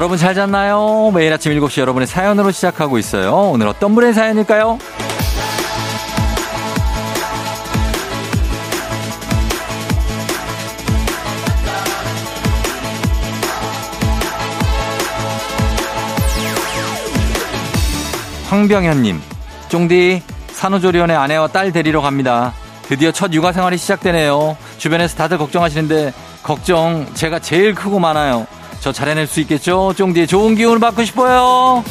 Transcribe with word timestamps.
여러분 0.00 0.16
잘 0.16 0.34
잤나요? 0.34 1.12
매일 1.14 1.30
아침 1.30 1.52
7시 1.52 1.82
여러분의 1.82 2.06
사연으로 2.06 2.52
시작하고 2.52 2.96
있어요. 2.96 3.50
오늘 3.52 3.68
어떤 3.68 3.94
분의 3.94 4.14
사연일까요? 4.14 4.78
황병현님, 18.48 19.20
쫑디, 19.68 20.22
산후조리원에 20.52 21.14
아내와 21.14 21.48
딸 21.48 21.72
데리러 21.72 22.00
갑니다. 22.00 22.54
드디어 22.84 23.12
첫 23.12 23.34
육아 23.34 23.52
생활이 23.52 23.76
시작되네요. 23.76 24.56
주변에서 24.78 25.18
다들 25.18 25.36
걱정하시는데, 25.36 26.14
걱정 26.42 27.06
제가 27.12 27.38
제일 27.40 27.74
크고 27.74 27.98
많아요. 27.98 28.46
저 28.80 28.92
잘해낼 28.92 29.26
수 29.26 29.40
있겠죠? 29.40 29.92
쫑디의 29.94 30.26
좋은 30.26 30.54
기운을 30.54 30.78
받고 30.78 31.04
싶어요. 31.04 31.84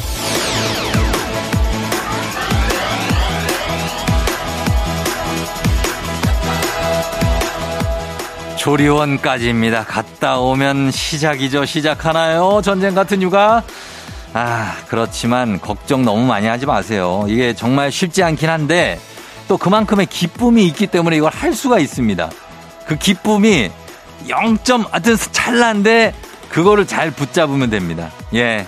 조리원까지입니다. 8.56 9.84
갔다 9.84 10.38
오면 10.38 10.90
시작이죠. 10.90 11.64
시작하나요? 11.64 12.60
전쟁 12.62 12.94
같은 12.94 13.22
육아? 13.22 13.62
아, 14.34 14.76
그렇지만 14.88 15.60
걱정 15.60 16.04
너무 16.04 16.26
많이 16.26 16.46
하지 16.46 16.66
마세요. 16.66 17.24
이게 17.28 17.54
정말 17.54 17.90
쉽지 17.90 18.22
않긴 18.22 18.50
한데 18.50 19.00
또 19.48 19.56
그만큼의 19.56 20.06
기쁨이 20.06 20.66
있기 20.66 20.88
때문에 20.88 21.16
이걸 21.16 21.32
할 21.32 21.54
수가 21.54 21.78
있습니다. 21.78 22.30
그 22.84 22.96
기쁨이 22.96 23.70
0점, 24.28 24.90
하여튼 24.90 25.16
찰나인데 25.16 26.12
그거를 26.50 26.86
잘 26.86 27.10
붙잡으면 27.10 27.70
됩니다. 27.70 28.10
예. 28.34 28.66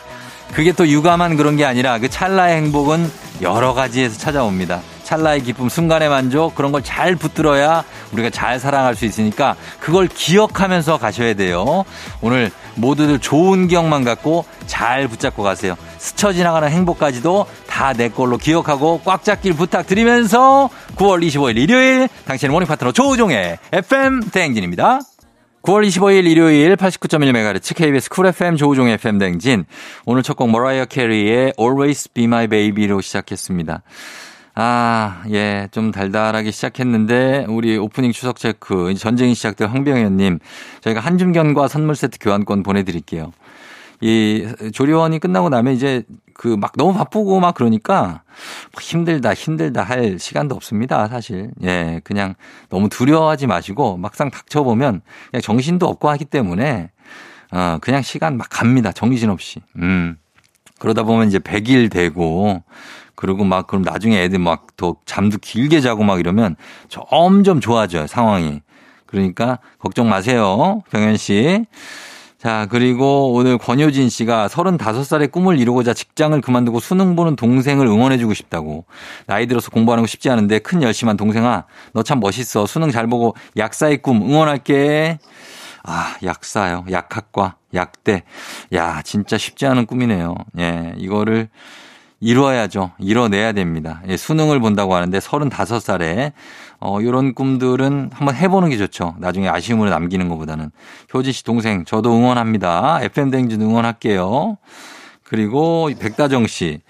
그게 0.55 0.73
또 0.73 0.87
육아만 0.87 1.37
그런 1.37 1.57
게 1.57 1.65
아니라 1.65 1.99
그 1.99 2.09
찰나의 2.11 2.57
행복은 2.57 3.11
여러 3.41 3.73
가지에서 3.75 4.19
찾아옵니다. 4.19 4.81
찰나의 5.03 5.43
기쁨, 5.43 5.69
순간의 5.69 6.09
만족 6.09 6.55
그런 6.55 6.73
걸 6.73 6.83
잘 6.83 7.17
붙들어야 7.17 7.85
우리가 8.13 8.31
잘 8.31 8.59
사랑할 8.61 8.95
수 8.95 9.05
있으니까 9.05 9.57
그걸 9.81 10.09
기억하면서 10.09 10.99
가셔야 10.99 11.35
돼요. 11.35 11.85
오늘 12.21 12.51
모두들 12.77 13.19
좋은 13.19 13.67
기억만 13.69 14.05
갖고 14.05 14.45
잘 14.67 15.09
붙잡고 15.09 15.43
가세요. 15.43 15.75
스쳐 15.99 16.33
지나가는 16.33 16.69
행복까지도 16.69 17.47
다 17.67 17.93
내 17.95 18.09
걸로 18.09 18.37
기억하고 18.39 19.01
꽉 19.05 19.25
잡길 19.25 19.55
부탁드리면서 19.55 20.71
9월 20.97 21.27
25일 21.27 21.57
일요일 21.59 22.09
당신의 22.27 22.53
모닝 22.53 22.67
파트너 22.69 22.93
조우종의 22.93 23.59
FM 23.73 24.31
대행진입니다. 24.31 25.01
9월 25.63 25.87
25일 25.87 26.27
일요일 26.27 26.75
89.1MHz 26.75 27.77
KBS 27.77 28.11
쿨 28.11 28.27
FM 28.27 28.57
조우종의 28.57 28.95
FM 28.95 29.19
대행진 29.19 29.65
오늘 30.05 30.25
첫 30.25 30.37
곡 30.37 30.51
머라이어 30.51 30.87
캐리의 30.87 31.53
Always 31.59 32.13
Be 32.13 32.25
My 32.25 32.49
Baby로 32.49 33.01
시작했습니다. 33.01 33.83
아, 34.55 35.23
예, 35.31 35.69
좀 35.71 35.93
달달하게 35.93 36.51
시작했는데, 36.51 37.47
우리 37.49 37.79
오프닝 37.79 38.13
추석 38.13 38.39
체크, 38.39 38.93
전쟁이 38.95 39.35
시작된 39.35 39.69
황병현님, 39.69 40.41
저희가 40.83 41.01
한줌견과 41.01 41.69
선물 41.69 41.95
세트 41.95 42.19
교환권 42.21 42.63
보내드릴게요. 42.65 43.33
이 44.03 44.47
조리원이 44.75 45.21
끝나고 45.21 45.49
나면 45.49 45.75
이제 45.75 46.03
그 46.35 46.57
막 46.57 46.73
너무 46.77 46.93
바쁘고 46.95 47.41
막 47.41 47.55
그러니까 47.55 48.23
힘들다 48.81 49.35
힘들다 49.35 49.83
할 49.83 50.19
시간도 50.19 50.55
없습니다 50.55 51.09
사실. 51.09 51.51
예 51.63 52.01
그냥 52.05 52.35
너무 52.69 52.89
두려워하지 52.89 53.47
마시고 53.47 53.97
막상 53.97 54.31
닥쳐보면 54.31 55.03
그냥 55.31 55.41
정신도 55.43 55.87
없고 55.87 56.09
하기 56.11 56.25
때문에 56.27 56.91
어 57.53 57.79
그냥 57.81 58.03
시간 58.03 58.37
막 58.37 58.49
갑니다 58.51 58.93
정신없이. 58.93 59.61
음. 59.77 60.17
그러다 60.79 61.05
보면 61.05 61.29
이제 61.29 61.39
100일 61.39 61.91
되고 61.91 62.63
그리고 63.15 63.45
막 63.45 63.67
그럼 63.67 63.83
나중에 63.83 64.21
애들 64.23 64.39
막 64.39 64.67
더 64.77 64.97
잠도 65.07 65.39
길게 65.39 65.81
자고 65.81 66.03
막 66.03 66.19
이러면 66.19 66.57
점점 66.89 67.61
좋아져요 67.61 68.07
상황이. 68.09 68.63
그러니까 69.07 69.59
걱정 69.79 70.09
마세요 70.09 70.83
병현 70.91 71.17
씨. 71.19 71.67
자, 72.43 72.67
그리고 72.71 73.33
오늘 73.35 73.57
권효진 73.57 74.09
씨가 74.09 74.49
35살의 74.49 75.31
꿈을 75.31 75.61
이루고자 75.61 75.95
직장을 75.95 76.41
그만두고 76.41 76.81
수능 76.81 77.15
보는 77.15 77.37
동생을 77.37 77.87
응원해주고 77.87 78.35
싶다고. 78.35 78.85
나이 79.29 79.47
들어서 79.47 79.71
공부하는 79.71 80.03
거 80.03 80.09
쉽지 80.09 80.29
않은데 80.29 80.59
큰 80.59 80.83
열심한 80.83 81.17
동생아, 81.17 81.67
너 81.93 82.03
참 82.03 82.19
멋있어. 82.19 82.67
수능 82.67 82.91
잘 82.91 83.07
보고 83.07 83.37
약사의 83.57 84.03
꿈 84.03 84.23
응원할게. 84.23 85.21
아, 85.85 86.17
약사요. 86.25 86.85
약학과, 86.91 87.55
약대. 87.75 88.25
야, 88.75 89.03
진짜 89.03 89.39
쉽지 89.39 89.65
않은 89.67 89.87
꿈이네요. 89.87 90.35
예, 90.59 90.95
이거를 90.99 91.49
이루어야죠. 92.19 92.91
이뤄내야 92.99 93.53
됩니다. 93.53 94.03
예, 94.09 94.17
수능을 94.17 94.59
본다고 94.59 94.97
하는데 94.97 95.17
35살에 95.17 96.33
어, 96.85 96.99
요런 97.01 97.35
꿈들은 97.35 98.11
한번 98.13 98.35
해보는 98.35 98.71
게 98.71 98.77
좋죠. 98.77 99.15
나중에 99.19 99.49
아쉬움으로 99.49 99.89
남기는 99.89 100.29
것보다는. 100.29 100.73
효지 101.15 101.31
씨 101.31 101.45
동생, 101.45 101.85
저도 101.85 102.13
응원합니다. 102.13 102.99
FM댕진 103.03 103.63
응원할게요. 103.63 104.59
그리고 105.23 105.89
백다정 106.01 106.49
씨. 106.49 106.81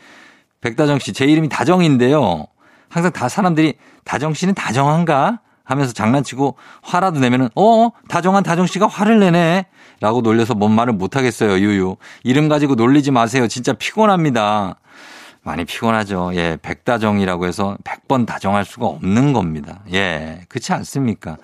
백다정 0.62 0.98
씨, 0.98 1.12
제 1.12 1.26
이름이 1.26 1.50
다정인데요. 1.50 2.46
항상 2.88 3.12
다 3.12 3.28
사람들이 3.28 3.74
다정 4.04 4.32
씨는 4.32 4.54
다정한가? 4.54 5.40
하면서 5.64 5.92
장난치고 5.92 6.56
화라도 6.82 7.20
내면은, 7.20 7.50
어, 7.54 7.90
다정한 8.08 8.42
다정 8.42 8.66
씨가 8.66 8.86
화를 8.86 9.20
내네. 9.20 9.66
라고 10.00 10.22
놀려서 10.22 10.54
뭔 10.54 10.72
말을 10.72 10.94
못 10.94 11.16
하겠어요, 11.16 11.58
유유. 11.58 11.96
이름 12.24 12.48
가지고 12.48 12.76
놀리지 12.76 13.10
마세요. 13.10 13.46
진짜 13.46 13.74
피곤합니다. 13.74 14.76
많이 15.44 15.64
피곤하죠. 15.64 16.32
예, 16.34 16.56
백다정이라고 16.62 17.46
해서 17.46 17.76
100번 17.84 18.26
다정할 18.26 18.64
수가 18.64 18.86
없는 18.86 19.32
겁니다. 19.32 19.80
예, 19.92 20.42
그렇지 20.48 20.72
않습니까? 20.72 21.36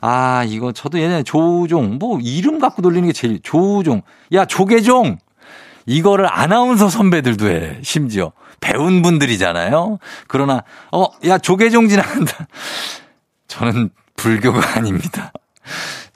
아, 0.00 0.44
이거 0.46 0.72
저도 0.72 0.98
예전에 0.98 1.22
조우종, 1.22 1.98
뭐 1.98 2.18
이름 2.20 2.58
갖고 2.58 2.82
놀리는 2.82 3.06
게 3.06 3.12
제일, 3.12 3.40
조우종. 3.42 4.02
야, 4.32 4.44
조계종! 4.44 5.18
이거를 5.86 6.26
아나운서 6.30 6.88
선배들도 6.88 7.48
해, 7.48 7.78
심지어. 7.82 8.32
배운 8.60 9.02
분들이잖아요. 9.02 9.98
그러나, 10.26 10.64
어, 10.92 11.06
야, 11.26 11.38
조계종 11.38 11.88
지나간다. 11.88 12.46
저는 13.46 13.90
불교가 14.16 14.60
아닙니다. 14.76 15.32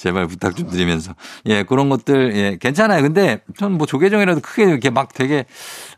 제발 0.03 0.27
부탁 0.27 0.57
좀 0.57 0.69
드리면서. 0.69 1.15
예, 1.47 1.63
그런 1.63 1.89
것들, 1.89 2.35
예, 2.35 2.57
괜찮아요. 2.61 3.03
근데 3.03 3.41
전 3.57 3.73
뭐 3.73 3.87
조계종이라도 3.87 4.41
크게 4.41 4.65
이렇게 4.65 4.91
막 4.91 5.15
되게, 5.15 5.45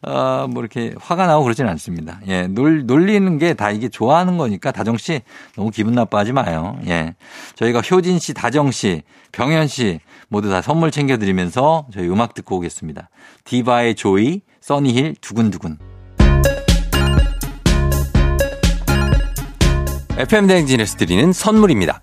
어, 0.03 0.47
뭐 0.51 0.63
이렇게 0.63 0.95
화가 1.01 1.27
나고 1.27 1.43
그러지는 1.43 1.71
않습니다. 1.71 2.21
예, 2.29 2.47
놀, 2.47 2.85
놀리는 2.87 3.39
게 3.39 3.55
다 3.55 3.71
이게 3.71 3.89
좋아하는 3.89 4.37
거니까 4.37 4.73
다정 4.73 4.99
씨 4.99 5.23
너무 5.57 5.71
기분 5.71 5.95
나빠하지 5.95 6.33
마요. 6.33 6.79
예. 6.87 7.15
저희가 7.57 7.81
효진 7.81 8.19
씨, 8.19 8.35
다정 8.35 8.71
씨, 8.73 9.03
병현 9.33 9.69
씨 9.69 10.01
모두 10.29 10.51
다 10.51 10.61
선물 10.61 10.91
챙겨드리면서 10.91 11.87
저희 11.95 12.07
음악 12.09 12.35
듣고 12.35 12.57
오겠습니다. 12.57 13.09
디바의 13.45 13.95
Joy, 13.95 14.43
써니힐, 14.61 15.15
두근두근. 15.23 15.79
FM 20.17 20.47
대행진에서 20.47 20.97
드리는 20.97 21.33
선물입니다. 21.33 22.03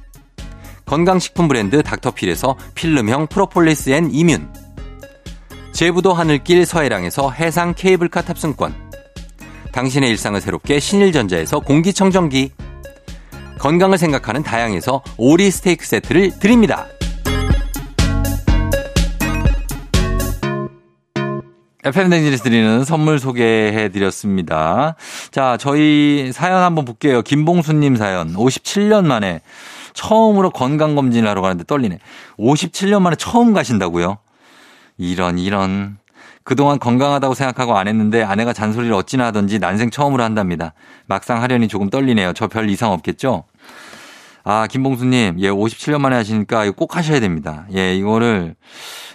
건강식품 0.91 1.47
브랜드 1.47 1.81
닥터필에서 1.83 2.57
필름형 2.75 3.27
프로폴리스 3.27 3.91
and 3.91 4.11
immune. 4.11 4.45
제부도 5.71 6.11
하늘길 6.11 6.65
서해랑에서 6.65 7.31
해상 7.31 7.73
케이블카 7.73 8.23
탑승권. 8.23 8.75
당신의 9.71 10.09
일상을 10.09 10.41
새롭게 10.41 10.81
신일전자에서 10.81 11.61
공기청정기. 11.61 12.51
건강을 13.57 13.97
생각하는 13.97 14.43
다양에서 14.43 15.01
오리 15.15 15.49
스테이크 15.49 15.85
세트를 15.85 16.39
드립니다. 16.39 16.87
FM댕진에서 21.85 22.43
드리는 22.43 22.83
선물 22.83 23.17
소개해 23.17 23.87
드렸습니다. 23.89 24.97
자, 25.31 25.55
저희 25.57 26.31
사연 26.33 26.61
한번 26.61 26.83
볼게요. 26.83 27.21
김봉수님 27.21 27.95
사연. 27.95 28.33
57년 28.33 29.05
만에 29.05 29.39
처음으로 29.93 30.49
건강검진을 30.51 31.29
하러 31.29 31.41
가는데 31.41 31.63
떨리네. 31.65 31.99
57년 32.37 33.01
만에 33.01 33.15
처음 33.15 33.53
가신다고요? 33.53 34.17
이런, 34.97 35.37
이런. 35.39 35.97
그동안 36.43 36.79
건강하다고 36.79 37.33
생각하고 37.35 37.77
안 37.77 37.87
했는데 37.87 38.23
아내가 38.23 38.51
잔소리를 38.51 38.93
어찌나 38.95 39.27
하던지 39.27 39.59
난생 39.59 39.91
처음으로 39.91 40.23
한답니다. 40.23 40.73
막상 41.05 41.41
하려니 41.41 41.67
조금 41.67 41.89
떨리네요. 41.89 42.33
저 42.33 42.47
별 42.47 42.69
이상 42.69 42.91
없겠죠? 42.91 43.43
아, 44.43 44.65
김봉수님, 44.65 45.35
예, 45.39 45.49
57년 45.49 45.99
만에 46.01 46.15
하시니까 46.15 46.65
이거 46.65 46.73
꼭 46.75 46.97
하셔야 46.97 47.19
됩니다. 47.19 47.65
예, 47.75 47.95
이거를, 47.95 48.55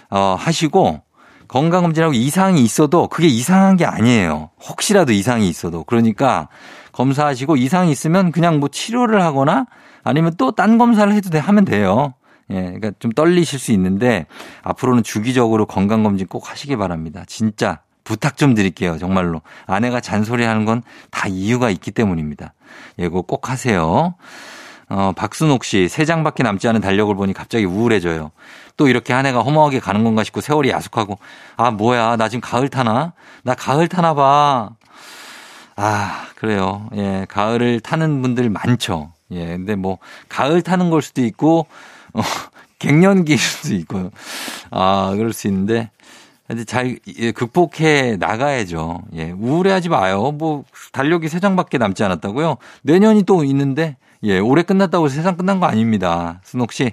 어, 0.09 0.37
하시고, 0.39 1.01
건강검진하고 1.49 2.13
이상이 2.13 2.61
있어도 2.63 3.07
그게 3.07 3.27
이상한 3.27 3.75
게 3.75 3.85
아니에요. 3.85 4.49
혹시라도 4.69 5.11
이상이 5.11 5.47
있어도. 5.49 5.83
그러니까 5.83 6.47
검사하시고 6.93 7.55
이상이 7.57 7.91
있으면 7.91 8.31
그냥 8.31 8.59
뭐 8.59 8.69
치료를 8.69 9.21
하거나 9.21 9.65
아니면 10.07 10.33
또 10.37 10.51
딴 10.51 10.77
검사를 10.77 11.11
해도 11.13 11.29
돼, 11.29 11.37
하면 11.39 11.65
돼요. 11.65 12.13
예, 12.49 12.61
그러니까 12.61 12.91
좀 12.99 13.11
떨리실 13.11 13.59
수 13.59 13.71
있는데 13.73 14.25
앞으로는 14.63 15.03
주기적으로 15.03 15.65
건강 15.65 16.03
검진 16.03 16.27
꼭 16.27 16.49
하시기 16.49 16.75
바랍니다. 16.77 17.23
진짜 17.27 17.79
부탁 18.05 18.37
좀 18.37 18.53
드릴게요. 18.55 18.97
정말로. 18.97 19.41
아내가 19.65 19.99
잔소리 19.99 20.43
하는 20.45 20.63
건 20.65 20.81
다 21.11 21.27
이유가 21.27 21.69
있기 21.69 21.91
때문입니다. 21.91 22.53
예, 22.99 23.03
그거 23.09 23.21
꼭 23.21 23.49
하세요. 23.49 24.15
어, 24.89 25.11
박순옥 25.17 25.65
씨, 25.65 25.89
세 25.89 26.05
장밖에 26.05 26.43
남지 26.43 26.65
않은 26.69 26.79
달력을 26.79 27.13
보니 27.13 27.33
갑자기 27.33 27.65
우울해져요. 27.65 28.31
또 28.77 28.87
이렇게 28.87 29.11
한 29.11 29.25
해가 29.25 29.41
허무하게 29.41 29.81
가는 29.81 30.03
건가 30.05 30.23
싶고 30.23 30.39
세월이 30.39 30.69
야속하고, 30.69 31.17
아, 31.57 31.71
뭐야. 31.71 32.15
나 32.15 32.29
지금 32.29 32.39
가을 32.39 32.69
타나? 32.69 33.11
나 33.43 33.53
가을 33.53 33.89
타나 33.89 34.13
봐. 34.13 34.69
아, 35.75 36.27
그래요. 36.35 36.87
예, 36.95 37.25
가을을 37.27 37.81
타는 37.81 38.21
분들 38.21 38.49
많죠. 38.49 39.11
예, 39.31 39.45
근데 39.45 39.75
뭐, 39.75 39.97
가을 40.29 40.61
타는 40.61 40.89
걸 40.89 41.01
수도 41.01 41.23
있고, 41.23 41.67
어, 42.13 42.21
갱년기일 42.79 43.39
수도 43.39 43.73
있고요. 43.75 44.11
아, 44.71 45.13
그럴 45.15 45.33
수 45.33 45.47
있는데, 45.47 45.89
근데 46.47 46.63
잘 46.63 46.97
예, 47.19 47.31
극복해 47.31 48.17
나가야죠. 48.17 49.01
예, 49.15 49.31
우울해하지 49.31 49.89
마요. 49.89 50.31
뭐, 50.31 50.63
달력이 50.93 51.27
세 51.27 51.39
장밖에 51.39 51.77
남지 51.77 52.03
않았다고요? 52.03 52.57
내년이 52.83 53.23
또 53.23 53.43
있는데, 53.43 53.97
예, 54.23 54.39
올해 54.39 54.63
끝났다고 54.63 55.09
세상 55.09 55.35
끝난 55.37 55.59
거 55.59 55.65
아닙니다. 55.65 56.39
순옥 56.43 56.71
씨. 56.71 56.91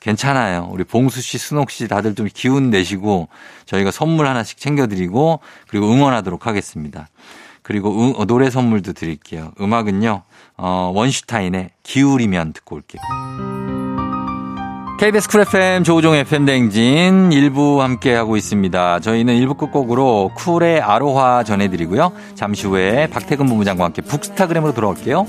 괜찮아요. 0.00 0.68
우리 0.70 0.84
봉수 0.84 1.20
씨, 1.20 1.36
순옥 1.36 1.70
씨 1.70 1.88
다들 1.88 2.14
좀 2.14 2.28
기운 2.32 2.70
내시고 2.70 3.28
저희가 3.64 3.90
선물 3.90 4.28
하나씩 4.28 4.58
챙겨드리고 4.58 5.40
그리고 5.68 5.90
응원하도록 5.90 6.46
하겠습니다. 6.46 7.08
그리고 7.66 7.92
응, 7.98 8.12
어, 8.16 8.24
노래 8.26 8.48
선물도 8.48 8.92
드릴게요. 8.92 9.50
음악은요, 9.60 10.22
어, 10.56 10.92
원슈타인의 10.94 11.70
기울이면 11.82 12.52
듣고 12.52 12.76
올게요. 12.76 13.02
KBS 15.00 15.28
쿨 15.28 15.40
FM 15.40 15.82
조우종 15.82 16.14
FM 16.14 16.44
댕진 16.44 17.30
1부 17.30 17.78
함께 17.78 18.14
하고 18.14 18.36
있습니다. 18.36 19.00
저희는 19.00 19.34
1부 19.40 19.58
끝곡으로 19.58 20.30
쿨의 20.36 20.80
아로하 20.80 21.42
전해드리고요. 21.42 22.12
잠시 22.36 22.68
후에 22.68 23.08
박태근 23.08 23.46
본부장과 23.46 23.84
함께 23.84 24.00
북스타그램으로 24.00 24.72
돌아올게요. 24.72 25.26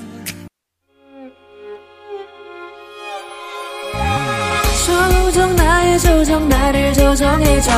조정 4.86 5.56
나의 5.56 6.00
조정 6.00 6.48
나를 6.48 6.94
조정해줘 6.94 7.72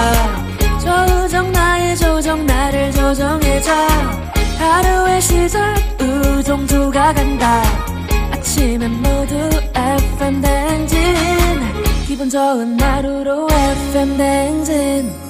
조정 0.81 1.51
나의 1.53 1.95
조정 1.95 2.45
나를 2.45 2.91
조정해줘 2.91 4.38
하루의 4.59 5.21
시절 5.21 5.75
우정조가 6.01 7.13
간다. 7.13 7.63
아침엔 8.31 8.91
모두 9.01 9.35
FM 9.73 10.41
댕진. 10.41 10.99
기분 12.05 12.29
좋은 12.29 12.79
하루로 12.79 13.47
FM 13.51 14.17
댕진 14.17 15.29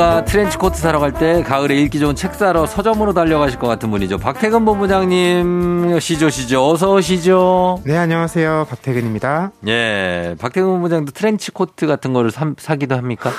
모두가 0.00 0.24
트렌치 0.24 0.56
코트 0.56 0.78
사러 0.80 0.98
갈 0.98 1.12
때 1.12 1.42
가을에 1.42 1.76
읽기 1.76 1.98
좋은 1.98 2.14
책 2.14 2.34
사러 2.34 2.64
서점으로 2.64 3.12
달려가실 3.12 3.58
것 3.58 3.66
같은 3.66 3.90
분이죠. 3.90 4.16
박태근 4.16 4.64
본부장님 4.64 5.98
시죠 6.00 6.30
시죠 6.30 6.70
어서 6.70 6.94
오시죠. 6.94 7.82
네, 7.84 7.98
안녕하세요. 7.98 8.66
박태근입니다. 8.70 9.52
예, 9.68 10.36
박태근 10.38 10.68
본부장도 10.70 11.12
트렌치 11.12 11.50
코트 11.50 11.86
같은 11.86 12.14
거를 12.14 12.30
사, 12.30 12.50
사기도 12.56 12.96
합니까? 12.96 13.30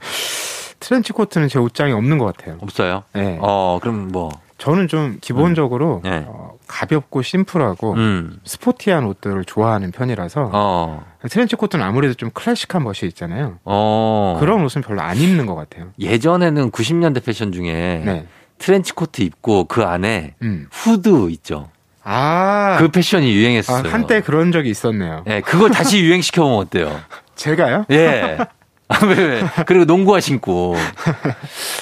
트렌치 0.80 1.12
코트는 1.12 1.48
제 1.48 1.58
옷장에 1.58 1.92
없는 1.92 2.16
것 2.16 2.34
같아요. 2.34 2.56
없어요. 2.60 3.02
네. 3.12 3.38
어, 3.42 3.78
그럼 3.82 4.08
뭐, 4.08 4.30
저는 4.56 4.88
좀 4.88 5.18
기본적으로 5.20 6.00
네. 6.02 6.24
어, 6.26 6.52
가볍고 6.70 7.22
심플하고 7.22 7.94
음, 7.94 8.38
스포티한 8.44 9.04
옷들을 9.04 9.44
좋아하는 9.44 9.90
편이라서 9.90 10.50
어, 10.52 11.04
트렌치 11.28 11.56
코트는 11.56 11.84
아무래도 11.84 12.14
좀 12.14 12.30
클래식한 12.30 12.84
멋이 12.84 13.00
있잖아요. 13.04 13.58
어. 13.64 14.36
그런 14.38 14.62
옷은 14.64 14.82
별로 14.82 15.02
안 15.02 15.16
입는 15.16 15.46
것 15.46 15.56
같아요. 15.56 15.88
예전에는 15.98 16.70
90년대 16.70 17.24
패션 17.24 17.50
중에 17.50 18.02
네. 18.04 18.26
트렌치 18.58 18.92
코트 18.92 19.22
입고 19.22 19.64
그 19.64 19.82
안에 19.82 20.34
음. 20.42 20.68
후드 20.70 21.30
있죠. 21.30 21.70
아, 22.04 22.76
그 22.78 22.88
패션이 22.88 23.26
아, 23.26 23.34
유행했어요. 23.34 23.90
한때 23.90 24.20
그런 24.20 24.52
적이 24.52 24.70
있었네요. 24.70 25.24
예, 25.26 25.40
그걸 25.40 25.70
다시 25.70 26.00
유행시켜보면 26.04 26.58
어때요? 26.58 27.00
제가요? 27.34 27.84
예. 27.90 28.38
아, 28.90 29.06
왜, 29.06 29.14
왜. 29.24 29.42
그리고 29.66 29.84
농구화 29.84 30.20
신고. 30.20 30.74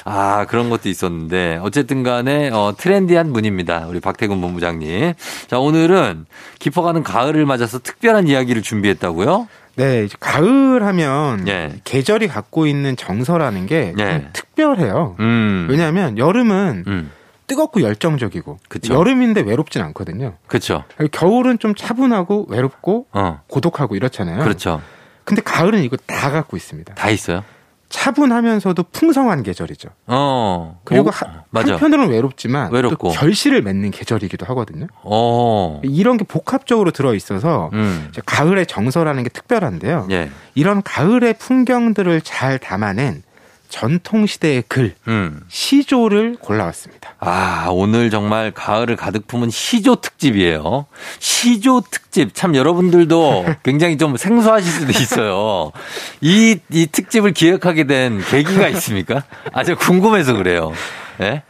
아, 0.05 0.45
그런 0.47 0.69
것도 0.69 0.89
있었는데. 0.89 1.59
어쨌든 1.63 2.03
간에, 2.03 2.49
어, 2.49 2.73
트렌디한 2.77 3.33
분입니다. 3.33 3.87
우리 3.87 3.99
박태근 3.99 4.39
본부장님. 4.39 5.13
자, 5.47 5.59
오늘은 5.59 6.27
깊어가는 6.59 7.01
가을을 7.03 7.45
맞아서 7.47 7.79
특별한 7.79 8.27
이야기를 8.27 8.61
준비했다고요? 8.61 9.47
네, 9.75 10.07
가을 10.19 10.83
하면 10.83 11.47
예. 11.47 11.79
계절이 11.83 12.27
갖고 12.27 12.67
있는 12.67 12.95
정서라는 12.95 13.65
게좀 13.65 13.99
예. 13.99 14.27
특별해요. 14.33 15.15
음. 15.19 15.67
왜냐하면 15.69 16.17
여름은 16.17 16.83
음. 16.85 17.11
뜨겁고 17.47 17.81
열정적이고 17.81 18.59
그쵸. 18.67 18.93
여름인데 18.93 19.41
외롭진 19.41 19.81
않거든요. 19.81 20.35
그쵸. 20.47 20.83
겨울은 21.11 21.59
좀 21.59 21.73
차분하고 21.75 22.47
외롭고 22.49 23.07
어. 23.13 23.39
고독하고 23.47 23.95
이렇잖아요. 23.95 24.43
그렇죠. 24.43 24.81
근데 25.29 25.43
가을은 25.43 25.83
이거 25.83 25.95
다 26.07 26.31
갖고 26.31 26.57
있습니다. 26.57 26.95
다 26.95 27.09
있어요? 27.11 27.43
차분하면서도 27.89 28.81
풍성한 28.91 29.43
계절이죠. 29.43 29.89
어. 30.07 30.79
그리고 30.83 31.09
오, 31.09 31.11
하-. 31.11 31.43
한편으로는 31.53 32.11
외롭지만 32.11 32.71
외롭고. 32.71 33.09
또 33.09 33.13
결실을 33.13 33.61
맺는 33.61 33.91
계절이기도 33.91 34.47
하거든요. 34.47 34.87
어. 35.03 35.81
이런 35.83 36.17
게 36.17 36.23
복합적으로 36.23 36.89
들어 36.89 37.13
있어서 37.13 37.69
음. 37.73 38.11
가을의 38.25 38.65
정서라는 38.65 39.21
게 39.21 39.29
특별한데요. 39.29 40.07
예. 40.09 40.31
이런 40.55 40.81
가을의 40.81 41.35
풍경들을 41.35 42.21
잘 42.21 42.57
담아낸 42.57 43.21
전통 43.69 44.25
시대의 44.25 44.63
글 44.67 44.95
음. 45.07 45.41
시조를 45.47 46.37
골라왔습니다. 46.41 47.15
아, 47.19 47.67
오늘 47.71 48.09
정말 48.09 48.51
가을을 48.51 48.95
가득 48.95 49.27
품은 49.27 49.51
시조 49.51 49.97
특집이에요. 49.97 50.87
시조 51.19 51.83
특집. 51.89 52.33
참 52.33 52.55
여러분들도 52.55 53.45
굉장히 53.63 53.97
좀 53.97 54.17
생소하실 54.17 54.71
수도 54.71 54.91
있어요. 54.91 55.71
이, 56.19 56.57
이 56.71 56.87
특집을 56.87 57.31
기획하게 57.31 57.85
된 57.85 58.19
계기가 58.29 58.67
있습니까? 58.69 59.23
아, 59.53 59.63
저 59.63 59.75
궁금해서 59.75 60.33
그래요. 60.33 60.73
예? 61.21 61.43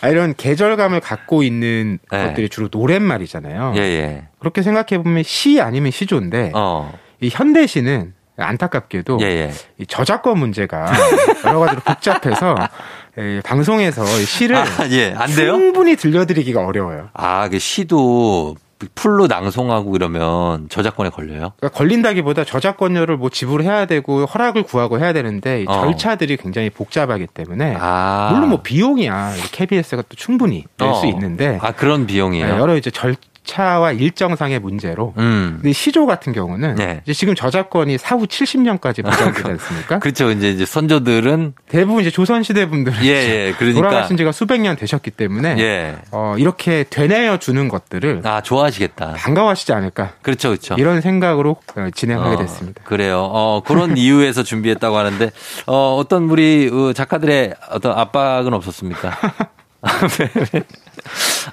아, 0.00 0.08
이런 0.08 0.34
계절감을 0.34 1.00
갖고 1.00 1.42
있는 1.42 1.98
네. 2.10 2.26
것들이 2.26 2.48
주로 2.48 2.68
노랫말이잖아요. 2.70 3.74
예, 3.76 3.80
예. 3.80 4.28
그렇게 4.38 4.62
생각해 4.62 5.02
보면 5.02 5.22
시 5.22 5.60
아니면 5.60 5.90
시조인데 5.90 6.52
어. 6.54 6.98
이 7.20 7.28
현대시는 7.30 8.14
안타깝게도 8.38 9.18
예, 9.22 9.26
예. 9.26 9.52
이 9.78 9.86
저작권 9.86 10.38
문제가 10.38 10.92
여러 11.44 11.60
가지로 11.60 11.80
복잡해서 11.80 12.54
예, 13.18 13.40
방송에서 13.44 14.02
이 14.04 14.24
시를 14.24 14.56
아, 14.56 14.66
예. 14.90 15.14
안 15.16 15.30
돼요? 15.30 15.52
충분히 15.52 15.96
들려드리기가 15.96 16.64
어려워요. 16.64 17.08
아, 17.14 17.48
그 17.48 17.58
시도 17.58 18.56
풀로 18.94 19.26
낭송하고 19.26 19.96
이러면 19.96 20.68
저작권에 20.68 21.08
걸려요? 21.10 21.52
그러니까 21.56 21.70
걸린다기보다 21.70 22.44
저작권료를 22.44 23.16
뭐 23.16 23.30
지불해야 23.30 23.86
되고 23.86 24.26
허락을 24.26 24.64
구하고 24.64 24.98
해야 24.98 25.12
되는데 25.14 25.62
이 25.62 25.64
어. 25.66 25.80
절차들이 25.80 26.36
굉장히 26.36 26.68
복잡하기 26.68 27.28
때문에 27.28 27.76
아. 27.80 28.30
물론 28.32 28.50
뭐 28.50 28.60
비용이야 28.62 29.32
KBS가 29.52 30.02
또 30.02 30.14
충분히 30.16 30.64
낼수 30.78 31.06
어. 31.06 31.08
있는데 31.08 31.58
아, 31.62 31.72
그런 31.72 32.06
비용이에요? 32.06 32.46
네, 32.54 32.58
여러 32.58 32.76
이제 32.76 32.90
절 32.90 33.16
차와 33.46 33.92
일정상의 33.92 34.58
문제로 34.58 35.14
음. 35.16 35.62
시조 35.72 36.04
같은 36.04 36.32
경우는 36.32 36.74
네. 36.74 37.02
지금 37.14 37.34
저작권이 37.34 37.96
사후 37.96 38.26
70년까지 38.26 39.04
보장되지 39.04 39.48
않습니까? 39.48 39.98
그렇죠. 40.00 40.30
이제, 40.30 40.50
이제 40.50 40.66
선조들은 40.66 41.54
대부분 41.68 42.02
이제 42.02 42.10
조선 42.10 42.42
시대 42.42 42.66
분들 42.68 42.92
예, 43.02 43.08
예. 43.08 43.54
그러니까 43.56 43.80
돌아가신 43.80 44.16
지가 44.16 44.32
수백 44.32 44.60
년 44.60 44.76
되셨기 44.76 45.12
때문에 45.12 45.56
예. 45.58 45.96
어, 46.10 46.34
이렇게 46.38 46.84
되뇌어 46.90 47.38
주는 47.38 47.68
것들을 47.68 48.22
아, 48.24 48.42
좋아하시겠다. 48.42 49.14
반가워하시지 49.14 49.72
않을까 49.72 50.12
그렇죠, 50.22 50.48
그렇죠. 50.50 50.74
이런 50.76 51.00
생각으로 51.00 51.56
어, 51.76 51.88
진행하게 51.94 52.34
어, 52.34 52.38
됐습니다. 52.38 52.82
그래요. 52.84 53.20
어, 53.32 53.62
그런 53.64 53.96
이유에서 53.96 54.42
준비했다고 54.42 54.96
하는데, 54.96 55.30
어, 55.66 55.96
어떤 55.96 56.24
우리 56.24 56.68
어, 56.72 56.92
작가들의 56.92 57.54
어떤 57.70 57.96
압박은 57.96 58.52
없었습니까? 58.52 59.16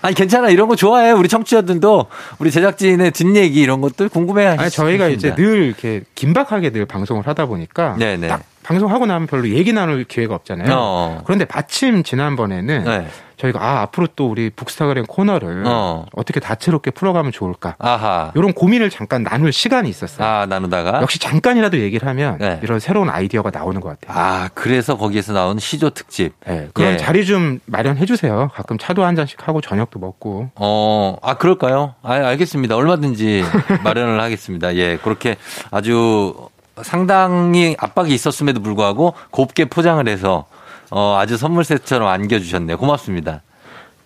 아니, 0.01 0.15
괜찮아. 0.15 0.49
이런 0.49 0.67
거 0.67 0.75
좋아해. 0.75 1.11
우리 1.11 1.27
청취자들도 1.27 2.07
우리 2.39 2.51
제작진의 2.51 3.11
뒷얘기 3.11 3.61
이런 3.61 3.81
것들 3.81 4.09
궁금해. 4.09 4.45
아니 4.47 4.69
저희가 4.69 5.07
이제 5.07 5.35
늘 5.35 5.63
이렇게 5.63 6.03
긴박하게 6.15 6.71
늘 6.71 6.85
방송을 6.85 7.27
하다 7.27 7.45
보니까 7.45 7.95
네네. 7.97 8.27
딱 8.27 8.43
방송하고 8.63 9.05
나면 9.05 9.27
별로 9.27 9.49
얘기 9.49 9.73
나눌 9.73 10.03
기회가 10.05 10.35
없잖아요. 10.35 10.73
어. 10.73 11.21
그런데 11.25 11.45
마침 11.53 12.03
지난번에는 12.03 12.83
네. 12.83 13.07
저희가 13.43 13.61
아 13.61 13.81
앞으로 13.81 14.07
또 14.15 14.29
우리 14.29 14.49
북스타그램 14.49 15.05
코너를 15.05 15.63
어. 15.67 16.05
어. 16.13 16.23
떻게 16.23 16.39
다채롭게 16.39 16.91
풀어가면 16.91 17.31
좋을까 17.33 17.75
아하. 17.77 18.31
이런 18.35 18.53
고민을 18.53 18.89
잠깐 18.89 19.23
나눌 19.23 19.51
시간이 19.51 19.89
있었어요. 19.89 20.25
아, 20.25 20.45
나누다가. 20.45 21.01
역시 21.01 21.19
잠깐이라도 21.19 21.79
얘기를 21.79 22.07
하면 22.07 22.37
네. 22.37 22.59
이런 22.63 22.79
새로운 22.79 23.09
아이디어가 23.09 23.51
나오는 23.51 23.79
것 23.81 23.99
같아요. 23.99 24.17
아, 24.17 24.49
그래서 24.53 24.97
거기에서 24.97 25.33
나온 25.33 25.59
시조 25.59 25.89
특집. 25.89 26.33
네, 26.45 26.69
그런 26.73 26.93
예. 26.93 26.97
자리 26.97 27.25
좀 27.25 27.59
마련해 27.65 28.05
주세요. 28.05 28.49
가끔 28.53 28.77
차도 28.77 29.03
한 29.03 29.15
잔씩 29.15 29.45
하고 29.47 29.59
저녁도 29.59 29.99
먹고. 29.99 30.49
어, 30.55 31.17
아, 31.21 31.33
그럴까요? 31.35 31.95
아, 32.01 32.13
알겠습니다. 32.13 32.75
얼마든지 32.75 33.43
마련을 33.83 34.21
하겠습니다. 34.21 34.75
예, 34.75 34.97
그렇게 34.97 35.35
아주 35.69 36.33
상당히 36.81 37.75
압박이 37.77 38.13
있었음에도 38.13 38.61
불구하고 38.61 39.13
곱게 39.31 39.65
포장을 39.65 40.07
해서 40.07 40.45
어, 40.91 41.17
아주 41.17 41.37
선물 41.37 41.63
세트처럼 41.63 42.07
안겨주셨네요. 42.07 42.77
고맙습니다. 42.77 43.41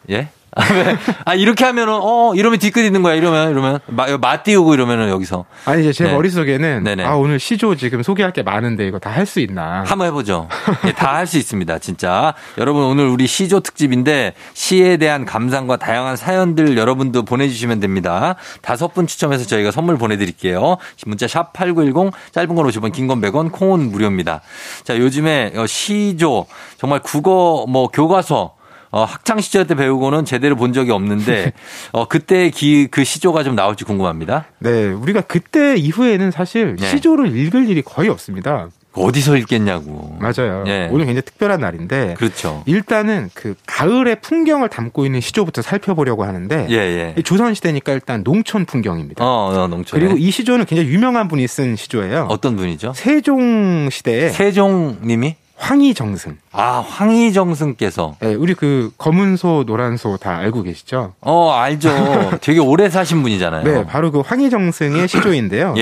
예? 0.10 0.29
아, 0.56 0.74
왜? 0.74 0.98
아, 1.25 1.36
이렇게 1.36 1.66
하면은, 1.66 1.94
어, 2.01 2.34
이러면 2.34 2.58
뒤끝 2.60 2.84
있는 2.84 3.01
거야. 3.04 3.13
이러면, 3.13 3.51
이러면. 3.51 3.80
마, 3.88 4.06
마 4.18 4.42
띄우고 4.44 4.74
이러면은 4.74 5.10
여기서. 5.10 5.46
아니 5.66 5.82
이제 5.82 5.92
제 5.94 6.06
네. 6.06 6.13
머릿속에는 6.13 6.84
네네. 6.84 7.04
아 7.06 7.16
오늘 7.16 7.39
시조 7.39 7.75
지금 7.75 8.01
소개할 8.04 8.34
게 8.34 8.42
많은데 8.44 8.88
이거 8.88 8.98
다 9.00 9.12
할 9.12 9.25
수 9.25 9.39
있나? 9.39 9.84
한번 9.86 10.08
해보죠. 10.08 10.48
예, 10.86 10.92
다할 10.94 11.27
수 11.27 11.38
있습니다, 11.38 11.80
진짜. 11.80 12.34
여러분, 12.58 12.84
오늘 12.84 13.08
우리 13.08 13.27
시조 13.27 13.60
특집인데, 13.60 14.34
시에 14.54 14.98
대한 14.98 15.25
감상과 15.25 15.77
다양한 15.77 16.16
사연들 16.16 16.77
여러분도 16.77 17.24
보내주시면 17.24 17.80
됩니다. 17.80 18.36
다섯 18.62 18.94
분 18.94 19.06
추첨해서 19.08 19.46
저희가 19.46 19.72
선물 19.72 19.98
보내드릴게요. 19.98 20.77
문자 21.06 21.27
샵 21.27 21.54
8910, 21.54 22.13
짧은 22.32 22.56
건 22.56 22.66
50원, 22.68 22.92
긴 22.94 23.08
건 23.08 23.22
100원, 23.22 23.51
콩은 23.51 23.92
무료입니다. 23.92 24.42
자, 24.84 24.98
요즘에 24.98 25.54
어, 25.56 25.66
시조, 25.68 26.46
정말 26.77 27.00
국어, 27.01 27.66
뭐, 27.68 27.88
교과서, 27.89 28.57
어, 28.91 29.03
학창 29.03 29.39
시절 29.39 29.67
때 29.67 29.75
배우고는 29.75 30.25
제대로 30.25 30.56
본 30.56 30.74
적이 30.74 30.91
없는데, 30.91 31.53
어, 31.91 32.08
그때 32.08 32.50
기, 32.50 32.88
그 32.88 33.03
시조가 33.03 33.44
좀 33.44 33.56
나올지 33.56 33.84
궁금합니다. 33.84 34.46
네, 34.60 34.88
우리가 34.88 35.22
그때 35.22 35.75
이후에는 35.75 36.32
사실 36.32 36.75
네. 36.77 36.89
시조를 36.89 37.36
읽을 37.36 37.70
일이 37.70 37.82
거의 37.82 38.10
없습니다. 38.10 38.70
어디서 38.98 39.38
읽겠냐고. 39.38 40.17
맞아요. 40.20 40.63
예. 40.67 40.89
오늘 40.91 41.06
굉장히 41.06 41.22
특별한 41.22 41.62
날인데 41.62 42.15
그렇죠. 42.17 42.63
일단은 42.65 43.29
그 43.34 43.56
가을의 43.65 44.22
풍경을 44.22 44.70
담고 44.70 45.06
있는 45.06 45.22
시조부터 45.22 45.62
살펴보려고 45.62 46.24
하는데 46.24 46.67
예, 46.70 46.75
예. 46.75 47.15
이 47.17 47.24
조선 47.24 47.53
시대니까 47.53 47.94
일단 47.94 48.24
농촌 48.24 48.65
풍경입니다. 48.65 49.24
어, 49.24 49.53
어 49.53 49.67
농촌에. 49.67 50.01
그리고 50.01 50.17
이 50.17 50.32
시조는 50.32 50.65
굉장히 50.65 50.89
유명한 50.89 51.27
분이 51.27 51.48
쓴 51.48 51.75
시조예요. 51.75 52.27
어떤 52.29 52.56
분이죠? 52.56 52.94
세종 52.96 53.89
시대에 53.91 54.29
세종 54.29 54.98
님이? 55.03 55.36
황희정승. 55.58 56.38
아, 56.52 56.80
황희정승께서. 56.88 58.18
예, 58.24 58.34
우리 58.36 58.54
그 58.54 58.92
검은 58.98 59.38
소, 59.38 59.64
노란 59.66 59.98
소 59.98 60.18
다 60.18 60.38
알고 60.38 60.64
계시죠? 60.64 61.14
어, 61.22 61.52
알죠. 61.52 62.38
되게 62.42 62.60
오래 62.60 62.90
사신 62.90 63.22
분이잖아요. 63.24 63.64
네, 63.64 63.86
바로 63.86 64.12
그 64.12 64.20
황희정승의 64.22 65.08
시조인데요. 65.10 65.74
예, 65.78 65.82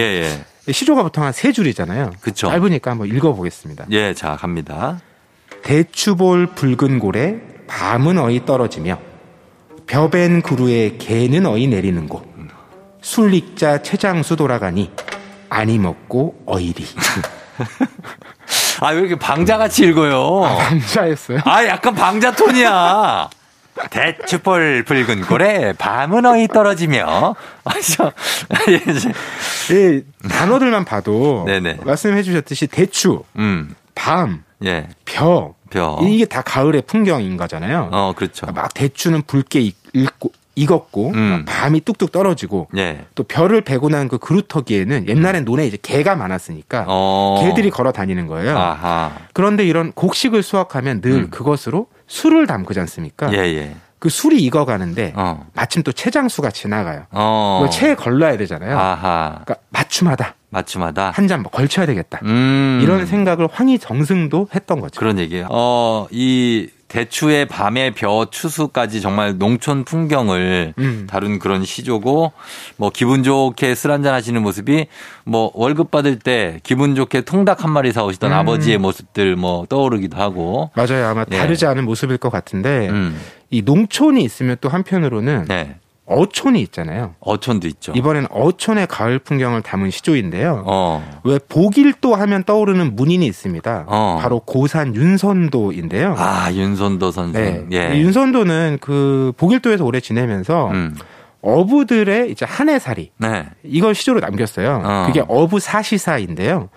예. 0.67 0.71
시조가 0.71 1.03
보통 1.03 1.23
한 1.23 1.31
세 1.33 1.51
줄이잖아요. 1.51 2.11
그쵸. 2.21 2.47
짧으니까 2.47 2.91
한번 2.91 3.07
읽어보겠습니다. 3.09 3.85
예, 3.91 4.13
자, 4.13 4.35
갑니다. 4.35 4.99
대추볼 5.63 6.47
붉은 6.55 6.99
고래 6.99 7.35
밤은 7.67 8.17
어이 8.17 8.45
떨어지며 8.45 8.97
벼벤 9.87 10.41
구루에 10.41 10.97
개는 10.97 11.45
어이 11.45 11.67
내리는 11.67 12.07
곳 12.07 12.23
술릭자 13.01 13.81
최장수 13.83 14.35
돌아가니 14.35 14.91
아니 15.49 15.77
먹고 15.79 16.41
어이리 16.47 16.85
아, 18.81 18.89
왜 18.91 18.99
이렇게 18.99 19.15
방자같이 19.15 19.85
읽어요? 19.85 20.41
감사했어요. 20.59 21.39
아, 21.45 21.65
약간 21.65 21.93
방자 21.95 22.31
톤이야. 22.35 23.29
대추볼 23.89 24.85
붉은 24.85 25.21
고래, 25.23 25.73
밤은 25.73 26.25
어이 26.25 26.47
떨어지며. 26.47 27.35
아, 27.65 27.71
저, 27.95 28.11
예, 29.73 30.01
단어들만 30.29 30.85
봐도 30.85 31.43
네네. 31.45 31.79
말씀해 31.83 32.23
주셨듯이 32.23 32.67
대추, 32.67 33.23
음, 33.37 33.75
밤, 33.93 34.43
예, 34.63 34.87
벼 35.03 35.53
벼. 35.69 35.99
이게 36.03 36.23
다 36.25 36.41
가을의 36.41 36.83
풍경인 36.83 37.35
거잖아요. 37.35 37.89
어, 37.91 38.13
그렇죠. 38.15 38.45
막 38.53 38.73
대추는 38.73 39.23
붉게 39.23 39.59
익- 39.59 39.77
익고 39.93 40.31
익었고 40.55 41.11
음. 41.13 41.43
밤이 41.47 41.81
뚝뚝 41.81 42.11
떨어지고 42.11 42.67
예. 42.77 43.05
또 43.13 43.23
별을 43.23 43.61
베고 43.61 43.89
난 43.89 44.05
그 44.07 44.17
그루터기에는 44.19 45.07
옛날엔 45.07 45.45
논에 45.45 45.65
이제 45.65 45.77
개가 45.81 46.15
많았으니까 46.15 46.85
어. 46.87 47.41
개들이 47.43 47.69
걸어 47.71 47.91
다니는 47.91 48.27
거예요. 48.27 48.55
아하. 48.57 49.11
그런데 49.33 49.65
이런 49.65 49.91
곡식을 49.93 50.43
수확하면 50.43 51.01
늘 51.01 51.11
음. 51.11 51.29
그것으로 51.29 51.87
술을 52.07 52.45
담그지 52.47 52.79
않습니까? 52.81 53.31
예, 53.33 53.37
예. 53.39 53.75
그 53.97 54.09
술이 54.09 54.37
익어가는데 54.43 55.13
어. 55.15 55.47
마침 55.53 55.81
또 55.81 55.91
채장수가 55.91 56.51
지나가요. 56.51 57.05
어. 57.11 57.67
채에 57.71 57.95
걸러야 57.95 58.37
되잖아요. 58.37 58.77
아하. 58.77 59.39
그러니까 59.43 59.55
맞춤하다. 59.69 60.35
맞춤하다. 60.51 61.11
한잔뭐 61.11 61.49
걸쳐야 61.51 61.85
되겠다. 61.87 62.19
음. 62.23 62.79
이런 62.83 63.05
생각을 63.07 63.47
황희 63.51 63.79
정승도 63.79 64.47
했던 64.53 64.79
거죠. 64.79 64.99
그런 64.99 65.17
얘기예요. 65.19 65.47
어, 65.49 66.05
이 66.11 66.69
대추의 66.87 67.47
밤의 67.47 67.91
벼 67.91 68.27
추수까지 68.29 69.01
정말 69.01 69.37
농촌 69.37 69.85
풍경을 69.85 70.73
음. 70.77 71.07
다룬 71.09 71.39
그런 71.39 71.65
시조고 71.65 72.31
뭐 72.77 72.89
기분 72.91 73.23
좋게 73.23 73.75
술 73.75 73.91
한잔 73.91 74.13
하시는 74.13 74.39
모습이 74.41 74.87
뭐 75.23 75.51
월급 75.55 75.89
받을 75.89 76.19
때 76.19 76.59
기분 76.63 76.95
좋게 76.95 77.21
통닭 77.21 77.63
한 77.63 77.71
마리 77.71 77.91
사오시던 77.91 78.31
음. 78.31 78.37
아버지의 78.37 78.77
모습들 78.77 79.35
뭐 79.35 79.65
떠오르기도 79.67 80.17
하고. 80.17 80.69
맞아요. 80.75 81.07
아마 81.07 81.25
예. 81.31 81.37
다르지 81.37 81.65
않은 81.65 81.85
모습일 81.85 82.17
것 82.17 82.29
같은데 82.29 82.89
음. 82.89 83.19
이 83.49 83.61
농촌이 83.61 84.23
있으면 84.23 84.57
또 84.61 84.69
한편으로는 84.69 85.45
네. 85.47 85.75
어촌이 86.05 86.61
있잖아요. 86.61 87.15
어촌도 87.19 87.67
있죠. 87.67 87.91
이번엔 87.95 88.27
어촌의 88.29 88.87
가을 88.87 89.17
풍경을 89.17 89.63
담은 89.63 89.89
시조인데요. 89.89 90.63
어. 90.67 91.19
왜 91.23 91.39
복일도 91.39 92.13
하면 92.13 92.43
떠오르는 92.43 92.95
문인이 92.95 93.25
있습니다. 93.25 93.85
어. 93.87 94.19
바로 94.21 94.39
고산 94.39 94.95
윤선도인데요. 94.95 96.15
아, 96.17 96.53
윤선도 96.53 97.11
선생. 97.11 97.69
네. 97.69 97.91
예. 97.91 97.97
이 97.97 98.01
윤선도는 98.03 98.77
그 98.81 99.33
복일도에서 99.37 99.83
오래 99.83 99.99
지내면서 99.99 100.69
음. 100.69 100.95
어부들의 101.41 102.31
이제 102.31 102.45
한해살이 102.45 103.11
네. 103.17 103.45
이걸 103.63 103.95
시조로 103.95 104.19
남겼어요. 104.19 104.81
어. 104.83 105.03
그게 105.07 105.23
어부 105.27 105.59
사시사인데요. 105.59 106.69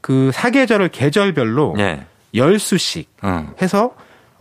그 0.00 0.30
사계절을 0.32 0.88
계절별로 0.88 1.74
예. 1.78 2.04
열 2.34 2.58
수씩 2.58 3.10
어. 3.22 3.52
해서 3.60 3.92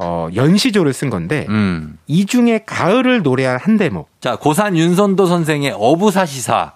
어, 0.01 0.29
연시조를 0.34 0.94
쓴 0.94 1.10
건데 1.10 1.46
음. 1.50 1.98
이 2.08 2.25
중에 2.25 2.63
가을을 2.65 3.22
노래한 3.22 3.60
한 3.62 3.77
대목. 3.77 4.10
자, 4.22 4.38
고산 4.38 4.77
윤선도 4.77 5.25
선생의 5.25 5.75
어부사시사. 5.77 6.74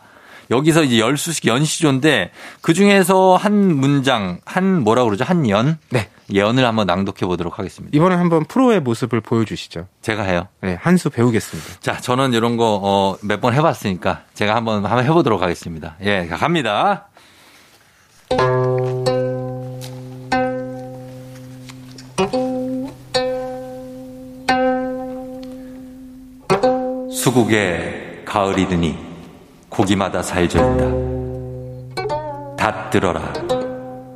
여기서 0.51 0.83
이제 0.83 0.99
열수식 0.99 1.47
연시조인데 1.47 2.31
그 2.61 2.73
중에서 2.73 3.37
한 3.37 3.75
문장, 3.77 4.39
한 4.45 4.83
뭐라 4.83 5.05
그러죠? 5.05 5.23
한 5.23 5.49
연? 5.49 5.77
네. 5.89 6.09
연을 6.33 6.65
한번 6.65 6.85
낭독해 6.87 7.25
보도록 7.25 7.59
하겠습니다. 7.59 7.95
이번에 7.95 8.15
한번 8.15 8.43
프로의 8.45 8.81
모습을 8.81 9.21
보여주시죠. 9.21 9.87
제가 10.01 10.23
해요. 10.23 10.47
네, 10.61 10.77
한 10.81 10.97
수 10.97 11.09
배우겠습니다. 11.09 11.79
자, 11.79 11.97
저는 11.97 12.33
이런 12.33 12.57
거, 12.57 12.79
어, 12.83 13.17
몇번 13.21 13.53
해봤으니까 13.53 14.23
제가 14.33 14.55
한번, 14.55 14.85
한번 14.85 15.05
해보도록 15.05 15.41
하겠습니다. 15.41 15.95
예, 16.01 16.27
자, 16.27 16.35
갑니다. 16.35 17.07
수국에 27.43 28.23
가을이 28.25 28.67
드니 28.67 28.97
고기마다 29.69 30.23
살져 30.23 30.59
있다. 30.59 30.85
닷 32.55 32.89
들어라. 32.89 33.31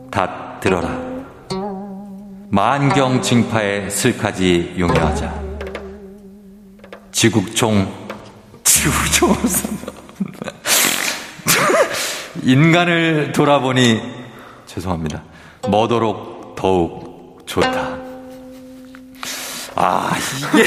닷 0.10 0.60
들어라. 0.60 0.90
만경 2.50 3.22
징파에 3.22 3.88
슬카지 3.90 4.76
용해하자. 4.80 5.34
지국총 7.12 7.88
지국총 8.64 9.36
인간을 12.44 13.34
돌아보니 13.34 14.02
죄송합니다. 14.68 15.22
머도록 15.70 16.56
더욱 16.56 17.44
좋다. 17.46 17.98
아 19.76 20.12
이게 20.54 20.64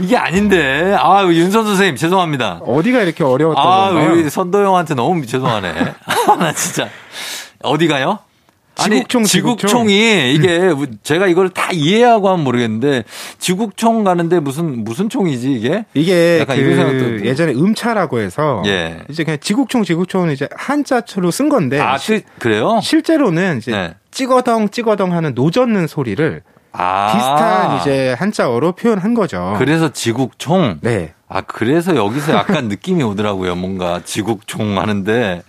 이게 0.00 0.16
아닌데 0.16 0.96
아 0.98 1.24
윤선 1.24 1.64
선생님 1.64 1.96
죄송합니다. 1.96 2.60
어디가 2.64 3.02
이렇게 3.02 3.24
어려웠던 3.24 3.64
아 3.64 3.90
건가요? 3.90 4.12
우리 4.12 4.28
선도영한테 4.30 4.94
너무 4.94 5.26
죄송하네. 5.26 5.72
아, 6.28 6.36
나 6.36 6.52
진짜 6.52 6.88
어디가요? 7.62 8.20
지국총, 8.78 9.20
아니, 9.22 9.28
지국총. 9.28 9.56
지국총 9.56 9.90
이 9.90 10.32
이게 10.34 10.72
제가 11.02 11.26
이걸 11.26 11.48
다 11.48 11.70
이해하고 11.72 12.28
하면 12.28 12.44
모르겠는데 12.44 13.02
지국총 13.38 14.04
가는데 14.04 14.38
무슨 14.38 14.84
무슨 14.84 15.08
총이지 15.08 15.52
이게? 15.52 15.84
이게 15.94 16.38
약간 16.38 16.56
이런 16.56 16.76
생각도 16.76 16.98
그. 16.98 17.22
예전에 17.24 17.52
음차라고 17.54 18.20
해서 18.20 18.62
예. 18.66 19.00
이제 19.08 19.24
그냥 19.24 19.38
지국총 19.40 19.82
지국총은 19.82 20.32
이제 20.32 20.48
한자처로 20.54 21.32
쓴 21.32 21.48
건데 21.48 21.80
아, 21.80 21.96
그, 21.98 22.20
그래요? 22.38 22.78
실제로는 22.80 23.58
이제 23.58 23.72
네. 23.72 23.94
찍어덩 24.12 24.68
찍어덩 24.68 25.12
하는 25.12 25.34
노젓는 25.34 25.88
소리를 25.88 26.42
아. 26.72 27.12
비슷한 27.12 27.80
이제 27.80 28.14
한자어로 28.18 28.72
표현한 28.72 29.14
거죠. 29.14 29.54
그래서 29.58 29.92
지국총? 29.92 30.78
네. 30.82 31.14
아, 31.28 31.42
그래서 31.42 31.94
여기서 31.94 32.32
약간 32.34 32.68
느낌이 32.68 33.02
오더라고요. 33.02 33.54
뭔가 33.54 34.00
지국총 34.04 34.78
하는데, 34.78 35.42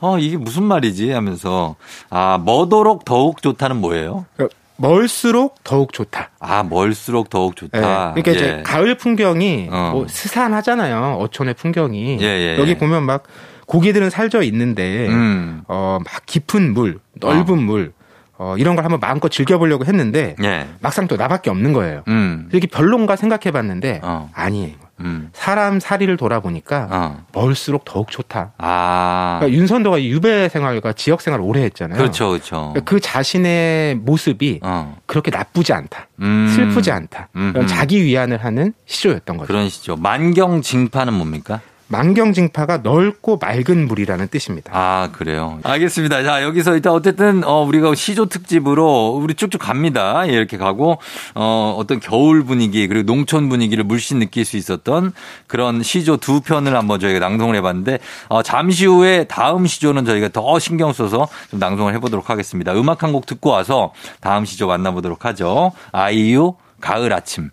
어, 0.00 0.18
이게 0.18 0.36
무슨 0.36 0.64
말이지? 0.64 1.10
하면서, 1.10 1.76
아, 2.08 2.40
머도록 2.42 3.04
더욱 3.04 3.42
좋다는 3.42 3.76
뭐예요? 3.76 4.24
그 4.36 4.48
멀수록 4.76 5.62
더욱 5.64 5.92
좋다. 5.92 6.30
아, 6.38 6.62
멀수록 6.62 7.30
더욱 7.30 7.54
네. 7.56 7.66
좋다. 7.66 8.12
그러니까 8.14 8.30
이제 8.30 8.58
예. 8.58 8.62
가을 8.62 8.94
풍경이 8.96 9.68
어. 9.70 9.90
뭐 9.92 10.06
스산하잖아요. 10.08 11.18
어촌의 11.20 11.54
풍경이. 11.54 12.18
예, 12.20 12.24
예, 12.24 12.58
여기 12.58 12.70
예. 12.70 12.78
보면 12.78 13.02
막 13.02 13.24
고기들은 13.66 14.08
살져 14.08 14.42
있는데 14.42 15.08
음. 15.08 15.62
어, 15.66 15.98
막 16.02 16.22
깊은 16.26 16.72
물, 16.74 17.00
넓은 17.14 17.60
물, 17.60 17.92
어, 18.38 18.56
이런 18.56 18.76
걸 18.76 18.84
한번 18.84 19.00
마음껏 19.00 19.28
즐겨보려고 19.28 19.84
했는데 19.84 20.36
예. 20.42 20.68
막상 20.80 21.08
또 21.08 21.16
나밖에 21.16 21.50
없는 21.50 21.72
거예요. 21.72 22.02
음. 22.08 22.48
이게 22.52 22.66
별론가 22.68 23.16
생각해봤는데 23.16 24.00
어. 24.02 24.30
아니에요. 24.32 24.76
음. 25.00 25.30
사람 25.32 25.80
사리를 25.80 26.16
돌아보니까 26.16 26.88
어. 26.90 27.24
멀수록 27.32 27.84
더욱 27.84 28.10
좋다. 28.10 28.52
아. 28.58 29.38
그러니까 29.40 29.58
윤선도가 29.58 30.02
유배 30.02 30.48
생활과 30.48 30.92
지역 30.92 31.20
생활을 31.20 31.44
오래 31.44 31.62
했잖아요. 31.62 31.98
그렇죠, 31.98 32.30
그렇죠. 32.30 32.70
그러니까 32.72 32.80
그 32.82 33.00
자신의 33.00 33.96
모습이 33.96 34.60
어. 34.62 34.96
그렇게 35.06 35.30
나쁘지 35.30 35.72
않다. 35.72 36.06
음. 36.20 36.48
슬프지 36.54 36.92
않다. 36.92 37.28
음. 37.36 37.52
그런 37.52 37.66
자기 37.66 38.04
위안을 38.04 38.44
하는 38.44 38.72
시조였던 38.86 39.36
거죠. 39.36 39.46
그런 39.48 39.68
시죠. 39.68 39.96
만경 39.96 40.62
징파는 40.62 41.12
뭡니까? 41.14 41.60
만경징파가 41.88 42.78
넓고 42.78 43.38
맑은 43.38 43.88
물이라는 43.88 44.28
뜻입니다. 44.28 44.70
아, 44.74 45.08
그래요. 45.12 45.58
알겠습니다. 45.62 46.22
자, 46.22 46.42
여기서 46.42 46.74
일단 46.74 46.92
어쨌든, 46.92 47.42
어, 47.44 47.62
우리가 47.64 47.94
시조 47.94 48.26
특집으로 48.26 49.18
우리 49.22 49.34
쭉쭉 49.34 49.60
갑니다. 49.60 50.28
예, 50.28 50.32
이렇게 50.32 50.56
가고, 50.58 50.98
어, 51.34 51.74
어떤 51.78 51.98
겨울 52.00 52.44
분위기, 52.44 52.86
그리고 52.86 53.06
농촌 53.06 53.48
분위기를 53.48 53.84
물씬 53.84 54.18
느낄 54.18 54.44
수 54.44 54.56
있었던 54.56 55.12
그런 55.46 55.82
시조 55.82 56.18
두 56.18 56.40
편을 56.40 56.76
한번 56.76 57.00
저희가 57.00 57.18
낭송을 57.20 57.56
해봤는데, 57.56 57.98
어, 58.28 58.42
잠시 58.42 58.86
후에 58.86 59.24
다음 59.24 59.66
시조는 59.66 60.04
저희가 60.04 60.28
더 60.28 60.58
신경 60.58 60.92
써서 60.92 61.26
좀 61.50 61.58
낭송을 61.58 61.94
해보도록 61.94 62.30
하겠습니다. 62.30 62.72
음악 62.74 63.02
한 63.02 63.08
곡 63.08 63.24
듣고 63.24 63.48
와서 63.48 63.92
다음 64.20 64.44
시조 64.44 64.66
만나보도록 64.66 65.24
하죠. 65.24 65.72
아이유, 65.92 66.54
가을 66.78 67.10
아침. 67.14 67.48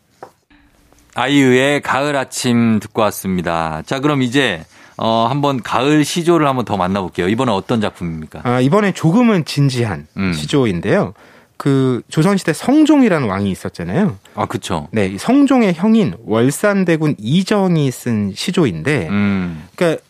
아이유의 1.15 1.81
가을 1.81 2.15
아침 2.15 2.79
듣고 2.79 3.01
왔습니다. 3.03 3.81
자, 3.85 3.99
그럼 3.99 4.21
이제 4.21 4.63
어 4.97 5.27
한번 5.29 5.61
가을 5.61 6.05
시조를 6.05 6.47
한번 6.47 6.65
더 6.65 6.77
만나볼게요. 6.77 7.27
이번엔 7.27 7.53
어떤 7.53 7.81
작품입니까? 7.81 8.41
아, 8.43 8.61
이번에 8.61 8.91
조금은 8.93 9.45
진지한 9.45 10.07
음. 10.17 10.33
시조인데요. 10.33 11.13
그 11.57 12.01
조선시대 12.09 12.53
성종이라는 12.53 13.27
왕이 13.27 13.49
있었잖아요. 13.49 14.17
아, 14.35 14.45
그쵸. 14.45 14.87
네, 14.91 15.07
이 15.07 15.17
성종의 15.17 15.73
형인 15.73 16.15
월산대군 16.25 17.15
이정이 17.17 17.89
쓴 17.91 18.33
시조인데, 18.35 19.07
음, 19.09 19.63
그러니까 19.75 20.03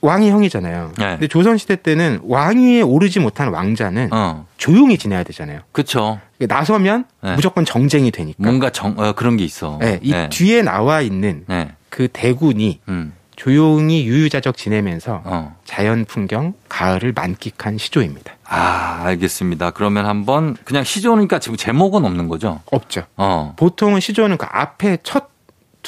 왕이 0.00 0.30
형이잖아요. 0.30 0.92
네. 0.96 1.04
근데 1.12 1.28
조선 1.28 1.58
시대 1.58 1.76
때는 1.76 2.20
왕위에 2.22 2.82
오르지 2.82 3.20
못한 3.20 3.48
왕자는 3.48 4.10
어, 4.12 4.46
조용히 4.56 4.98
지내야 4.98 5.22
되잖아요. 5.24 5.60
그쵸. 5.72 6.20
그러니까 6.36 6.56
나서면 6.56 7.04
네. 7.22 7.34
무조건 7.34 7.64
정쟁이 7.64 8.10
되니까. 8.10 8.36
뭔가 8.38 8.70
정, 8.70 8.94
어, 8.98 9.12
그런 9.12 9.36
게 9.36 9.44
있어. 9.44 9.78
네, 9.80 9.98
이 10.02 10.12
네. 10.12 10.28
뒤에 10.28 10.62
나와 10.62 11.00
있는 11.00 11.44
네. 11.48 11.70
그 11.88 12.08
대군이 12.12 12.80
음, 12.88 13.12
조용히 13.36 14.04
유유자적 14.04 14.56
지내면서 14.56 15.22
어. 15.24 15.56
자연 15.64 16.04
풍경, 16.04 16.54
가을을 16.68 17.12
만끽한 17.12 17.78
시조입니다. 17.78 18.34
아, 18.44 19.02
알겠습니다. 19.04 19.70
그러면 19.70 20.06
한번 20.06 20.56
그냥 20.64 20.82
시조니까 20.82 21.38
지금 21.38 21.56
제목은 21.56 22.04
없는 22.04 22.28
거죠? 22.28 22.60
없죠. 22.70 23.04
어. 23.16 23.54
보통은 23.56 24.00
시조는 24.00 24.38
그 24.38 24.46
앞에 24.50 24.98
첫 25.02 25.28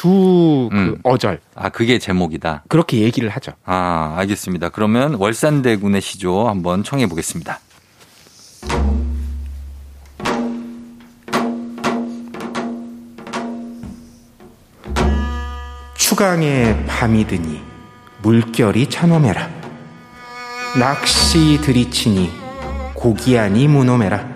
두그 0.00 0.68
음. 0.72 0.98
어절 1.02 1.40
아, 1.54 1.68
그게 1.68 1.98
제목이다. 1.98 2.64
그렇게 2.68 3.00
얘기를 3.00 3.28
하죠. 3.28 3.52
아, 3.66 4.14
알겠습니다. 4.16 4.70
그러면 4.70 5.14
월산대군의 5.14 6.00
시조 6.00 6.48
한번 6.48 6.82
청해 6.82 7.06
보겠습니다. 7.06 7.60
추강에 15.98 16.86
밤이 16.86 17.26
드니 17.26 17.60
물결이 18.22 18.88
찬오매라 18.88 19.50
낚시 20.78 21.60
들이치니 21.60 22.30
고기아니 22.94 23.68
무노매라 23.68 24.26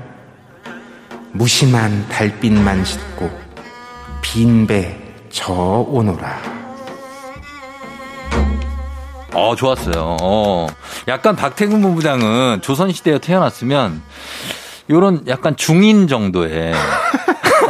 무심한 1.33 2.07
달빛만 2.11 2.85
싣고 2.85 3.31
빈배 4.21 5.04
저 5.35 5.53
오노라 5.53 6.41
어, 9.37 9.57
좋았어요. 9.57 10.17
어. 10.23 10.69
약간 11.09 11.35
박태근 11.35 11.83
본부장은 11.83 12.61
조선시대에 12.63 13.19
태어났으면 13.19 14.01
요런 14.89 15.25
약간 15.27 15.57
중인 15.57 16.07
정도의 16.07 16.73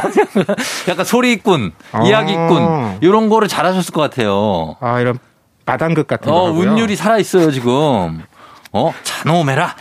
약간 0.87 1.05
소리꾼, 1.05 1.71
아. 1.91 2.03
이야기꾼 2.03 2.99
요런 3.01 3.29
거를 3.29 3.47
잘하셨을 3.47 3.95
것 3.95 4.01
같아요. 4.01 4.75
아 4.79 4.99
이런 4.99 5.17
마당극 5.65 6.05
같은 6.05 6.31
어, 6.31 6.41
거라고요. 6.41 6.69
운율이 6.71 6.95
살아 6.95 7.17
있어요, 7.17 7.49
지금. 7.49 8.21
어, 8.71 8.93
잔오메라. 9.01 9.75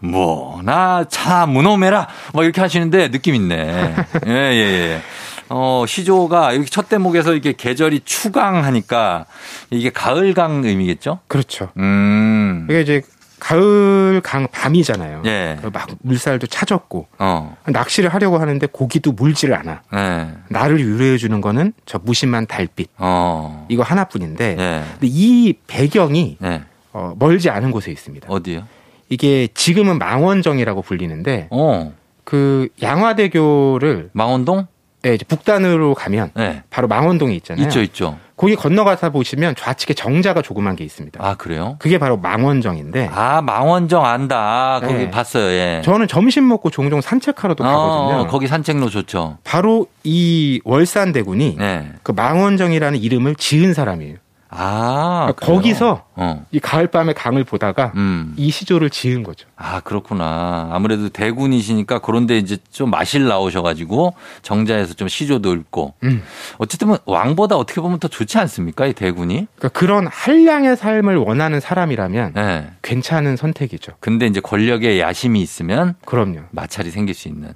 뭐, 0.00 0.60
나, 0.64 1.04
차, 1.08 1.46
무놈해라. 1.46 2.08
뭐, 2.34 2.42
이렇게 2.42 2.60
하시는데 2.60 3.12
느낌 3.12 3.36
있네. 3.36 3.94
예, 4.26 4.30
예, 4.30 4.56
예. 4.58 5.02
어, 5.48 5.84
시조가 5.86 6.54
여기 6.54 6.66
첫 6.66 6.88
대목에서 6.88 7.34
이게 7.34 7.52
계절이 7.52 8.00
추강하니까 8.04 9.26
이게 9.70 9.90
가을강 9.90 10.64
의미겠죠? 10.64 11.20
그렇죠. 11.28 11.70
음. 11.76 12.66
이게 12.70 12.80
이제 12.80 13.02
가을 13.42 14.20
강 14.22 14.46
밤이잖아요. 14.46 15.22
예. 15.26 15.58
그막 15.60 15.88
물살도 16.02 16.46
차졌고 16.46 17.08
어, 17.18 17.56
낚시를 17.66 18.14
하려고 18.14 18.38
하는데 18.38 18.64
고기도 18.70 19.10
물지를 19.10 19.56
않아. 19.56 19.82
예. 19.94 20.28
나를 20.48 20.78
유래해 20.78 21.16
주는 21.18 21.40
거는 21.40 21.72
저 21.84 21.98
무심한 21.98 22.46
달빛 22.46 22.90
어. 22.98 23.66
이거 23.68 23.82
하나뿐인데 23.82 24.56
예. 24.58 24.84
근데 24.92 25.06
이 25.10 25.54
배경이 25.66 26.38
예. 26.44 26.62
어, 26.92 27.14
멀지 27.18 27.50
않은 27.50 27.72
곳에 27.72 27.90
있습니다. 27.90 28.28
어디요? 28.30 28.62
이게 29.08 29.48
지금은 29.52 29.98
망원정이라고 29.98 30.82
불리는데 30.82 31.48
어. 31.50 31.92
그 32.22 32.68
양화대교를 32.80 34.10
망원동? 34.12 34.68
네, 35.02 35.14
이제 35.14 35.24
북단으로 35.24 35.94
가면 35.94 36.30
예. 36.38 36.62
바로 36.70 36.86
망원동이 36.88 37.34
있잖아요. 37.36 37.64
있죠, 37.64 37.82
있죠. 37.82 38.18
거기 38.36 38.56
건너가서 38.56 39.10
보시면 39.10 39.54
좌측에 39.56 39.94
정자가 39.94 40.42
조그만 40.42 40.74
게 40.74 40.84
있습니다. 40.84 41.24
아, 41.24 41.34
그래요? 41.34 41.76
그게 41.78 41.98
바로 41.98 42.16
망원정인데 42.16 43.10
아, 43.12 43.42
망원정 43.42 44.04
안다. 44.04 44.80
거기 44.80 44.94
네. 44.94 45.10
봤어요, 45.10 45.44
예. 45.50 45.82
저는 45.84 46.08
점심 46.08 46.48
먹고 46.48 46.70
종종 46.70 47.00
산책하러도 47.00 47.62
가거든요. 47.62 48.20
어, 48.22 48.26
거기 48.28 48.46
산책로 48.46 48.88
좋죠. 48.88 49.38
바로 49.44 49.86
이 50.04 50.60
월산대군이 50.64 51.56
네. 51.58 51.92
그 52.02 52.12
망원정이라는 52.12 52.98
이름을 52.98 53.34
지은 53.36 53.74
사람이에요. 53.74 54.16
아, 54.54 55.32
그러니까? 55.34 55.46
거기서 55.46 56.04
어. 56.14 56.46
이 56.50 56.60
가을밤의 56.60 57.14
강을 57.14 57.44
보다가 57.44 57.92
음. 57.96 58.34
이 58.36 58.50
시조를 58.50 58.90
지은 58.90 59.22
거죠. 59.22 59.48
아, 59.56 59.80
그렇구나. 59.80 60.68
아무래도 60.72 61.08
대군이시니까 61.08 62.00
그런데 62.00 62.36
이제 62.36 62.58
좀 62.70 62.90
마실 62.90 63.26
나오셔가지고 63.26 64.14
정자에서 64.42 64.94
좀 64.94 65.08
시조도 65.08 65.54
읽고. 65.54 65.94
음. 66.02 66.22
어쨌든 66.58 66.88
뭐 66.88 66.98
왕보다 67.06 67.56
어떻게 67.56 67.80
보면 67.80 67.98
더 67.98 68.08
좋지 68.08 68.38
않습니까? 68.38 68.86
이 68.86 68.92
대군이? 68.92 69.46
그러니까 69.56 69.68
그런 69.78 70.06
한량의 70.06 70.76
삶을 70.76 71.16
원하는 71.16 71.58
사람이라면 71.58 72.32
네. 72.34 72.70
괜찮은 72.82 73.36
선택이죠. 73.36 73.92
근데 74.00 74.26
이제 74.26 74.40
권력에 74.40 75.00
야심이 75.00 75.40
있으면 75.40 75.94
그럼요. 76.04 76.40
마찰이 76.50 76.90
생길 76.90 77.14
수 77.14 77.28
있는. 77.28 77.54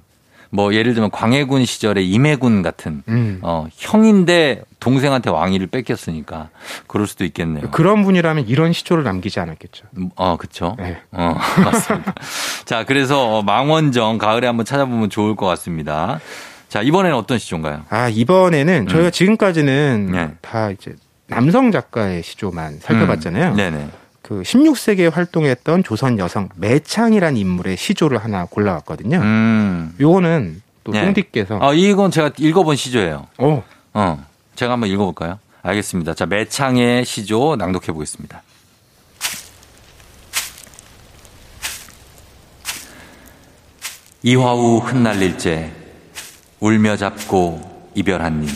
뭐 0.49 0.73
예를 0.73 0.93
들면 0.93 1.11
광해군 1.11 1.65
시절에 1.65 2.01
임해군 2.03 2.61
같은 2.61 3.03
음. 3.07 3.39
어, 3.41 3.67
형인데 3.75 4.63
동생한테 4.79 5.29
왕위를 5.29 5.67
뺏겼으니까 5.67 6.49
그럴 6.87 7.07
수도 7.07 7.25
있겠네요. 7.25 7.69
그런 7.71 8.03
분이라면 8.03 8.47
이런 8.47 8.73
시조를 8.73 9.03
남기지 9.03 9.39
않았겠죠. 9.39 9.85
음, 9.97 10.09
어, 10.15 10.37
그쵸. 10.37 10.75
네. 10.79 10.97
어, 11.11 11.35
맞습니다. 11.63 12.13
자, 12.65 12.83
그래서 12.85 13.37
어, 13.37 13.43
망원정 13.43 14.17
가을에 14.17 14.47
한번 14.47 14.65
찾아보면 14.65 15.09
좋을 15.09 15.35
것 15.35 15.45
같습니다. 15.47 16.19
자, 16.69 16.81
이번에는 16.81 17.17
어떤 17.17 17.39
시조인가요? 17.39 17.83
아 17.89 18.09
이번에는 18.09 18.87
저희가 18.87 19.09
지금까지는 19.09 20.07
음. 20.09 20.11
네. 20.11 20.29
다 20.41 20.69
이제 20.69 20.95
남성 21.27 21.71
작가의 21.71 22.23
시조만 22.23 22.79
살펴봤잖아요. 22.79 23.51
음, 23.51 23.55
네네. 23.55 23.87
그 24.27 24.41
16세기에 24.41 25.09
활동했던 25.09 25.85
조선 25.85 26.19
여성 26.19 26.49
매창이라는 26.57 27.37
인물의 27.37 27.77
시조를 27.77 28.17
하나 28.17 28.43
골라왔거든요. 28.43 29.19
음. 29.19 29.95
요거는 30.01 30.61
또 30.83 30.91
네. 30.91 31.05
쫑디께서 31.05 31.59
아, 31.61 31.71
이건 31.73 32.11
제가 32.11 32.31
읽어본 32.37 32.75
시조예요. 32.75 33.27
어, 33.37 33.63
어. 33.93 34.25
제가 34.55 34.73
한번 34.73 34.89
읽어볼까요? 34.89 35.39
알겠습니다. 35.61 36.13
자, 36.13 36.25
매창의 36.25 37.05
시조 37.05 37.55
낭독해 37.55 37.87
보겠습니다. 37.87 38.43
이화우 44.23 44.79
흩날릴째 44.79 45.71
울며 46.59 46.97
잡고 46.97 47.91
이별한 47.95 48.41
님 48.41 48.49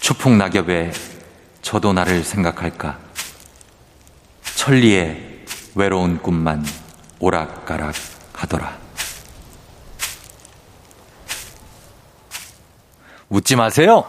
추풍 0.00 0.38
낙엽에 0.38 0.92
저도 1.60 1.92
나를 1.92 2.24
생각할까 2.24 3.03
천리에 4.56 5.44
외로운 5.74 6.18
꿈만 6.18 6.64
오락가락 7.18 7.94
하더라 8.32 8.76
웃지 13.28 13.56
마세요 13.56 14.04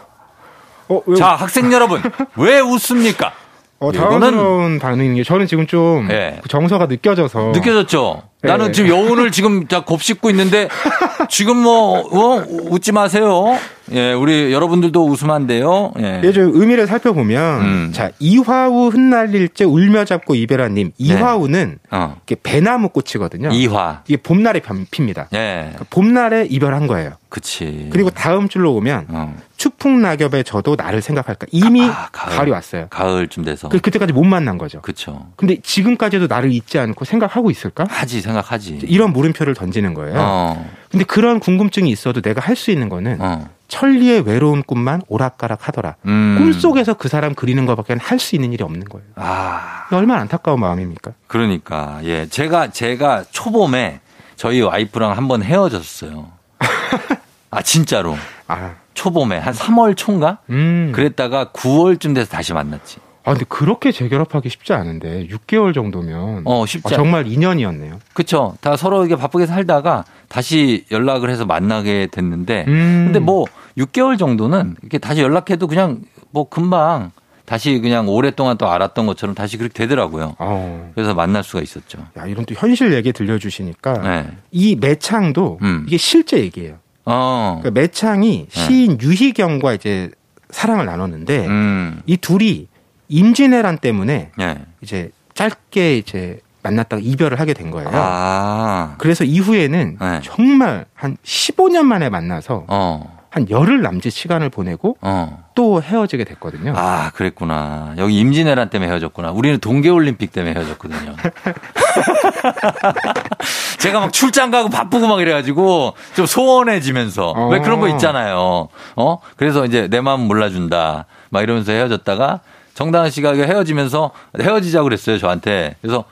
어, 0.88 1.02
왜, 1.06 1.16
자, 1.16 1.34
학생 1.34 1.72
여러분, 1.72 2.00
왜 2.36 2.60
웃습니까? 2.60 3.32
어, 3.78 3.92
당황스러운 3.92 4.78
반응인 4.78 5.16
게 5.16 5.24
저는 5.24 5.46
지금 5.46 5.66
좀 5.66 6.08
예. 6.10 6.38
그 6.42 6.48
정서가 6.48 6.86
느껴져서 6.86 7.52
느껴졌죠? 7.54 8.22
네. 8.42 8.48
나는 8.48 8.72
지금 8.72 8.88
여운을 8.88 9.30
지금 9.32 9.66
다 9.66 9.84
곱씹고 9.84 10.30
있는데 10.30 10.68
지금 11.28 11.56
뭐, 11.58 12.00
어, 12.00 12.44
웃지 12.70 12.92
마세요. 12.92 13.56
예, 13.92 14.12
우리 14.12 14.52
여러분들도 14.52 15.06
웃으면 15.06 15.34
안 15.34 15.46
돼요. 15.46 15.92
예. 16.00 16.20
예, 16.24 16.32
좀 16.32 16.50
의미를 16.54 16.88
살펴보면 16.88 17.60
음. 17.60 17.90
자 17.92 18.10
이화우 18.18 18.88
흩날릴째 18.88 19.62
울며 19.64 20.04
잡고 20.04 20.34
이별한님 20.34 20.90
이화우는 20.98 21.78
어, 21.92 22.16
이게 22.24 22.34
배나무 22.42 22.88
꽃이거든요. 22.88 23.50
이화. 23.52 24.02
이게 24.08 24.16
봄날에 24.20 24.58
펴- 24.58 24.74
핍니다. 24.90 25.28
예, 25.34 25.58
그러니까 25.68 25.84
봄날에 25.90 26.46
이별한 26.50 26.88
거예요. 26.88 27.12
그치. 27.28 27.88
그리고 27.92 28.10
다음 28.10 28.48
줄로 28.48 28.74
오면 28.74 29.06
어, 29.10 29.36
추풍 29.56 30.02
낙엽에 30.02 30.42
저도 30.42 30.74
나를 30.76 31.00
생각할까 31.00 31.46
이미 31.52 31.84
아, 31.84 32.08
가을. 32.10 32.36
가을이 32.36 32.50
왔어요. 32.50 32.86
가을쯤 32.90 33.44
돼서. 33.44 33.68
그 33.68 33.78
그때까지 33.78 34.12
못 34.12 34.24
만난 34.24 34.58
거죠. 34.58 34.80
그쵸. 34.80 35.28
근데 35.36 35.58
지금까지도 35.62 36.26
나를 36.26 36.50
잊지 36.52 36.78
않고 36.80 37.04
생각하고 37.04 37.52
있을까? 37.52 37.84
하지, 37.88 38.20
생각하지. 38.20 38.80
이런 38.82 39.12
물음표를 39.12 39.54
던지는 39.54 39.94
거예요. 39.94 40.14
어, 40.18 40.70
근데 40.90 41.04
그런 41.04 41.40
궁금증이 41.40 41.90
있어도 41.90 42.20
내가 42.20 42.40
할 42.40 42.56
수 42.56 42.70
있는 42.70 42.88
거는 42.88 43.18
어. 43.20 43.48
천리의 43.68 44.20
외로운 44.22 44.62
꿈만 44.62 45.02
오락가락 45.08 45.66
하더라. 45.68 45.96
음. 46.06 46.36
꿈속에서 46.38 46.94
그 46.94 47.08
사람 47.08 47.34
그리는 47.34 47.66
것밖에 47.66 47.96
할 48.00 48.18
수 48.18 48.34
있는 48.36 48.52
일이 48.52 48.62
없는 48.62 48.84
거예요. 48.84 49.06
아, 49.16 49.86
얼마나 49.90 50.20
안타까운 50.22 50.60
마음입니까? 50.60 51.12
그러니까. 51.26 51.98
예. 52.04 52.26
제가, 52.28 52.70
제가 52.70 53.24
초봄에 53.30 54.00
저희 54.36 54.60
와이프랑 54.60 55.16
한번 55.16 55.42
헤어졌어요. 55.42 56.28
아, 57.50 57.62
진짜로. 57.62 58.16
아, 58.48 58.74
초봄에 58.94 59.38
한 59.38 59.52
3월 59.52 59.96
초인가? 59.96 60.38
음. 60.50 60.92
그랬다가 60.94 61.46
9월쯤 61.52 62.14
돼서 62.14 62.30
다시 62.30 62.52
만났지. 62.52 62.98
아, 63.26 63.32
근데 63.32 63.44
그렇게 63.48 63.90
재결합하기 63.90 64.48
쉽지 64.48 64.72
않은데 64.72 65.26
6개월 65.26 65.74
정도면 65.74 66.42
어, 66.44 66.64
쉽지 66.64 66.94
아, 66.94 66.96
않- 66.96 67.04
정말 67.04 67.26
인연이었네요. 67.26 67.98
그쵸. 68.14 68.56
다 68.60 68.76
서로 68.76 69.04
이게 69.04 69.16
바쁘게 69.16 69.46
살다가 69.46 70.04
다시 70.28 70.84
연락을 70.92 71.28
해서 71.28 71.44
만나게 71.44 72.06
됐는데. 72.10 72.64
음. 72.68 73.02
근데 73.06 73.18
뭐 73.18 73.44
6개월 73.76 74.16
정도는 74.16 74.76
이렇게 74.80 74.98
다시 74.98 75.20
연락해도 75.22 75.66
그냥 75.66 76.02
뭐 76.30 76.48
금방 76.48 77.10
다시 77.46 77.80
그냥 77.80 78.08
오랫동안 78.08 78.56
또 78.58 78.68
알았던 78.68 79.06
것처럼 79.06 79.34
다시 79.34 79.56
그렇게 79.56 79.74
되더라고요. 79.74 80.36
어. 80.38 80.92
그래서 80.94 81.12
만날 81.14 81.42
수가 81.42 81.62
있었죠. 81.62 81.98
야, 82.16 82.26
이런 82.26 82.44
또 82.44 82.54
현실 82.56 82.92
얘기 82.94 83.12
들려주시니까 83.12 83.92
네. 84.02 84.26
이 84.52 84.76
매창도 84.76 85.58
음. 85.62 85.84
이게 85.88 85.96
실제 85.96 86.38
얘기예요. 86.38 86.76
어. 87.04 87.58
그러니까 87.60 87.80
매창이 87.80 88.46
시인 88.50 88.98
유희경과 89.00 89.74
이제 89.74 90.10
사랑을 90.50 90.86
나눴는데 90.86 91.46
음. 91.46 92.02
이 92.06 92.16
둘이 92.16 92.68
임진왜란 93.08 93.78
때문에 93.78 94.30
예. 94.40 94.58
이제 94.80 95.10
짧게 95.34 95.98
이제 95.98 96.40
만났다가 96.62 97.00
이별을 97.04 97.38
하게 97.38 97.54
된 97.54 97.70
거예요. 97.70 97.90
아. 97.92 98.94
그래서 98.98 99.24
이후에는 99.24 99.98
네. 100.00 100.20
정말 100.24 100.86
한 100.94 101.16
15년 101.24 101.82
만에 101.82 102.08
만나서 102.08 102.64
어. 102.68 103.16
한 103.30 103.48
열흘 103.50 103.82
남짓 103.82 104.12
시간을 104.12 104.48
보내고 104.48 104.96
어. 105.02 105.44
또 105.54 105.82
헤어지게 105.82 106.24
됐거든요. 106.24 106.72
아, 106.74 107.10
그랬구나. 107.14 107.94
여기 107.98 108.18
임진왜란 108.18 108.70
때문에 108.70 108.90
헤어졌구나. 108.90 109.30
우리는 109.30 109.58
동계올림픽 109.58 110.32
때문에 110.32 110.54
헤어졌거든요. 110.54 111.14
제가 113.78 114.00
막 114.00 114.12
출장 114.12 114.50
가고 114.50 114.70
바쁘고 114.70 115.06
막 115.06 115.20
이래가지고 115.20 115.94
좀 116.14 116.24
소원해지면서 116.24 117.30
어. 117.30 117.48
왜 117.48 117.60
그런 117.60 117.80
거 117.80 117.88
있잖아요. 117.90 118.68
어? 118.96 119.18
그래서 119.36 119.66
이제 119.66 119.86
내 119.88 120.00
마음 120.00 120.20
몰라준다. 120.20 121.04
막 121.28 121.42
이러면서 121.42 121.72
헤어졌다가 121.72 122.40
정다은 122.76 123.10
씨가 123.10 123.32
헤어지면서 123.32 124.10
헤어지자고 124.38 124.84
그랬어요. 124.84 125.18
저한테. 125.18 125.76
그래서 125.80 126.04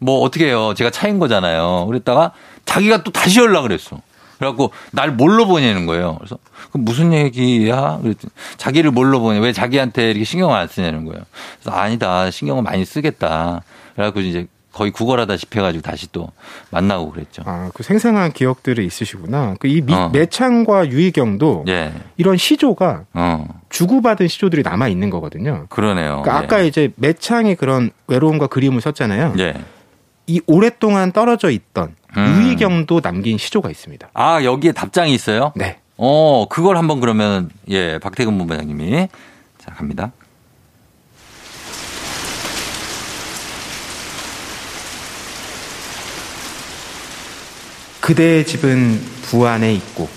뭐 0.00 0.20
어떻게 0.20 0.46
해요. 0.46 0.74
제가 0.76 0.90
차인 0.90 1.20
거잖아요. 1.20 1.86
그랬다가 1.86 2.32
자기가 2.64 3.04
또 3.04 3.12
다시 3.12 3.38
연락을 3.38 3.70
했어. 3.70 4.00
그래갖고 4.36 4.72
날 4.90 5.12
뭘로 5.12 5.46
보내는 5.46 5.86
거예요. 5.86 6.16
그래서 6.18 6.38
그 6.72 6.78
무슨 6.78 7.12
얘기야? 7.12 8.00
그랬더니 8.02 8.32
자기를 8.56 8.90
뭘로 8.90 9.20
보내? 9.20 9.38
왜 9.38 9.52
자기한테 9.52 10.10
이렇게 10.10 10.24
신경을 10.24 10.56
안 10.56 10.66
쓰냐는 10.66 11.04
거예요. 11.04 11.22
그래서 11.60 11.76
아니다. 11.78 12.28
신경을 12.32 12.64
많이 12.64 12.84
쓰겠다. 12.84 13.62
그래갖고 13.94 14.20
이제 14.20 14.48
거의 14.72 14.90
구걸하다시피 14.90 15.56
해가지고 15.56 15.82
다시 15.82 16.10
또 16.10 16.28
만나고 16.70 17.12
그랬죠. 17.12 17.42
아, 17.46 17.70
그 17.74 17.84
생생한 17.84 18.32
기억들이 18.32 18.84
있으시구나. 18.86 19.54
그이 19.60 19.84
어. 19.90 20.10
매창과 20.12 20.88
유희경도 20.88 21.66
예. 21.68 21.92
이런 22.16 22.36
시조가 22.36 23.04
어. 23.12 23.46
주고받은 23.72 24.28
시조들이 24.28 24.62
남아 24.62 24.88
있는 24.88 25.08
거거든요. 25.08 25.66
그러네요. 25.70 26.20
그러니까 26.22 26.36
아까 26.36 26.60
이제 26.60 26.92
매창이 26.96 27.56
그런 27.56 27.90
외로움과 28.06 28.46
그리움을 28.46 28.82
썼잖아요. 28.82 29.34
예. 29.38 29.54
이 30.26 30.40
오랫동안 30.46 31.10
떨어져 31.10 31.50
있던 31.50 31.96
음. 32.16 32.42
유희경도 32.42 33.00
남긴 33.00 33.38
시조가 33.38 33.70
있습니다. 33.70 34.10
아, 34.12 34.44
여기에 34.44 34.72
답장이 34.72 35.14
있어요? 35.14 35.52
네. 35.56 35.78
어, 35.96 36.46
그걸 36.48 36.76
한번 36.76 37.00
그러면, 37.00 37.50
예, 37.70 37.98
박태근 37.98 38.36
본부장님이. 38.36 39.08
자, 39.58 39.72
갑니다. 39.72 40.12
그대의 48.00 48.44
집은 48.44 49.00
부안에 49.22 49.72
있고 49.74 50.08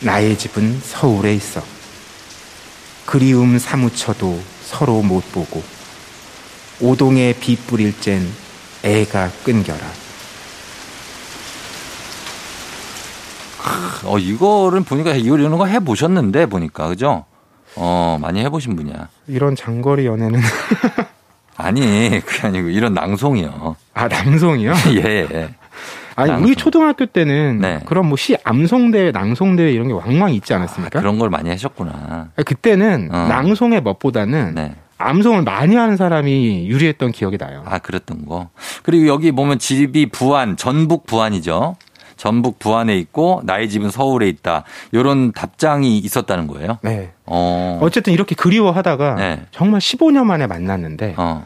나의 0.00 0.36
집은 0.36 0.80
서울에 0.80 1.34
있어. 1.34 1.75
그리움 3.06 3.58
사무쳐도 3.58 4.40
서로 4.62 5.00
못 5.00 5.32
보고 5.32 5.62
오동에 6.80 7.34
비 7.40 7.56
뿌릴 7.56 7.98
젠 8.00 8.26
애가 8.82 9.30
끈겨라. 9.44 9.80
어, 14.04 14.18
이거를 14.18 14.82
보니까 14.82 15.14
이런 15.14 15.56
거 15.56 15.66
해보셨는데, 15.66 16.46
보니까, 16.46 16.88
그죠? 16.88 17.24
어, 17.74 18.18
많이 18.20 18.40
해보신 18.40 18.76
분이야. 18.76 19.08
이런 19.26 19.56
장거리 19.56 20.06
연애는 20.06 20.40
아니, 21.56 22.20
그게 22.24 22.46
아니고, 22.46 22.68
이런 22.68 22.94
낭송이요. 22.94 23.76
아? 23.94 24.08
예, 24.94 25.26
예. 25.32 25.54
아니 26.16 26.30
낭송. 26.30 26.46
우리 26.46 26.56
초등학교 26.56 27.06
때는 27.06 27.58
네. 27.60 27.80
그런 27.86 28.06
뭐 28.06 28.16
시 28.16 28.36
암송대회, 28.42 29.12
낭송대회 29.12 29.70
이런 29.70 29.88
게 29.88 29.92
왕왕 29.94 30.32
있지 30.32 30.52
않았습니까? 30.54 30.98
그런 30.98 31.18
걸 31.18 31.30
많이 31.30 31.50
하셨구나. 31.50 32.28
그때는 32.44 33.10
어. 33.12 33.26
낭송의 33.28 33.82
멋보다는 33.82 34.54
네. 34.54 34.74
암송을 34.98 35.42
많이 35.42 35.76
하는 35.76 35.96
사람이 35.98 36.68
유리했던 36.68 37.12
기억이 37.12 37.36
나요. 37.36 37.62
아, 37.66 37.78
그랬던 37.78 38.24
거. 38.24 38.48
그리고 38.82 39.06
여기 39.08 39.30
보면 39.30 39.58
집이 39.58 40.06
부안, 40.06 40.56
전북 40.56 41.04
부안이죠. 41.06 41.76
전북 42.16 42.58
부안에 42.58 42.96
있고, 42.96 43.42
나의 43.44 43.68
집은 43.68 43.90
서울에 43.90 44.26
있다. 44.28 44.64
요런 44.94 45.32
답장이 45.32 45.98
있었다는 45.98 46.46
거예요. 46.46 46.78
네. 46.80 47.10
어. 47.26 47.78
어쨌든 47.82 48.14
이렇게 48.14 48.34
그리워하다가 48.34 49.14
네. 49.16 49.42
정말 49.50 49.80
15년 49.80 50.24
만에 50.24 50.46
만났는데 50.46 51.12
어. 51.18 51.44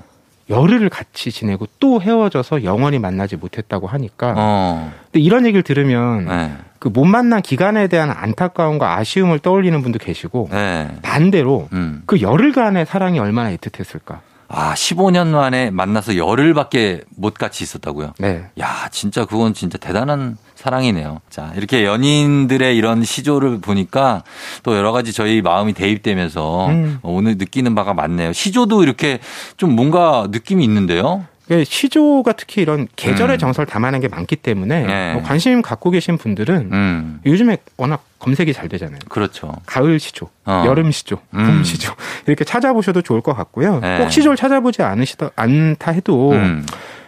열흘을 0.50 0.88
같이 0.88 1.30
지내고 1.30 1.66
또 1.78 2.02
헤어져서 2.02 2.64
영원히 2.64 2.98
만나지 2.98 3.36
못했다고 3.36 3.86
하니까 3.86 4.34
어. 4.36 4.92
근데 5.04 5.20
이런 5.20 5.46
얘기를 5.46 5.62
들으면 5.62 6.26
네. 6.26 6.52
그못 6.78 7.06
만난 7.06 7.40
기간에 7.42 7.86
대한 7.86 8.10
안타까움과 8.10 8.96
아쉬움을 8.96 9.38
떠올리는 9.38 9.80
분도 9.82 9.98
계시고 9.98 10.48
네. 10.50 10.88
반대로 11.02 11.68
음. 11.72 12.02
그 12.06 12.20
열흘간의 12.20 12.86
사랑이 12.86 13.18
얼마나 13.18 13.54
애틋했을까. 13.54 14.18
아, 14.52 14.74
15년 14.74 15.28
만에 15.28 15.70
만나서 15.70 16.16
열흘밖에 16.16 17.02
못 17.16 17.34
같이 17.34 17.62
있었다고요? 17.62 18.14
네. 18.18 18.46
야, 18.58 18.88
진짜 18.90 19.24
그건 19.24 19.54
진짜 19.54 19.78
대단한 19.78 20.36
사랑이네요. 20.56 21.20
자, 21.30 21.52
이렇게 21.54 21.84
연인들의 21.84 22.76
이런 22.76 23.04
시조를 23.04 23.60
보니까 23.60 24.24
또 24.64 24.76
여러 24.76 24.90
가지 24.90 25.12
저희 25.12 25.40
마음이 25.40 25.72
대입되면서 25.72 26.66
음. 26.66 26.98
오늘 27.02 27.36
느끼는 27.38 27.76
바가 27.76 27.94
많네요. 27.94 28.32
시조도 28.32 28.82
이렇게 28.82 29.20
좀 29.56 29.76
뭔가 29.76 30.26
느낌이 30.28 30.64
있는데요? 30.64 31.24
그 31.50 31.64
시조가 31.64 32.34
특히 32.34 32.62
이런 32.62 32.86
계절의 32.94 33.36
음. 33.36 33.38
정서를 33.38 33.66
담아낸 33.66 34.00
게 34.00 34.06
많기 34.06 34.36
때문에 34.36 34.86
네. 34.86 35.12
뭐 35.14 35.22
관심 35.24 35.62
갖고 35.62 35.90
계신 35.90 36.16
분들은 36.16 36.70
음, 36.72 37.20
요즘에 37.26 37.56
워낙 37.76 38.04
검색이 38.20 38.52
잘 38.52 38.68
되잖아요. 38.68 39.00
그렇죠. 39.08 39.52
가을 39.66 39.98
시조, 39.98 40.30
어. 40.44 40.62
여름 40.64 40.92
시조, 40.92 41.16
봄 41.32 41.40
음. 41.40 41.64
시조 41.64 41.92
이렇게 42.28 42.44
찾아보셔도 42.44 43.02
좋을 43.02 43.20
것 43.20 43.34
같고요. 43.34 43.80
네. 43.80 43.98
꼭 43.98 44.12
시조를 44.12 44.36
찾아보지 44.36 44.84
않으시다 44.84 45.30
않다 45.34 45.90
해도 45.90 46.30
음, 46.30 46.64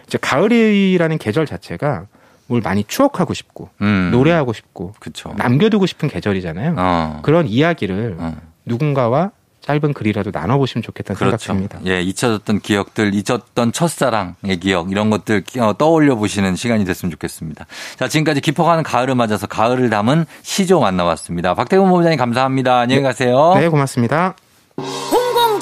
이제 0.07 0.17
가을이라는 0.21 1.19
계절 1.19 1.45
자체가 1.45 2.07
뭘 2.47 2.59
많이 2.61 2.83
추억하고 2.83 3.33
싶고 3.33 3.69
음. 3.79 4.09
노래하고 4.11 4.51
싶고 4.51 4.91
그쵸. 4.99 5.33
남겨두고 5.37 5.85
싶은 5.85 6.09
계절이잖아요. 6.09 6.75
어. 6.77 7.19
그런 7.23 7.47
이야기를 7.47 8.17
어. 8.19 8.35
누군가와 8.65 9.31
짧은 9.65 9.93
글이라도 9.93 10.31
나눠보시면 10.33 10.83
좋겠다는 10.83 11.17
그렇죠. 11.17 11.37
생각입니다. 11.37 11.79
예, 11.85 12.01
잊혀졌던 12.01 12.59
기억들, 12.59 13.13
잊었던 13.13 13.71
첫사랑의 13.71 14.59
기억, 14.61 14.91
이런 14.91 15.09
것들 15.09 15.43
어, 15.59 15.73
떠올려 15.77 16.15
보시는 16.15 16.55
시간이 16.55 16.83
됐으면 16.83 17.11
좋겠습니다. 17.11 17.65
자, 17.97 18.07
지금까지 18.07 18.41
깊어가는 18.41 18.83
가을을 18.83 19.15
맞아서 19.15 19.47
가을을 19.47 19.89
담은 19.89 20.25
시조 20.41 20.81
만나봤습니다. 20.81 21.53
박태근 21.53 21.87
본부장님 21.89 22.17
감사합니다. 22.17 22.79
안녕히 22.79 23.01
가세요. 23.01 23.53
네, 23.55 23.69
고맙습니다. 23.69 24.35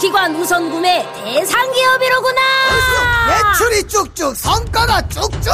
공공기관 0.02 0.36
우선 0.36 0.70
구매 0.70 1.06
대상 1.24 1.72
기업이로구나. 1.72 2.42
매출이 3.28 3.84
쭉쭉 3.88 4.36
성과가 4.36 5.08
쭉쭉 5.08 5.48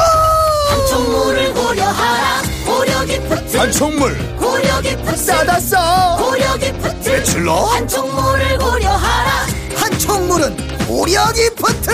한총물을 0.70 1.52
고려하라. 1.54 2.42
고려 2.64 3.04
기프트. 3.04 3.56
한총물 3.56 4.36
고려 4.36 4.80
기프트. 4.80 5.16
싸다 5.16 5.60
싸 5.60 6.16
고려 6.18 6.56
기프트. 6.56 7.08
매출로 7.08 7.54
한총물을 7.54 8.58
고려하라. 8.58 9.46
한총물은 9.76 10.86
고려 10.86 11.30
기프트 11.32 11.90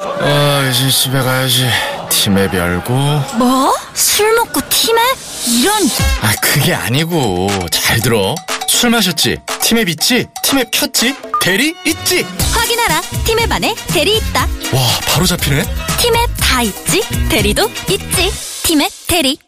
아, 0.00 0.70
이제 0.70 0.90
집에 0.90 1.20
가야지. 1.20 1.66
티맵 2.10 2.48
켜고. 2.50 2.92
뭐? 3.38 3.74
술 3.94 4.32
먹고 4.34 4.60
티맵? 4.68 5.00
이런. 5.48 5.82
아, 6.20 6.32
그게 6.42 6.74
아니고. 6.74 7.48
잘 7.70 8.00
들어. 8.00 8.34
술 8.68 8.90
마셨지? 8.90 9.36
티맵 9.62 9.82
있지? 9.88 10.26
티맵 10.42 10.64
켰지? 10.72 11.14
대리 11.40 11.74
있지? 11.86 12.22
확인하라. 12.52 13.00
티맵 13.26 13.46
안에 13.46 13.74
대리 13.92 14.16
있다. 14.16 14.42
와, 14.74 14.80
바로 15.06 15.26
잡히네? 15.26 15.62
티맵 16.00 16.18
다 16.40 16.62
있지. 16.62 17.00
대리도 17.28 17.64
있지. 17.90 18.30
티맵 18.66 18.88
대리. 19.06 19.38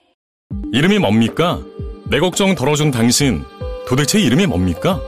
이름이 0.73 0.99
뭡니까? 0.99 1.61
내 2.09 2.19
걱정 2.21 2.55
덜어준 2.55 2.91
당신. 2.91 3.45
도대체 3.89 4.19
이름이 4.21 4.47
뭡니까? 4.47 5.01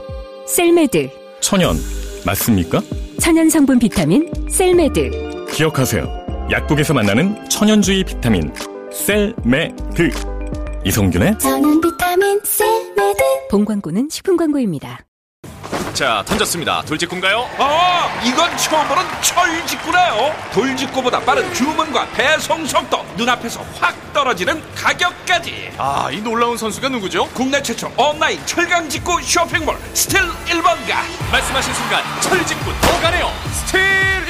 셀메드 0.47 1.09
천연. 1.41 1.77
맞습니까? 2.25 2.81
천연 3.21 3.49
성분 3.49 3.79
비타민 3.79 4.29
셀메드 4.49 5.47
기억하세요. 5.53 6.47
약국에서 6.51 6.93
만나는 6.93 7.47
천연주의 7.49 8.03
비타민. 8.03 8.51
셀메드. 8.91 10.09
이성균의 10.85 11.37
저는 11.39 11.81
비타민 11.81 12.39
셀메드. 12.43 13.23
본 13.51 13.65
광고는 13.65 14.07
식품 14.09 14.37
광고입니다. 14.37 14.99
자, 15.93 16.23
던졌습니다. 16.25 16.81
돌직구인가요? 16.83 17.45
아, 17.57 18.21
이건 18.23 18.55
처음 18.57 18.87
보는 18.87 19.03
철직구네요. 19.21 20.33
돌직구보다 20.53 21.19
빠른 21.19 21.53
주문과 21.53 22.07
배송 22.11 22.65
속도, 22.65 23.03
눈앞에서 23.17 23.61
확 23.79 23.93
떨어지는 24.13 24.61
가격까지. 24.75 25.71
아, 25.77 26.09
이 26.11 26.21
놀라운 26.21 26.55
선수가 26.55 26.87
누구죠? 26.87 27.27
국내 27.33 27.61
최초 27.61 27.91
온라인 27.97 28.39
철강직구 28.45 29.21
쇼핑몰 29.21 29.75
스틸 29.93 30.21
1번가. 30.21 31.31
말씀하신 31.31 31.73
순간 31.73 32.03
철직구 32.21 32.71
더 32.81 33.01
가네요. 33.01 33.27
스틸 33.51 33.81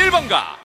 1번가. 0.09 0.57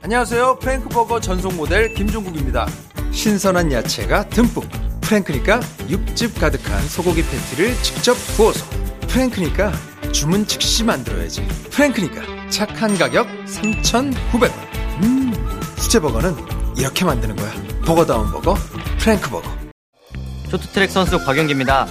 안녕하세요. 0.00 0.58
프랭크버거 0.60 1.20
전속 1.20 1.54
모델 1.54 1.92
김종국입니다. 1.92 2.66
신선한 3.10 3.70
야채가 3.72 4.28
듬뿍. 4.30 4.87
프랭크니까 5.08 5.60
육즙 5.88 6.38
가득한 6.38 6.86
소고기 6.86 7.22
패티를 7.22 7.74
직접 7.82 8.14
구워서. 8.36 8.66
프랭크니까 9.08 9.72
주문 10.12 10.46
즉시 10.46 10.84
만들어야지. 10.84 11.46
프랭크니까 11.70 12.50
착한 12.50 12.96
가격 12.98 13.26
3,900원. 13.46 14.52
음, 15.02 15.32
수제버거는 15.78 16.36
이렇게 16.76 17.06
만드는 17.06 17.36
거야. 17.36 17.50
버거다운 17.86 18.30
버거, 18.30 18.54
프랭크버거. 18.98 19.50
쇼트트랙 20.50 20.90
선수 20.90 21.18
곽영기입니다. 21.24 21.86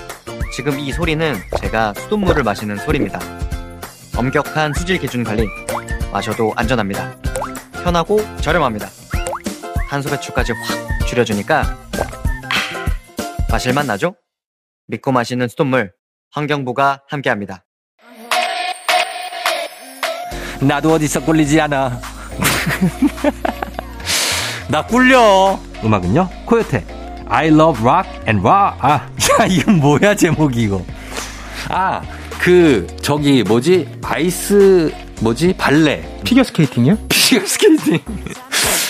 지금 0.54 0.78
이 0.80 0.92
소리는 0.92 1.36
제가 1.60 1.96
수돗물을 1.96 2.44
마시는 2.44 2.78
소리입니다. 2.78 3.20
엄격한 4.16 4.76
수질 4.76 5.00
기준 5.00 5.24
관리, 5.24 5.48
마셔도 6.14 6.54
안전합니다. 6.56 7.16
편하고 7.84 8.20
저렴합니다. 8.42 8.88
탄소 9.90 10.12
배출까지 10.12 10.52
확 10.52 11.08
줄여주니까 11.08 11.62
아, 11.62 11.87
마실맛 13.50 13.86
나죠? 13.86 14.16
믿고 14.88 15.12
마시는 15.12 15.48
수돗물, 15.48 15.92
환경부가 16.32 17.04
함께합니다. 17.10 17.64
나도 20.62 20.94
어디서 20.94 21.24
꿀리지 21.24 21.60
않아. 21.62 22.00
나 24.70 24.86
꿀려. 24.86 25.60
음악은요? 25.84 26.30
코요태. 26.46 26.84
I 27.30 27.48
love 27.48 27.80
rock 27.82 28.10
and 28.28 28.40
rock. 28.42 28.78
아, 28.82 29.10
야, 29.40 29.46
이건 29.46 29.78
뭐야, 29.80 30.16
제목이 30.16 30.64
이거. 30.64 30.84
아, 31.70 32.02
그, 32.40 32.88
저기, 33.02 33.44
뭐지? 33.44 33.88
아이스, 34.04 34.94
뭐지? 35.22 35.54
발레. 35.58 36.22
피겨 36.24 36.44
스케이팅이요? 36.44 36.98
피겨 37.10 37.46
스케이팅. 37.46 38.00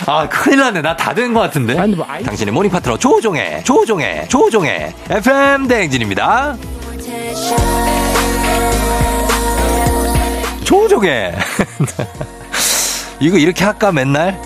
아, 0.06 0.28
큰일 0.30 0.60
났네. 0.60 0.82
나 0.82 0.96
다 0.96 1.14
된 1.14 1.34
것 1.34 1.40
같은데. 1.42 1.78
아니, 1.78 1.96
뭐, 1.96 2.06
아이... 2.08 2.24
당신의 2.24 2.54
모닝 2.54 2.72
파트너 2.72 2.98
조종의, 2.98 3.64
조종의, 3.64 4.28
조종의 4.30 4.94
FM 5.10 5.68
대행진입니다. 5.68 6.56
조종의. 10.64 11.36
이거 13.20 13.38
이렇게 13.38 13.64
할까, 13.66 13.92
맨날? 13.92 14.40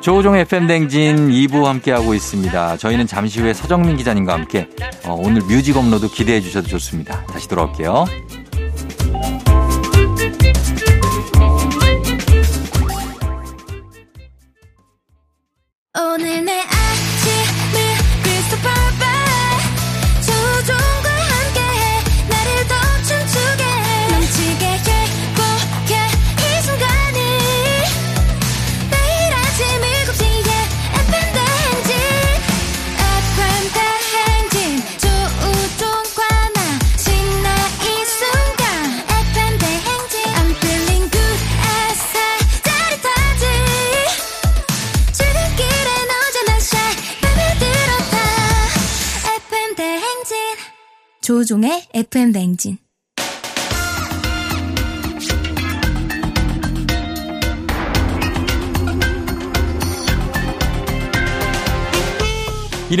조우종 0.00 0.36
FM 0.36 0.66
댕진 0.66 1.30
2부 1.30 1.64
함께하고 1.64 2.12
있습니다. 2.14 2.76
저희는 2.76 3.06
잠시 3.06 3.40
후에 3.40 3.54
서정민 3.54 3.96
기자님과 3.96 4.34
함께 4.34 4.68
어, 5.06 5.14
오늘 5.18 5.40
뮤직 5.42 5.76
업로드 5.76 6.08
기대해 6.08 6.40
주셔도 6.42 6.68
좋습니다. 6.68 7.24
다시 7.26 7.48
돌아올게요. 7.48 8.04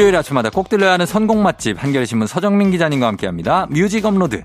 일요일 0.04 0.16
아침마다 0.16 0.50
꼭 0.50 0.68
들려야 0.68 0.92
하는 0.92 1.06
선곡 1.06 1.38
맛집 1.38 1.82
한겨레 1.82 2.04
신문 2.04 2.26
서정민 2.26 2.70
기자님과 2.70 3.06
함께합니다. 3.06 3.66
뮤직 3.70 4.04
업로드. 4.04 4.44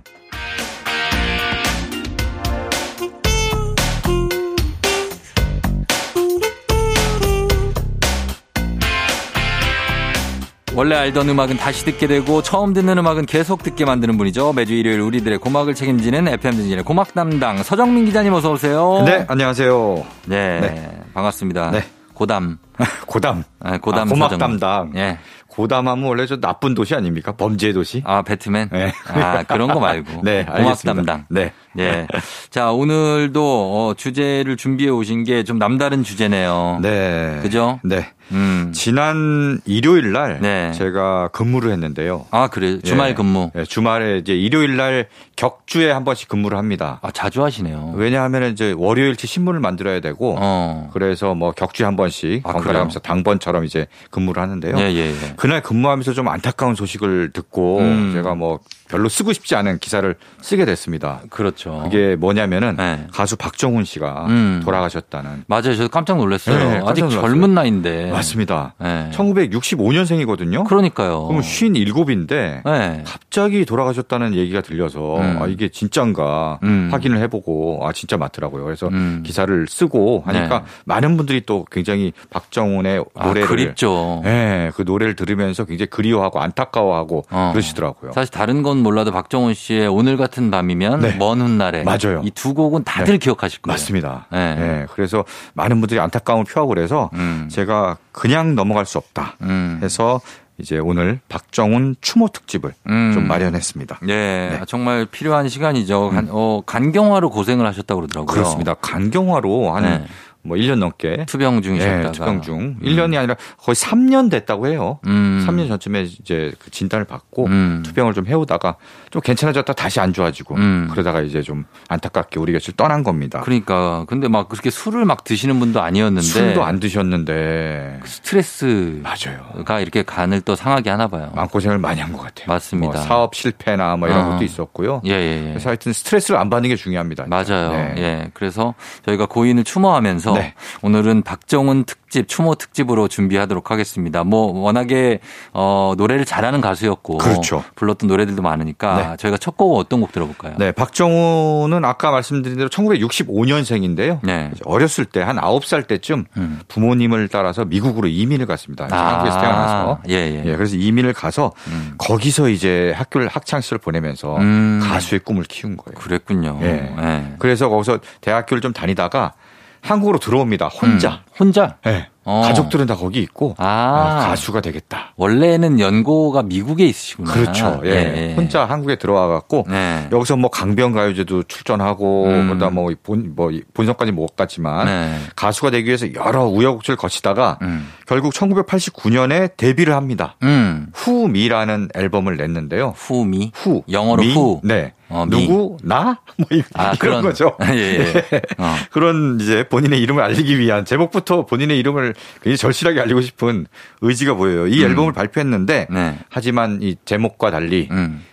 원래 10.76 10.96
알던 10.96 11.28
음악은 11.28 11.58
다시 11.58 11.84
듣게 11.84 12.08
되고 12.08 12.42
처음 12.42 12.72
듣는 12.72 12.98
음악은 12.98 13.26
계속 13.26 13.62
듣게 13.62 13.84
만드는 13.84 14.18
분이죠. 14.18 14.54
매주 14.54 14.76
일요일 14.76 15.02
우리들의 15.02 15.40
고막을 15.40 15.76
책임지는 15.76 16.30
FM 16.30 16.56
대행진의 16.56 16.86
고막 16.86 17.14
담당 17.14 17.62
서정민 17.64 18.06
기자님 18.06 18.32
어서 18.32 18.54
오세요. 18.54 19.04
네, 19.06 19.26
안녕하세요. 19.28 20.06
네, 20.28 21.02
반갑습니다. 21.14 21.72
네. 21.72 21.84
고담. 22.20 22.58
고담. 23.08 23.44
네, 23.64 23.78
고담 23.78 24.08
아, 24.08 24.12
고막. 24.12 24.38
담당. 24.38 24.92
예. 24.96 25.18
고담하면 25.50 26.06
원래 26.06 26.26
저 26.26 26.40
나쁜 26.40 26.74
도시 26.74 26.96
아닙니까? 26.96 27.34
범죄 27.34 27.74
도시? 27.74 28.02
아, 28.06 28.22
배트맨? 28.22 28.70
네. 28.72 28.94
아, 29.08 29.44
그런 29.44 29.68
거 29.74 29.80
말고. 29.80 30.22
네, 30.24 30.46
알겠습니다. 30.48 30.94
담당. 30.94 31.26
네. 31.30 31.52
예. 31.78 32.08
자, 32.50 32.72
오늘도 32.72 33.42
어, 33.44 33.94
주제를 33.96 34.58
준비해 34.58 34.90
오신 34.90 35.24
게 35.24 35.44
좀 35.44 35.58
남다른 35.60 36.04
주제네요. 36.04 36.80
네. 36.82 37.40
그죠? 37.42 37.80
네. 37.84 38.10
음. 38.32 38.72
지난 38.76 39.60
일요일 39.66 40.12
날 40.12 40.40
네. 40.42 40.72
제가 40.74 41.30
근무를 41.30 41.72
했는데요. 41.72 42.28
아, 42.30 42.48
그래요? 42.48 42.80
주말 42.82 43.10
예. 43.12 43.14
근무. 43.16 43.50
예, 43.56 43.64
주말에 43.64 44.18
이제 44.20 44.36
일요일 44.36 44.78
날 44.78 45.08
격주에 45.36 45.90
한 45.90 46.04
번씩 46.04 46.28
근무를 46.30 46.58
합니다. 46.58 47.00
아, 47.02 47.10
자주 47.10 47.44
하시네요. 47.44 47.94
왜냐하면 47.96 48.52
이제 48.52 48.74
월요일치 48.78 49.26
신문을 49.26 49.60
만들어야 49.60 50.00
되고 50.02 50.36
어. 50.40 50.90
그래서 50.94 51.34
뭐 51.34 51.52
격주에 51.52 51.86
한 51.86 51.96
번씩 51.96 52.46
아, 52.46 52.52
번갈아 52.54 52.80
가면서 52.80 53.00
당번처럼 53.00 53.66
이제 53.66 53.88
근무를 54.12 54.44
하는데요. 54.44 54.78
예, 54.78 54.94
예, 54.94 55.08
예. 55.10 55.34
그날 55.38 55.62
근무하면서 55.64 56.14
좀 56.14 56.28
안타까운 56.28 56.76
소식을 56.76 57.32
듣고 57.34 57.80
음. 57.80 58.12
제가 58.14 58.36
뭐 58.36 58.60
별로 58.90 59.10
쓰고 59.10 59.34
싶지 59.34 59.56
않은 59.56 59.80
기사를 59.80 60.14
쓰게 60.42 60.66
됐습니다. 60.66 61.22
그렇죠. 61.32 61.69
그게 61.84 62.16
뭐냐면은 62.16 62.76
네. 62.78 63.08
가수 63.12 63.36
박정훈 63.36 63.84
씨가 63.84 64.26
음. 64.28 64.62
돌아가셨다는 64.64 65.46
맞아요. 65.48 65.76
저도 65.76 65.90
깜짝 65.90 66.18
놀랐어요. 66.18 66.58
네, 66.58 66.66
깜짝 66.80 66.90
아직 66.90 67.02
놀랐어요. 67.02 67.22
젊은 67.22 67.54
나이인데. 67.54 68.12
맞습니다. 68.12 68.74
네. 68.80 69.10
1965년생이거든요. 69.14 70.66
그러니까요. 70.66 71.28
그럼 71.28 71.42
57인데 71.42 72.64
네. 72.64 73.04
갑자기 73.06 73.66
돌아가셨다는 73.66 74.36
얘기가 74.36 74.62
들려서 74.62 75.18
음. 75.18 75.40
아, 75.42 75.48
이게 75.48 75.70
진짠가 75.70 76.60
음. 76.64 76.90
확인을 76.92 77.20
해보고 77.20 77.82
아 77.84 77.94
진짜 77.94 78.18
맞더라고요. 78.18 78.64
그래서 78.64 78.88
음. 78.88 79.24
기사를 79.26 79.66
쓰고 79.68 80.24
하니까 80.26 80.60
네. 80.60 80.66
많은 80.86 81.18
분들이 81.18 81.42
또 81.46 81.66
굉장히 81.72 82.14
박정훈의 82.30 83.04
아, 83.16 83.28
노래를 83.28 83.48
그립죠. 83.48 84.22
네, 84.24 84.72
그 84.76 84.84
노래를 84.84 85.16
들으면서 85.16 85.66
굉장히 85.66 85.90
그리워하고 85.90 86.40
안타까워하고 86.40 87.26
어. 87.30 87.50
그러시더라고요. 87.54 88.12
사실 88.14 88.32
다른 88.32 88.64
건 88.64 88.78
몰라도 88.78 89.12
박정훈 89.12 89.54
씨의 89.54 89.88
오늘 89.88 90.18
같은 90.18 90.52
밤이면 90.52 91.00
네. 91.02 91.16
먼 91.50 91.60
훗날에 91.60 91.84
맞아요. 91.84 92.22
이 92.24 92.32
두 92.32 92.54
곡은 92.54 92.84
다들 92.84 93.14
네. 93.14 93.18
기억하실 93.18 93.62
거예요. 93.62 93.74
맞습니다. 93.74 94.28
네. 94.32 94.56
네, 94.56 94.86
그래서 94.94 95.26
많은 95.54 95.80
분들이 95.82 96.00
안타까움을 96.00 96.46
표하고 96.46 96.70
그래서 96.70 97.10
음. 97.14 97.48
제가 97.52 97.98
그냥 98.12 98.56
넘어갈 98.56 98.86
수 98.86 98.98
없다 98.98 99.36
음. 99.42 99.80
해서 99.84 100.22
이제 100.58 100.78
오늘 100.78 101.20
박정훈 101.30 101.96
추모 102.02 102.28
특집을 102.28 102.74
음. 102.90 103.12
좀 103.14 103.28
마련했습니다. 103.28 104.00
예, 104.10 104.14
네. 104.14 104.62
정말 104.68 105.06
필요한 105.06 105.48
시간이죠. 105.48 106.10
간, 106.10 106.28
어, 106.32 106.62
간경화로 106.66 107.30
고생을 107.30 107.66
하셨다고 107.66 108.02
그러더라고요. 108.02 108.34
그렇습니다. 108.34 108.74
간경화로 108.74 109.74
한 109.74 109.84
네. 109.84 110.06
뭐 110.42 110.56
1년 110.58 110.76
넘게 110.80 111.26
투병 111.28 111.62
중이셨다가. 111.62 112.08
예, 112.08 112.12
투병 112.12 112.42
중 112.42 112.78
1년이 112.82 113.18
아니라 113.18 113.36
거의 113.58 113.76
3년 113.76 114.32
됐다고 114.32 114.68
해요. 114.68 115.00
음. 115.06 115.46
3년 115.48 115.68
전쯤에 115.68 116.04
이제 116.04 116.54
그 116.60 116.72
진단을 116.72 117.06
받고 117.06 117.48
음. 117.48 117.84
투병을 117.86 118.14
좀 118.14 118.26
해오다가 118.26 118.78
좀 119.12 119.22
괜찮아졌다 119.22 119.72
다시 119.74 120.00
안 120.00 120.14
좋아지고 120.14 120.56
음. 120.56 120.88
그러다가 120.92 121.22
이제 121.22 121.42
좀 121.42 121.66
안타깝게 121.90 122.40
우리 122.40 122.54
곁을 122.54 122.74
떠난 122.78 123.04
겁니다. 123.04 123.42
그러니까 123.42 124.06
근데 124.08 124.28
막 124.28 124.48
그렇게 124.50 124.70
술을 124.70 125.04
막 125.06 125.24
드시는 125.26 125.60
분도 125.60 125.82
아니었는데 125.82 126.22
술도 126.26 126.64
안 126.64 126.80
드셨는데 126.80 128.00
스트레스가 128.06 129.10
맞아요. 129.10 129.82
이렇게 129.82 130.04
간을 130.04 130.42
또 130.42 130.56
상하게 130.56 130.90
하나 130.90 131.08
봐요. 131.08 131.32
마음 131.36 131.48
고생을 131.48 131.78
많이 131.80 132.00
한 132.02 132.10
것 132.14 132.22
같아요. 132.24 132.48
맞습니다. 132.48 132.94
뭐 132.94 133.02
사업 133.04 133.36
실패나 133.36 133.96
뭐 133.98 134.08
이런 134.08 134.26
어. 134.26 134.30
것도 134.32 134.44
있었고요. 134.44 135.02
예, 135.06 135.12
예, 135.12 135.44
예. 135.46 135.50
그래서 135.50 135.70
하여튼 135.70 135.94
스트레스를 135.94 136.40
안 136.40 136.50
받는 136.50 136.70
게 136.70 136.76
중요합니다. 136.76 137.26
맞아요. 137.28 137.72
네. 137.72 137.94
예. 137.98 138.32
그래서 138.34 138.74
저희가 139.06 139.28
고인을 139.28 139.64
추모하면서 139.64 140.29
네. 140.34 140.54
오늘은 140.82 141.22
박정훈 141.22 141.86
특집, 141.86 142.28
추모 142.28 142.56
특집으로 142.56 143.08
준비하도록 143.08 143.72
하겠습니다. 143.72 144.24
뭐 144.24 144.52
워낙에 144.60 145.20
어 145.54 145.94
노래를 145.98 146.26
잘하는 146.26 146.60
가수였고 146.60 147.20
그렇죠. 147.20 147.64
불렀던 147.76 148.08
노래들도 148.08 148.42
많으니까 148.42 148.96
네. 149.12 149.18
저희가 149.18 149.38
첫 149.38 149.56
곡은 149.56 149.80
어떤 149.80 150.02
곡 150.02 150.12
들어볼까요? 150.12 150.56
네, 150.58 150.72
박정훈은 150.72 151.86
아까 151.86 152.12
말씀드린 152.12 152.58
대로 152.58 152.70
1965년생인데요. 152.70 154.20
네. 154.24 154.52
어렸을 154.66 155.06
때 155.06 155.30
한 155.30 155.38
9살 155.38 155.88
때쯤 155.88 156.26
음. 156.38 156.60
부모님을 156.68 157.28
따라서 157.28 157.66
미국으로 157.66 158.08
이민을 158.08 158.46
갔습니다. 158.48 158.88
아, 158.92 159.14
한국에서 159.14 159.40
태어나서. 159.42 160.00
예, 160.10 160.44
예. 160.46 160.56
그래서 160.56 160.76
이민을 160.76 161.14
가서 161.14 161.52
음. 161.68 161.94
거기서 161.98 162.50
이제 162.50 162.94
학교를 162.96 163.28
학창 163.28 163.62
시절 163.62 163.78
보내면서 163.78 164.38
음. 164.38 164.80
가수의 164.84 165.20
꿈을 165.20 165.44
키운 165.44 165.78
거예요. 165.78 165.98
그랬군요. 166.00 166.60
예. 166.64 166.94
예. 166.98 167.36
그래서 167.38 167.70
거기서 167.70 168.00
대학교를 168.22 168.62
좀 168.62 168.74
다니다가 168.74 169.34
한국으로 169.82 170.20
들어옵니다. 170.20 170.68
혼자. 170.68 171.10
음. 171.10 171.34
혼자? 171.40 171.78
예. 171.88 172.08
어. 172.26 172.42
가족들은 172.44 172.86
다 172.86 172.96
거기 172.96 173.22
있고 173.22 173.56
아. 173.58 173.66
아, 173.66 174.28
가수가 174.28 174.62
되겠다. 174.62 175.14
원래는 175.16 175.80
연고가 175.80 176.44
미국에 176.44 176.86
있으시구나. 176.86 177.34
그렇죠. 177.34 177.82
예. 177.86 178.36
혼자 178.38 178.66
한국에 178.66 178.98
들어와 178.98 179.28
갖고 179.28 179.66
네. 179.68 180.08
여기서 180.12 180.38
뭐 180.38 180.52
강변 180.52 180.92
가요제도 180.92 181.44
출전하고 181.44 182.26
음. 182.28 182.48
그러다 182.50 182.70
뭐본 182.70 183.34
뭐 183.36 183.52
본선까지 183.74 184.12
못 184.12 184.36
갔지만 184.36 184.86
네. 184.86 185.20
가수가 185.36 185.72
되기 185.72 185.88
위해서 185.88 186.14
여러 186.14 186.46
우여곡절 186.46 186.94
을 186.94 186.98
거치다가 186.98 187.58
음. 187.64 187.92
결국 188.06 188.34
1989년에 188.34 189.58
데뷔를 189.58 189.96
합니다. 189.96 190.36
음. 190.44 190.88
후미라는 190.94 191.90
앨범을 191.96 192.38
냈는데요. 192.38 192.94
후미. 192.96 193.52
후 193.56 193.84
영어로 193.90 194.22
미? 194.22 194.34
후. 194.36 194.62
네. 194.64 194.94
어, 195.10 195.26
미. 195.26 195.48
누구 195.48 195.78
나? 195.84 196.20
뭐 196.38 196.48
이- 196.52 196.64
아, 196.74 196.92
그런 196.98 196.98
그런 196.98 197.22
거죠. 197.24 197.58
예, 197.72 197.78
예. 197.78 198.42
어. 198.58 198.76
그런 198.92 199.40
이제 199.42 199.64
본인의 199.68 200.00
이름을 200.02 200.22
알리기 200.24 200.58
위한 200.60 200.86
제목부터 200.86 201.46
본인의 201.46 201.78
이름을 201.80 202.14
굉장히 202.42 202.58
절실하게 202.58 203.02
알리고 203.02 203.22
싶은 203.22 203.66
의지가 204.02 204.36
보여요. 204.36 204.68
이 204.68 204.84
음. 204.84 204.90
앨범을 204.90 205.14
발표했는데 205.14 205.88
네. 205.90 206.20
하지만 206.30 206.80
이 206.82 206.96
제목과 207.06 207.52
달리 207.52 207.88
음. 207.92 208.24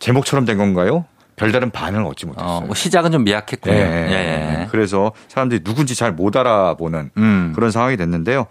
제목처럼 0.00 0.44
된 0.44 0.58
건가요? 0.58 1.04
별다른 1.36 1.70
반응을 1.70 2.04
얻지 2.06 2.26
못했어요. 2.26 2.48
어, 2.48 2.60
뭐 2.60 2.74
시작은 2.74 3.10
좀 3.10 3.24
미약했군요. 3.24 3.74
예, 3.74 3.78
예, 3.80 4.12
예. 4.12 4.60
예. 4.62 4.68
그래서 4.70 5.12
사람들이 5.28 5.64
누군지 5.64 5.94
잘 5.96 6.12
못 6.12 6.36
알아보는 6.36 7.10
음. 7.16 7.52
그런 7.54 7.70
상황이 7.72 7.96
됐는데요. 7.96 8.46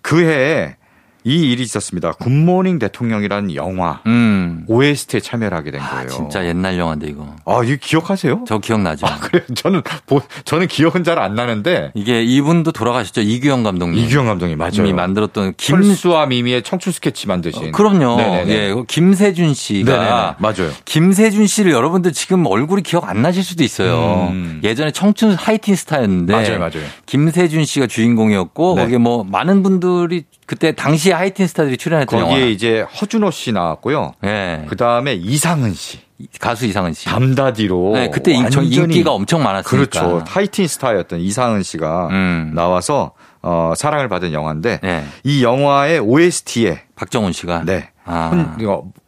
그 0.00 0.20
해에 0.22 0.76
이 1.24 1.50
일이 1.50 1.62
있었습니다. 1.62 2.12
굿모닝 2.12 2.78
대통령이라는 2.78 3.54
영화 3.54 4.00
음. 4.06 4.64
OST에 4.68 5.20
참여를 5.20 5.56
하게 5.56 5.70
된 5.70 5.80
거예요. 5.80 6.08
진짜 6.08 6.44
옛날 6.46 6.78
영화인데 6.78 7.08
이거. 7.08 7.36
아, 7.44 7.60
이거 7.64 7.76
기억하세요? 7.80 8.44
저 8.46 8.58
기억나죠. 8.58 9.06
그래요. 9.20 9.42
저는 9.54 9.82
보- 10.06 10.22
저는 10.44 10.66
기억은 10.68 11.04
잘 11.04 11.18
안 11.20 11.34
나는데 11.34 11.90
이게 11.94 12.22
이분도 12.22 12.72
돌아가셨죠. 12.72 13.20
이규형 13.20 13.62
감독님. 13.62 14.02
이규형 14.04 14.26
감독이 14.26 14.56
맞아요. 14.56 14.72
이미 14.76 14.92
만들었던 14.94 15.54
철수와 15.58 16.26
미미의 16.26 16.62
청춘 16.62 16.92
스케치 16.92 17.26
만드신. 17.28 17.72
그럼요. 17.72 18.16
네네네. 18.16 18.52
예, 18.52 18.72
그 18.72 18.84
김세준 18.86 19.52
씨가 19.52 19.92
네네네. 19.92 20.10
맞아요. 20.38 20.72
김세준 20.86 21.46
씨를 21.46 21.72
여러분들 21.72 22.12
지금 22.12 22.46
얼굴이 22.46 22.82
기억 22.82 23.08
안 23.08 23.20
나실 23.20 23.42
수도 23.44 23.62
있어요. 23.64 24.28
음. 24.32 24.60
예전에 24.64 24.90
청춘 24.92 25.34
하이틴 25.34 25.74
스타였는데 25.76 26.32
맞아요, 26.32 26.58
맞아요. 26.58 26.84
김세준 27.06 27.64
씨가 27.66 27.86
주인공이었고 27.86 28.76
네. 28.76 28.82
거기에 28.82 28.98
뭐 28.98 29.24
많은 29.24 29.62
분들이 29.62 30.24
그때 30.50 30.72
당시에 30.72 31.12
하이틴 31.12 31.46
스타들이 31.46 31.76
출연했던 31.76 32.22
거기에 32.22 32.40
영화. 32.40 32.50
이제 32.50 32.80
허준호 32.80 33.30
씨 33.30 33.52
나왔고요. 33.52 34.14
예. 34.24 34.64
그 34.66 34.74
다음에 34.74 35.14
이상은 35.14 35.72
씨. 35.74 36.00
가수 36.40 36.66
이상은 36.66 36.92
씨. 36.92 37.04
담다디로. 37.04 37.92
네, 37.94 38.10
그때 38.10 38.36
완전히 38.36 38.68
인기가 38.68 39.12
엄청 39.12 39.44
많았으니까. 39.44 40.00
그렇죠. 40.00 40.24
하이틴 40.26 40.66
스타였던 40.66 41.20
이상은 41.20 41.62
씨가 41.62 42.08
음. 42.08 42.50
나와서 42.52 43.12
어, 43.42 43.74
사랑을 43.76 44.08
받은 44.08 44.32
영화인데 44.32 44.80
네. 44.82 45.04
이 45.22 45.44
영화의 45.44 46.00
OST에 46.00 46.82
박정훈 46.96 47.32
씨가 47.32 47.62
네. 47.64 47.90
아. 48.04 48.56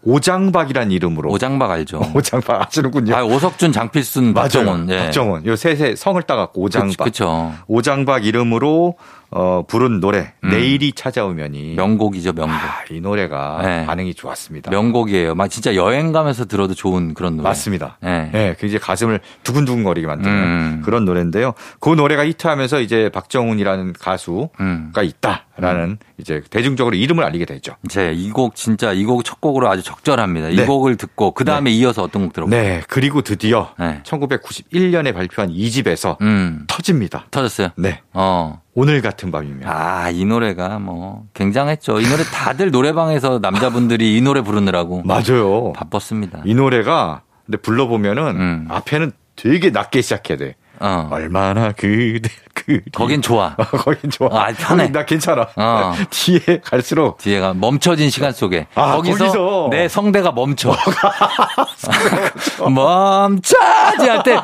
오장박이라는 0.04 0.92
이름으로 0.92 1.28
오장박 1.32 1.72
알죠. 1.72 2.02
오장박 2.14 2.68
아시는군요. 2.68 3.16
아, 3.16 3.24
오석준, 3.24 3.72
장필순, 3.72 4.32
박정훈. 4.32 4.86
맞아요. 4.86 5.00
예. 5.00 5.04
박정훈. 5.06 5.46
요 5.46 5.56
셋의 5.56 5.96
성을 5.96 6.22
따갖고 6.22 6.60
오장박. 6.62 6.98
그렇죠. 6.98 7.52
오장박 7.66 8.24
이름으로 8.24 8.94
어, 9.34 9.64
부른 9.66 10.00
노래 10.00 10.32
음. 10.44 10.50
내일이 10.50 10.92
찾아오면이 10.92 11.74
명곡이죠, 11.74 12.32
명곡. 12.34 12.54
아, 12.54 12.84
이 12.90 13.00
노래가 13.00 13.60
네. 13.62 13.86
반응이 13.86 14.14
좋았습니다. 14.14 14.70
명곡이에요. 14.70 15.34
막 15.34 15.48
진짜 15.48 15.74
여행 15.74 16.12
가면서 16.12 16.44
들어도 16.44 16.74
좋은 16.74 17.14
그런 17.14 17.36
노래. 17.36 17.48
맞습니다. 17.48 17.98
예. 18.04 18.30
네, 18.32 18.56
굉장히 18.58 18.78
가슴을 18.80 19.20
두근두근거리게 19.42 20.06
만드는 20.06 20.32
음. 20.34 20.82
그런 20.84 21.04
노래인데요. 21.04 21.54
그 21.80 21.90
노래가 21.90 22.24
히트하면서 22.26 22.80
이제 22.80 23.08
박정훈이라는 23.12 23.94
가수가 23.98 24.50
음. 24.60 24.92
있다라는 24.96 25.98
이제 26.18 26.42
대중적으로 26.50 26.94
이름을 26.96 27.24
알리게 27.24 27.44
되죠. 27.46 27.74
제 27.88 28.12
이 28.14 28.30
곡 28.32 28.54
진짜 28.54 28.92
이 28.92 29.04
곡 29.04 29.24
첫 29.24 29.40
곡으로 29.40 29.68
아주 29.70 29.82
적절합니다. 29.82 30.48
이 30.50 30.56
네. 30.56 30.66
곡을 30.66 30.96
듣고 30.96 31.32
그 31.32 31.44
다음에 31.44 31.70
이어서 31.70 32.02
어떤 32.02 32.22
곡 32.24 32.32
들어볼까요? 32.32 32.62
네, 32.62 32.82
그리고 32.88 33.22
드디어 33.22 33.70
네. 33.78 34.00
1991년에 34.04 35.12
발표한 35.14 35.50
2집에서 35.50 36.20
음. 36.20 36.64
터집니다. 36.66 37.26
터졌어요. 37.30 37.68
네. 37.76 38.00
어. 38.12 38.60
오늘 38.74 39.02
같은 39.02 39.30
밤이면. 39.30 39.62
아, 39.68 40.10
이 40.10 40.24
노래가 40.24 40.78
뭐 40.78 41.26
굉장했죠. 41.34 42.00
이 42.00 42.06
노래 42.08 42.22
다들 42.24 42.70
노래방에서 42.70 43.38
남자분들이 43.40 44.16
이 44.16 44.22
노래 44.22 44.40
부르느라고 44.40 45.02
맞아요. 45.04 45.72
바빴습니다. 45.74 46.42
이 46.44 46.54
노래가 46.54 47.22
근데 47.44 47.58
불러보면은 47.58 48.36
음. 48.36 48.66
앞에는 48.70 49.12
되게 49.36 49.70
낮게 49.70 50.00
시작해야 50.00 50.38
돼. 50.38 50.54
어. 50.82 51.08
얼마나 51.12 51.70
그대 51.72 52.28
그 52.54 52.80
거긴 52.92 53.22
좋아. 53.22 53.54
거긴 53.56 54.10
좋아. 54.10 54.28
아, 54.32 54.52
편해. 54.52 54.88
나 54.90 55.04
괜찮아. 55.04 55.46
어. 55.56 55.94
뒤에 56.10 56.60
갈수록 56.64 57.18
뒤에가 57.18 57.54
멈춰진 57.54 58.10
시간 58.10 58.32
속에 58.32 58.66
아, 58.74 58.96
거기서, 58.96 59.18
거기서. 59.18 59.68
내 59.70 59.88
성대가 59.88 60.32
멈춰. 60.32 60.74
멈춰지 62.68 64.08
할 64.08 64.22
때 64.22 64.36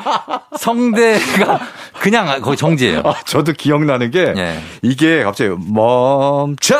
성대가 0.57 1.59
그냥 1.99 2.41
거기 2.41 2.57
정지해요. 2.57 3.01
아, 3.05 3.13
저도 3.25 3.53
기억나는 3.53 4.11
게 4.11 4.33
예. 4.35 4.59
이게 4.81 5.23
갑자기 5.23 5.51
멈춰 5.67 6.75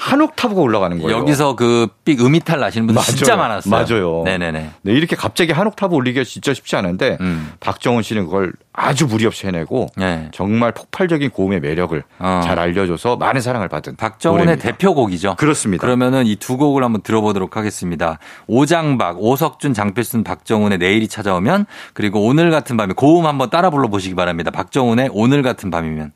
한 0.00 0.20
옥타브가 0.20 0.60
올라가는 0.60 0.96
거예요. 1.00 1.18
여기서 1.18 1.56
그 1.56 1.88
삑 2.04 2.20
음이탈 2.24 2.58
나시는 2.60 2.86
분들 2.86 2.94
맞아요. 3.02 3.16
진짜 3.16 3.36
많았어요. 3.36 3.70
맞아요. 3.70 4.22
네네네. 4.24 4.70
네, 4.80 4.92
이렇게 4.92 5.14
갑자기 5.16 5.52
한 5.52 5.66
옥타브 5.66 5.94
올리기가 5.94 6.24
진짜 6.24 6.54
쉽지 6.54 6.74
않은데 6.76 7.18
음. 7.20 7.52
박정훈 7.60 8.02
씨는 8.02 8.24
그걸 8.26 8.52
아주 8.72 9.06
무리 9.06 9.26
없이 9.26 9.46
해내고 9.46 9.88
네. 9.96 10.28
정말 10.32 10.72
폭발적인 10.72 11.30
고음의 11.30 11.60
매력을 11.60 12.02
어. 12.20 12.40
잘 12.44 12.58
알려줘서 12.58 13.16
많은 13.16 13.40
사랑을 13.42 13.68
받은 13.68 13.96
박정훈의 13.96 14.46
노래입니다. 14.46 14.70
대표곡이죠. 14.70 15.34
그렇습니다. 15.36 15.80
그러면은 15.82 16.26
이 16.26 16.36
두 16.36 16.56
곡을 16.56 16.82
한번 16.84 17.02
들어보도록 17.02 17.56
하겠습니다. 17.58 18.18
오장박, 18.46 19.20
오석준, 19.20 19.74
장필순, 19.74 20.22
박정훈의 20.24 20.78
내일이 20.78 21.08
찾아오면 21.08 21.66
그리고 21.92 22.24
오늘 22.24 22.50
같은 22.50 22.76
밤에 22.78 22.94
고음 22.94 23.26
한번 23.26 23.50
따라 23.50 23.68
불러보시기 23.70 24.14
바랍니다. 24.14 24.50
박정훈의 24.52 25.10
오늘 25.12 25.42
같은 25.42 25.70
밤이면. 25.70 26.12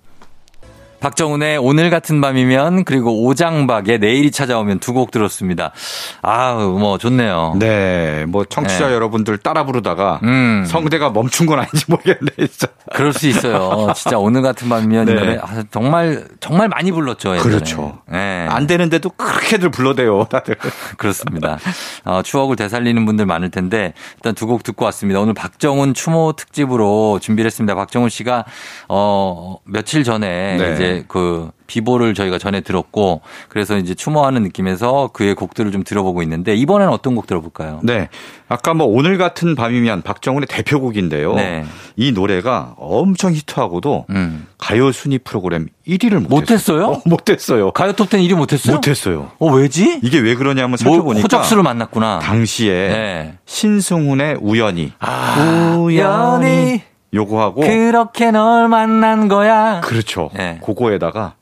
박정훈의 1.03 1.59
오늘 1.59 1.91
같은 1.91 2.21
밤이면 2.21 2.85
그리고 2.85 3.25
오장박의 3.25 3.99
내일이 3.99 4.31
찾아오면 4.31 4.79
두 4.79 4.93
곡 4.93 5.11
들었습니다. 5.11 5.73
아우 6.21 6.79
뭐 6.79 6.99
좋네요. 6.99 7.55
네, 7.59 8.27
뭐 8.29 8.45
청취자 8.45 8.89
네. 8.89 8.95
여러분들 8.95 9.39
따라 9.39 9.65
부르다가 9.65 10.21
음. 10.23 10.65
성대가 10.67 11.09
멈춘 11.09 11.47
건 11.47 11.61
아닌지 11.61 11.87
모르겠네, 11.89 12.47
진짜. 12.47 12.67
그럴 12.93 13.15
수 13.15 13.27
있어요. 13.27 13.91
진짜 13.97 14.19
오늘 14.19 14.43
같은 14.43 14.69
밤이면 14.69 15.09
이 15.09 15.15
네. 15.15 15.39
아, 15.43 15.65
정말 15.71 16.27
정말 16.41 16.69
많이 16.69 16.93
불렀죠. 16.93 17.37
예전에. 17.37 17.43
그렇죠. 17.43 18.01
네. 18.07 18.47
안 18.51 18.67
되는데도 18.67 19.09
그렇게들 19.11 19.71
불러대요, 19.71 20.25
다들. 20.31 20.57
그렇습니다. 20.99 21.59
어, 22.05 22.21
추억을 22.23 22.57
되살리는 22.57 23.05
분들 23.07 23.25
많을 23.25 23.51
텐데 23.51 23.95
일단 24.17 24.35
두 24.35 24.47
곡 24.47 24.63
듣고 24.65 24.85
왔습니다. 24.87 25.21
오늘 25.21 25.33
박정훈 25.33 25.95
추모 25.95 26.35
특집으로 26.35 27.19
준비를 27.23 27.47
했습니다. 27.47 27.75
박정훈 27.75 28.11
씨가 28.11 28.45
어 28.89 29.57
며칠 29.65 30.05
전에 30.05 30.57
네. 30.59 30.75
이제 30.93 31.05
그 31.09 31.51
비보를 31.67 32.15
저희가 32.15 32.39
전에 32.39 32.61
들었고 32.61 33.23
그래서 33.49 33.79
이제 33.79 33.95
추모하는 33.95 34.43
느낌에서 34.43 35.11
그의 35.13 35.35
곡들을 35.35 35.73
좀 35.73 35.85
들어보고 35.85 36.23
있는데 36.23 36.55
이번에는 36.55 36.93
어떤 36.93 37.15
곡 37.15 37.27
들어볼까요? 37.27 37.81
네. 37.83 38.09
아까 38.49 38.75
뭐 38.75 38.87
오늘 38.87 39.17
같은 39.17 39.55
밤이면 39.55 40.03
박정훈의 40.03 40.47
대표곡인데요. 40.49 41.35
네. 41.35 41.65
이 41.97 42.13
노래가 42.13 42.75
엄청 42.77 43.33
히트하고도 43.33 44.07
음. 44.11 44.47
가요 44.59 44.93
순위 44.93 45.19
프로그램 45.19 45.69
1위를 45.87 46.29
못했어요. 46.29 46.29
못했어요? 46.29 46.87
어, 46.87 47.03
못했어요. 47.07 47.71
가요 47.73 47.93
톱10 47.93 48.29
1위 48.29 48.35
못했어요? 48.35 48.77
못했어요. 48.77 49.31
어 49.39 49.51
왜지? 49.51 50.01
이게 50.03 50.19
왜 50.19 50.35
그러냐면 50.35 50.71
뭐 50.71 50.77
살펴보니까 50.77 51.23
호적수를 51.23 51.63
만났구나. 51.63 52.19
당시에 52.19 52.89
네. 52.89 53.39
신승훈의 53.47 54.39
우연히 54.43 54.93
아, 54.99 55.77
우연히 55.81 56.83
요거하고 57.15 57.61
그렇게 57.63 58.31
널 58.31 58.69
만난 58.69 59.29
거야. 59.29 59.81
그렇죠. 59.83 60.31
네. 60.35 60.59
그거에다가 60.65 61.35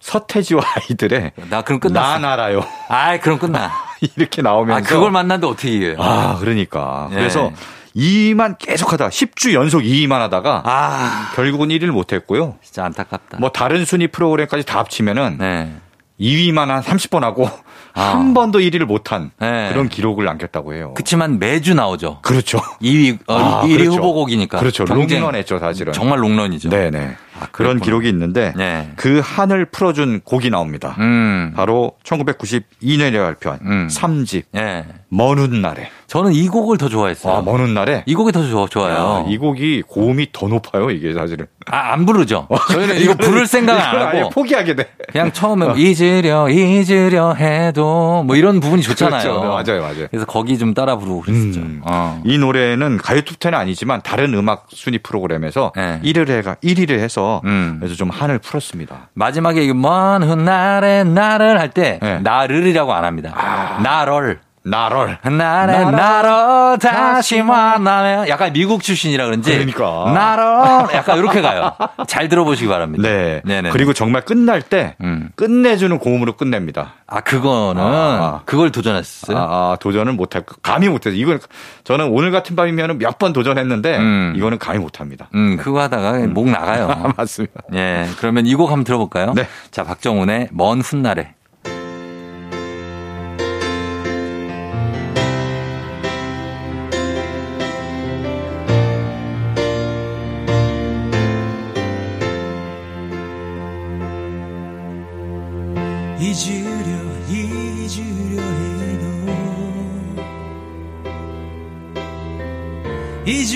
서태지와 0.00 0.62
아이들의 0.76 1.32
나 1.50 1.62
그럼 1.62 1.80
끝났어. 1.80 2.18
나 2.18 2.32
알아요. 2.34 2.64
아, 2.88 3.18
그럼 3.18 3.38
끝나. 3.38 3.72
이렇게 4.16 4.42
나오면서 4.42 4.78
아, 4.78 4.80
그걸 4.82 5.10
만났는데 5.10 5.46
어떻게 5.46 5.70
이겨요? 5.70 5.96
아, 5.98 6.36
그러니까. 6.38 7.08
네. 7.10 7.16
그래서 7.16 7.50
2위만 7.96 8.56
계속 8.58 8.92
하다가 8.92 9.10
10주 9.10 9.54
연속 9.54 9.80
2위만 9.80 10.18
하다가 10.18 10.62
아, 10.64 11.32
결국은 11.34 11.68
1위를 11.68 11.86
못 11.86 12.12
했고요. 12.12 12.56
진짜 12.62 12.84
안타깝다. 12.84 13.38
뭐 13.38 13.50
다른 13.50 13.84
순위 13.84 14.06
프로그램까지 14.06 14.64
다 14.64 14.78
합치면은 14.78 15.38
네. 15.38 15.72
2위만 16.20 16.66
한 16.66 16.82
30번 16.82 17.20
하고 17.20 17.46
아. 17.46 17.52
한 18.00 18.34
번도 18.34 18.58
1위를 18.60 18.84
못한 18.84 19.30
네. 19.38 19.70
그런 19.72 19.88
기록을 19.88 20.24
남겼다고 20.24 20.74
해요. 20.74 20.92
그렇지만 20.94 21.38
매주 21.38 21.74
나오죠. 21.74 22.18
그렇죠. 22.22 22.58
2위, 22.82 23.18
어, 23.26 23.34
아, 23.34 23.62
1위 23.64 23.78
그렇죠. 23.78 23.92
후보곡이니까. 23.92 24.58
그렇죠. 24.58 24.84
경쟁. 24.84 25.20
롱런했죠, 25.20 25.58
사실은. 25.58 25.92
정말 25.92 26.22
롱런이죠. 26.22 26.68
네 26.68 26.90
네. 26.90 27.16
아, 27.40 27.46
그런. 27.52 27.80
기록이 27.80 28.08
있는데 28.08 28.52
네. 28.56 28.90
그 28.96 29.20
한을 29.22 29.66
풀어준 29.66 30.20
곡이 30.24 30.50
나옵니다. 30.50 30.96
음. 30.98 31.52
바로 31.54 31.92
1992년에 32.04 33.12
발표한 33.22 33.58
음. 33.62 33.88
3집 33.90 34.44
예. 34.56 34.84
먼 35.08 35.38
훗날에. 35.38 35.90
저는 36.06 36.32
이 36.32 36.48
곡을 36.48 36.78
더 36.78 36.88
좋아했어요. 36.88 37.34
아, 37.34 37.42
먼 37.42 37.60
훗날에. 37.60 38.04
이 38.06 38.14
곡이 38.14 38.32
더 38.32 38.46
좋아, 38.46 38.66
좋아요. 38.68 38.96
아, 38.96 39.24
이 39.28 39.38
곡이 39.38 39.82
고음이 39.88 40.28
더 40.32 40.46
높아요, 40.48 40.90
이게 40.90 41.12
사실은. 41.12 41.46
아, 41.68 41.92
안 41.92 42.06
부르죠. 42.06 42.46
저희는 42.72 43.00
이거 43.00 43.14
부를 43.14 43.46
생각은 43.46 43.80
안 43.80 44.06
하고. 44.06 44.30
포기하게 44.30 44.76
돼. 44.76 44.88
그냥 45.10 45.32
처음에 45.32 45.66
뭐 45.66 45.76
잊으려, 45.76 46.48
잊으려 46.48 47.34
해도 47.34 48.22
뭐 48.24 48.36
이런 48.36 48.60
부분이 48.60 48.82
좋잖아요. 48.82 49.22
그렇죠. 49.22 49.40
맞아요, 49.40 49.82
맞아요. 49.82 50.06
그래서 50.08 50.26
거기 50.26 50.58
좀 50.58 50.74
따라 50.74 50.96
부르고 50.96 51.22
그랬었죠. 51.22 51.60
음. 51.60 51.80
어. 51.84 52.20
이 52.24 52.38
노래는 52.38 52.98
가요 52.98 53.20
톱10은 53.22 53.54
아니지만 53.54 54.00
다른 54.02 54.32
음악 54.34 54.66
순위 54.70 54.98
프로그램에서 54.98 55.72
네. 55.74 56.00
1위를 56.04 56.30
해가 56.38 56.56
1위를 56.62 56.98
해서 57.00 57.40
음. 57.44 57.78
그래서 57.80 57.96
좀 57.96 58.10
한을 58.10 58.38
풀었습니다. 58.38 59.10
마지막에 59.14 59.64
이먼 59.64 60.22
훗날에 60.22 61.02
나를 61.04 61.58
할때 61.58 61.98
네. 62.00 62.20
나를이라고 62.20 62.92
안 62.92 63.04
합니다. 63.04 63.78
나를. 63.82 64.45
나럴. 64.68 65.18
나를 65.22 65.92
나로 65.92 66.76
다시 66.78 67.40
만나면 67.42 68.28
약간 68.28 68.52
미국 68.52 68.82
출신이라 68.82 69.24
그런지 69.26 69.52
그러니까. 69.52 70.12
나로 70.12 70.92
약간 70.92 71.18
이렇게 71.18 71.40
가요. 71.40 71.72
잘 72.08 72.28
들어보시기 72.28 72.68
바랍니다. 72.68 73.08
네. 73.08 73.42
네네. 73.44 73.70
그리고 73.70 73.92
정말 73.92 74.22
끝날 74.22 74.60
때 74.62 74.96
음. 75.02 75.30
끝내주는 75.36 75.96
고음으로 75.98 76.36
끝냅니다. 76.36 76.94
아 77.06 77.20
그거는 77.20 77.80
아. 77.82 78.40
그걸 78.44 78.72
도전했어요. 78.72 79.36
아, 79.38 79.40
아, 79.40 79.76
도전을 79.78 80.12
못할 80.14 80.42
감히 80.62 80.88
못해서 80.88 81.14
이건 81.16 81.38
저는 81.84 82.08
오늘 82.10 82.30
같은 82.32 82.56
밤이면 82.56 82.98
몇 82.98 83.16
번 83.18 83.32
도전했는데 83.32 83.96
음. 83.96 84.32
이거는 84.36 84.58
감히 84.58 84.78
못합니다. 84.78 85.28
음 85.34 85.56
그거 85.56 85.80
하다가 85.80 86.18
목 86.26 86.50
나가요. 86.50 87.12
맞습니다. 87.16 87.62
예, 87.74 88.06
그러면 88.18 88.44
이 88.46 88.54
곡 88.56 88.70
한번 88.70 88.84
들어볼까요? 88.84 89.32
네. 89.34 89.46
자 89.70 89.84
박정훈의 89.84 90.48
먼 90.50 90.80
훗날에 90.80 91.34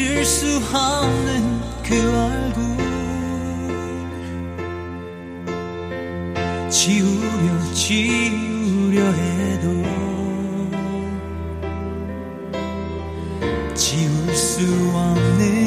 잊을 0.00 0.24
수 0.24 0.56
없는 0.74 1.60
그 1.82 1.94
얼굴. 1.94 2.70
지우려 6.70 7.72
지우려 7.74 9.12
해도 9.12 9.84
지울 13.74 14.34
수 14.34 14.62
없는 14.94 15.59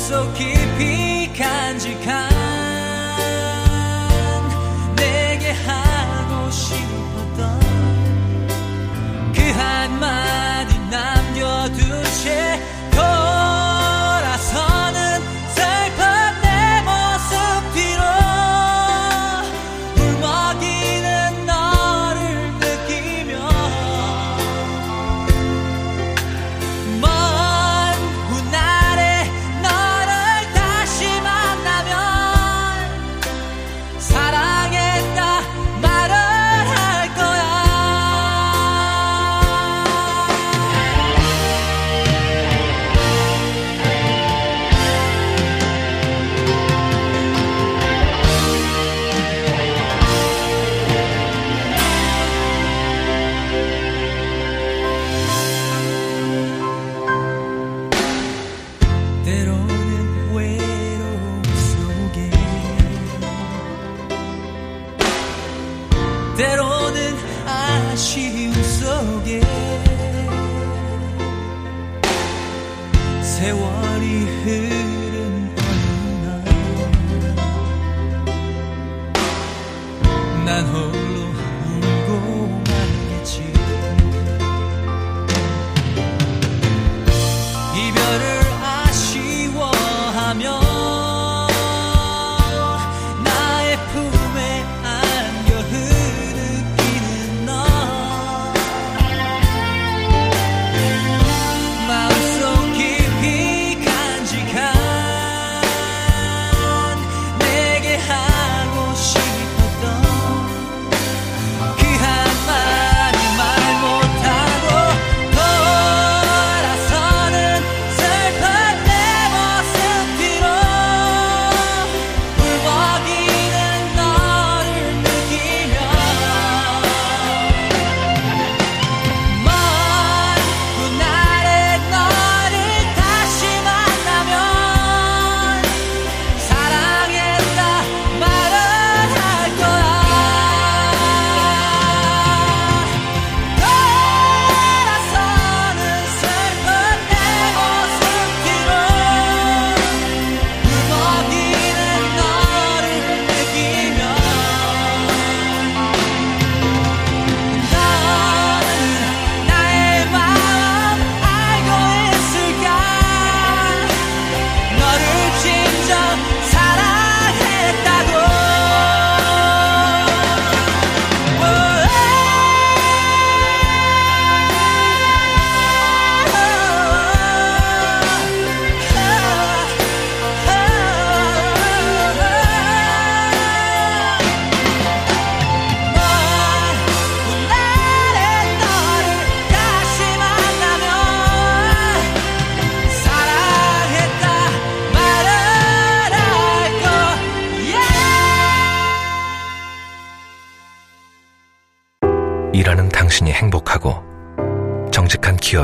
가슴 0.00 0.24
속 0.24 0.34
깊이 0.34 1.30
간직한 1.34 2.39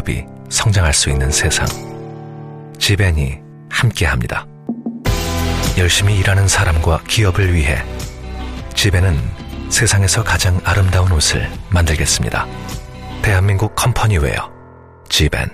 기업이 0.07 0.25
성장할 0.49 0.95
수 0.95 1.11
있는 1.11 1.31
세상. 1.31 1.67
지벤이 2.79 3.41
함께합니다. 3.69 4.47
열심히 5.77 6.17
일하는 6.17 6.49
사람과 6.49 7.03
기업을 7.07 7.53
위해 7.53 7.85
지벤은 8.75 9.19
세상에서 9.69 10.23
가장 10.23 10.59
아름다운 10.65 11.13
옷을 11.13 11.51
만들겠습니다. 11.71 12.47
대한민국 13.21 13.75
컴퍼니웨어 13.75 14.51
지벤. 15.11 15.51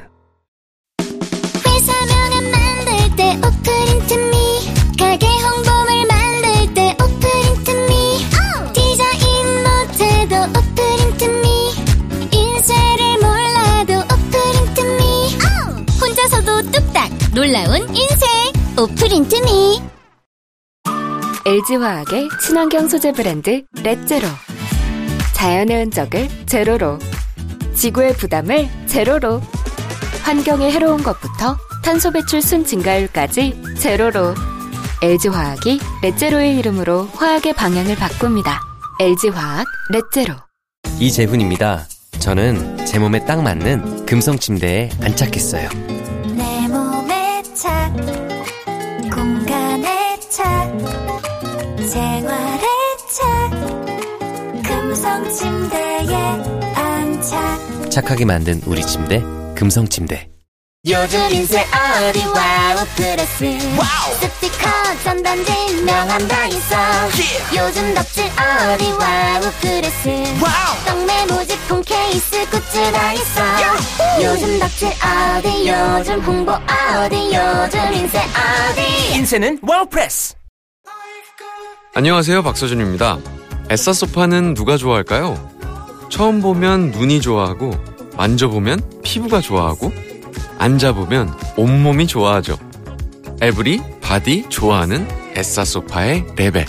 회사 1.67 1.93
명함 2.07 2.51
만들 2.51 3.17
때오 3.17 3.72
놀라운 17.63 17.89
인생 17.95 18.29
오프린트미 18.77 19.81
LG화학의 21.47 22.29
친환경 22.41 22.89
소재 22.89 23.13
브랜드 23.13 23.65
렛제로. 23.83 24.27
자연의 25.35 25.85
흔적을 25.85 26.29
제로로. 26.47 26.99
지구의 27.75 28.15
부담을 28.15 28.69
제로로. 28.87 29.41
환경에 30.23 30.73
해로운 30.73 31.03
것부터 31.03 31.57
탄소 31.85 32.11
배출 32.11 32.43
순 32.43 32.65
증가율까지 32.65 33.63
제로로. 33.79 34.35
LG화학이 35.03 35.79
렛제로의 36.03 36.59
이름으로 36.59 37.07
화학의 37.15 37.53
방향을 37.53 37.95
바꿉니다. 37.97 38.61
LG화학 39.01 39.67
렛제로. 39.91 40.35
이재훈입니다. 40.99 41.87
저는 42.19 42.87
제 42.87 42.99
몸에 42.99 43.25
딱 43.25 43.43
맞는 43.43 44.07
금성 44.07 44.39
침대에 44.39 44.91
안착했어요. 45.01 46.02
착 57.23 57.91
착하게 57.91 58.25
만든 58.25 58.61
우리 58.65 58.81
침대, 58.83 59.21
금성 59.57 59.89
침대. 59.89 60.29
요즘 60.87 61.21
인쇄 61.33 61.61
어디 61.63 62.25
와우프레스. 62.27 63.59
스티커 64.21 64.69
전단지 65.05 65.53
명함 65.85 66.27
다 66.29 66.47
있어. 66.47 66.77
요즘 67.57 67.95
덕질 67.95 68.25
어디 68.25 68.91
와우프레스. 68.93 70.25
떡메모지 70.87 71.27
폰 71.27 71.83
케이스 71.83 72.49
굿즈 72.51 72.93
다 72.93 73.13
있어. 73.13 73.43
요즘 74.23 74.59
덕질 74.59 74.89
어디 74.89 75.69
요즘 75.69 76.21
홍보 76.21 76.53
어디 76.53 77.17
요즘 77.27 77.93
인쇄 77.95 78.23
어디. 78.23 79.15
인쇄는 79.17 79.59
와우프레스. 79.63 80.35
안녕하세요 81.95 82.43
박서준입니다 82.43 83.19
에싸 83.73 83.95
소파는 83.95 84.53
누가 84.53 84.77
좋아할까요? 84.77 85.49
처음 86.11 86.43
보면 86.43 86.91
눈이 86.91 87.23
좋아하고 87.23 87.71
만져보면 88.19 89.01
피부가 89.03 89.41
좋아하고 89.41 89.91
앉아보면 90.59 91.33
온몸이 91.57 92.07
좋아하죠. 92.07 92.59
everybody 93.41 94.45
좋아하는 94.51 95.09
에싸 95.35 95.65
소파의 95.65 96.27
레벨. 96.37 96.67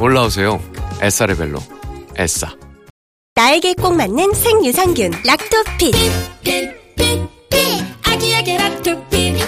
올라오세요. 0.00 0.62
에싸 1.02 1.26
레벨로. 1.26 1.58
에싸. 2.16 2.54
나에게 3.34 3.74
꼭 3.74 3.94
맞는 3.94 4.32
생유산균 4.32 5.12
락토핏 5.26 5.94
아기에게 8.02 8.56
락토핏 8.56 9.43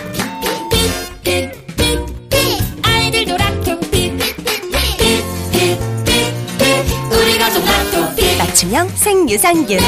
맞춤형 8.67 8.89
생유산균 8.89 9.79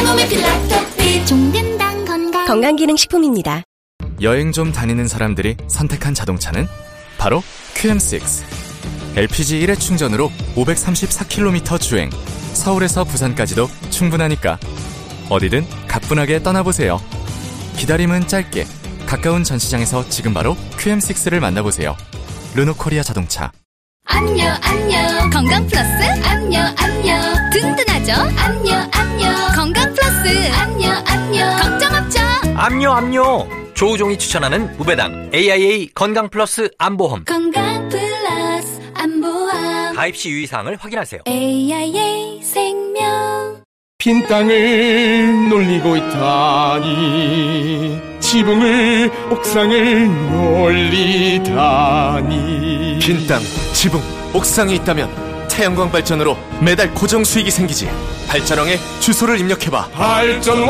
종근당 1.27 2.05
건강 2.05 2.47
건강기능식품입니다. 2.47 3.63
여행 4.23 4.53
좀 4.53 4.73
다니는 4.73 5.09
사람들이 5.09 5.57
선택한 5.67 6.15
자동차는 6.15 6.67
바로 7.19 7.43
QM6. 7.75 9.17
LPG 9.17 9.67
1회 9.67 9.81
충전으로 9.81 10.31
534km 10.55 11.81
주행. 11.81 12.11
서울에서 12.53 13.05
부산까지도 13.05 13.69
충분하니까 13.91 14.59
어디든 15.29 15.67
가뿐하게 15.89 16.43
떠나보세요. 16.43 17.01
기다림은 17.77 18.29
짧게 18.29 18.65
가까운 19.07 19.43
전시장에서 19.43 20.09
지금 20.09 20.33
바로 20.33 20.55
QM6를 20.77 21.41
만나보세요. 21.41 21.97
르노코리아 22.55 23.03
자동차. 23.03 23.51
안녕 24.05 24.57
안녕 24.63 25.18
건강 25.33 25.67
플러스? 25.67 25.89
안녕 26.25 26.67
안녕. 26.77 27.21
든든하죠? 27.53 28.13
안녕 28.37 28.91
안녕. 28.93 29.35
건강 29.55 29.93
플러스? 29.95 30.51
안녕 30.53 30.93
안녕. 31.07 31.57
걱정 31.59 31.95
없죠? 31.95 32.21
압류 32.57 32.91
압류 32.91 33.47
조우종이 33.75 34.17
추천하는 34.19 34.77
무배당 34.77 35.31
AIA 35.35 35.89
건강 35.95 36.29
플러스 36.29 36.69
안보험. 36.79 37.25
건강 37.25 37.89
플러스 37.89 38.81
안보함 38.95 39.95
가입 39.95 40.17
시 40.17 40.31
유의사항을 40.31 40.77
확인하세요. 40.81 41.23
AIA 41.27 42.43
생명. 42.43 43.63
빈 43.99 44.27
땅을 44.29 45.49
놀리고 45.49 45.97
있다니 45.97 46.89
지붕을 48.21 49.11
옥상을 49.31 50.31
놀리다니. 50.31 52.29
빈 53.01 53.27
땅, 53.27 53.41
지붕, 53.73 54.01
옥상이 54.35 54.75
있다면 54.77 55.49
태양광 55.49 55.91
발전으로 55.91 56.37
매달 56.61 56.93
고정 56.95 57.25
수익이 57.25 57.51
생기지. 57.51 57.89
발전왕에 58.29 58.77
주소를 59.01 59.39
입력해봐. 59.41 59.89
발전왕 59.89 60.69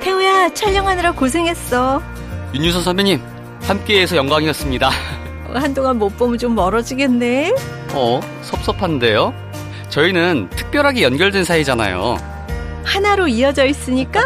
태우야 0.00 0.52
촬영하느라 0.54 1.12
고생했어. 1.12 2.00
윤유선 2.54 2.82
선배님, 2.84 3.20
함께해서 3.62 4.16
영광이었습니다. 4.16 4.90
한동안 5.54 5.98
못 5.98 6.16
보면 6.16 6.38
좀 6.38 6.54
멀어지겠네. 6.54 7.54
어, 7.94 8.20
섭섭한데요? 8.42 9.32
저희는 9.88 10.50
특별하게 10.50 11.02
연결된 11.02 11.44
사이잖아요. 11.44 12.16
하나로 12.84 13.26
이어져 13.28 13.64
있으니까 13.64 14.20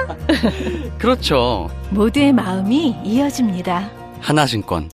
그렇죠. 0.99 1.71
모두의 1.91 2.33
마음이 2.33 2.97
이어집니다. 3.05 3.89
하나증권. 4.21 4.91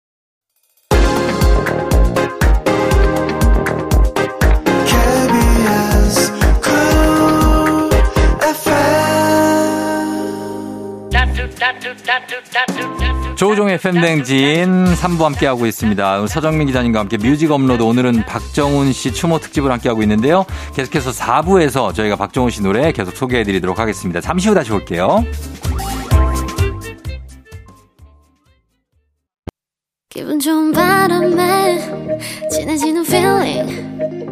조우종의 13.36 13.78
FM대행진 13.78 14.84
3부 14.94 15.22
함께하고 15.22 15.66
있습니다. 15.66 16.26
서정민 16.28 16.68
기자님과 16.68 17.00
함께 17.00 17.16
뮤직 17.16 17.50
업로드 17.50 17.82
오늘은 17.82 18.24
박정운 18.24 18.92
씨 18.92 19.12
추모 19.12 19.38
특집을 19.40 19.72
함께하고 19.72 20.02
있는데요. 20.02 20.44
계속해서 20.74 21.10
4부에서 21.10 21.92
저희가 21.94 22.16
박정훈 22.16 22.50
씨 22.50 22.62
노래 22.62 22.92
계속 22.92 23.16
소개해드리도록 23.16 23.78
하겠습니다. 23.78 24.20
잠시 24.20 24.48
후 24.48 24.54
다시 24.54 24.72
올게요. 24.72 25.24
기분 30.08 30.38
좋은 30.38 30.72
바람에 30.72 31.78
진해지는 32.50 33.04
feeling 33.06 34.31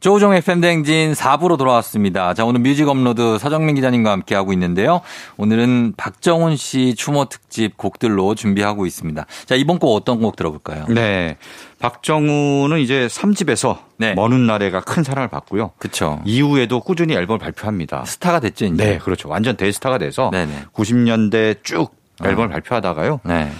조우종의 0.00 0.38
FM대행진 0.38 1.12
4부로 1.12 1.58
돌아왔습니다. 1.58 2.32
자, 2.32 2.46
오늘 2.46 2.60
뮤직 2.60 2.88
업로드 2.88 3.38
서정민 3.38 3.74
기자님과 3.74 4.10
함께하고 4.10 4.54
있는데요. 4.54 5.02
오늘은 5.36 5.92
박정운 5.98 6.56
씨 6.56 6.94
추모 6.94 7.26
특집 7.26 7.76
곡들로 7.76 8.34
준비하고 8.34 8.86
있습니다. 8.86 9.26
자, 9.44 9.54
이번 9.54 9.78
곡 9.78 9.94
어떤 9.94 10.22
곡 10.22 10.36
들어볼까요? 10.36 10.86
네. 10.88 11.36
박정운은 11.80 12.78
이제 12.80 13.08
3집에서 13.08 13.78
먼 14.16 14.32
훗날에가 14.32 14.80
큰 14.80 15.02
사랑을 15.02 15.28
받고요. 15.28 15.72
그렇죠. 15.76 16.22
이후에도 16.24 16.80
꾸준히 16.80 17.14
앨범을 17.14 17.38
발표합니다. 17.38 18.04
스타가 18.06 18.40
됐죠, 18.40 18.64
이제. 18.64 18.82
네, 18.82 18.98
그렇죠. 18.98 19.28
완전 19.28 19.56
대스타가 19.56 19.98
돼서 19.98 20.30
네네. 20.32 20.64
90년대 20.72 21.62
쭉 21.62 21.94
어. 22.22 22.26
앨범을 22.26 22.48
발표하다가요. 22.48 23.20
네. 23.24 23.52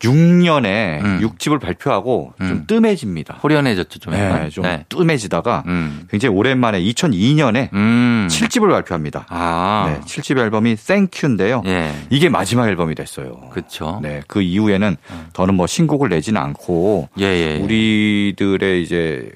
96년에 0.00 1.02
음. 1.04 1.20
6집을 1.20 1.60
발표하고 1.60 2.32
좀 2.38 2.64
뜸해집니다. 2.66 3.38
호련해졌죠, 3.42 3.98
좀. 3.98 4.14
네. 4.14 4.48
좀 4.50 4.64
네. 4.64 4.84
뜸해지다가 4.88 5.64
음. 5.66 6.06
굉장히 6.10 6.34
오랜만에 6.34 6.80
2002년에 6.82 7.70
7집을 7.70 8.70
발표합니다. 8.70 9.26
아. 9.28 9.92
네, 9.92 10.00
7집 10.00 10.38
앨범이 10.38 10.76
땡큐인데요. 10.76 11.62
예. 11.66 11.92
이게 12.08 12.28
마지막 12.28 12.68
앨범이 12.68 12.94
됐어요. 12.94 13.50
그렇죠. 13.50 14.00
네, 14.02 14.22
그 14.26 14.40
이후에는 14.42 14.96
더는 15.32 15.54
뭐 15.54 15.66
신곡을 15.66 16.08
내지는 16.08 16.40
않고 16.40 17.10
예, 17.18 17.24
예. 17.24 17.58
우리들의 17.58 18.82
이제 18.82 19.30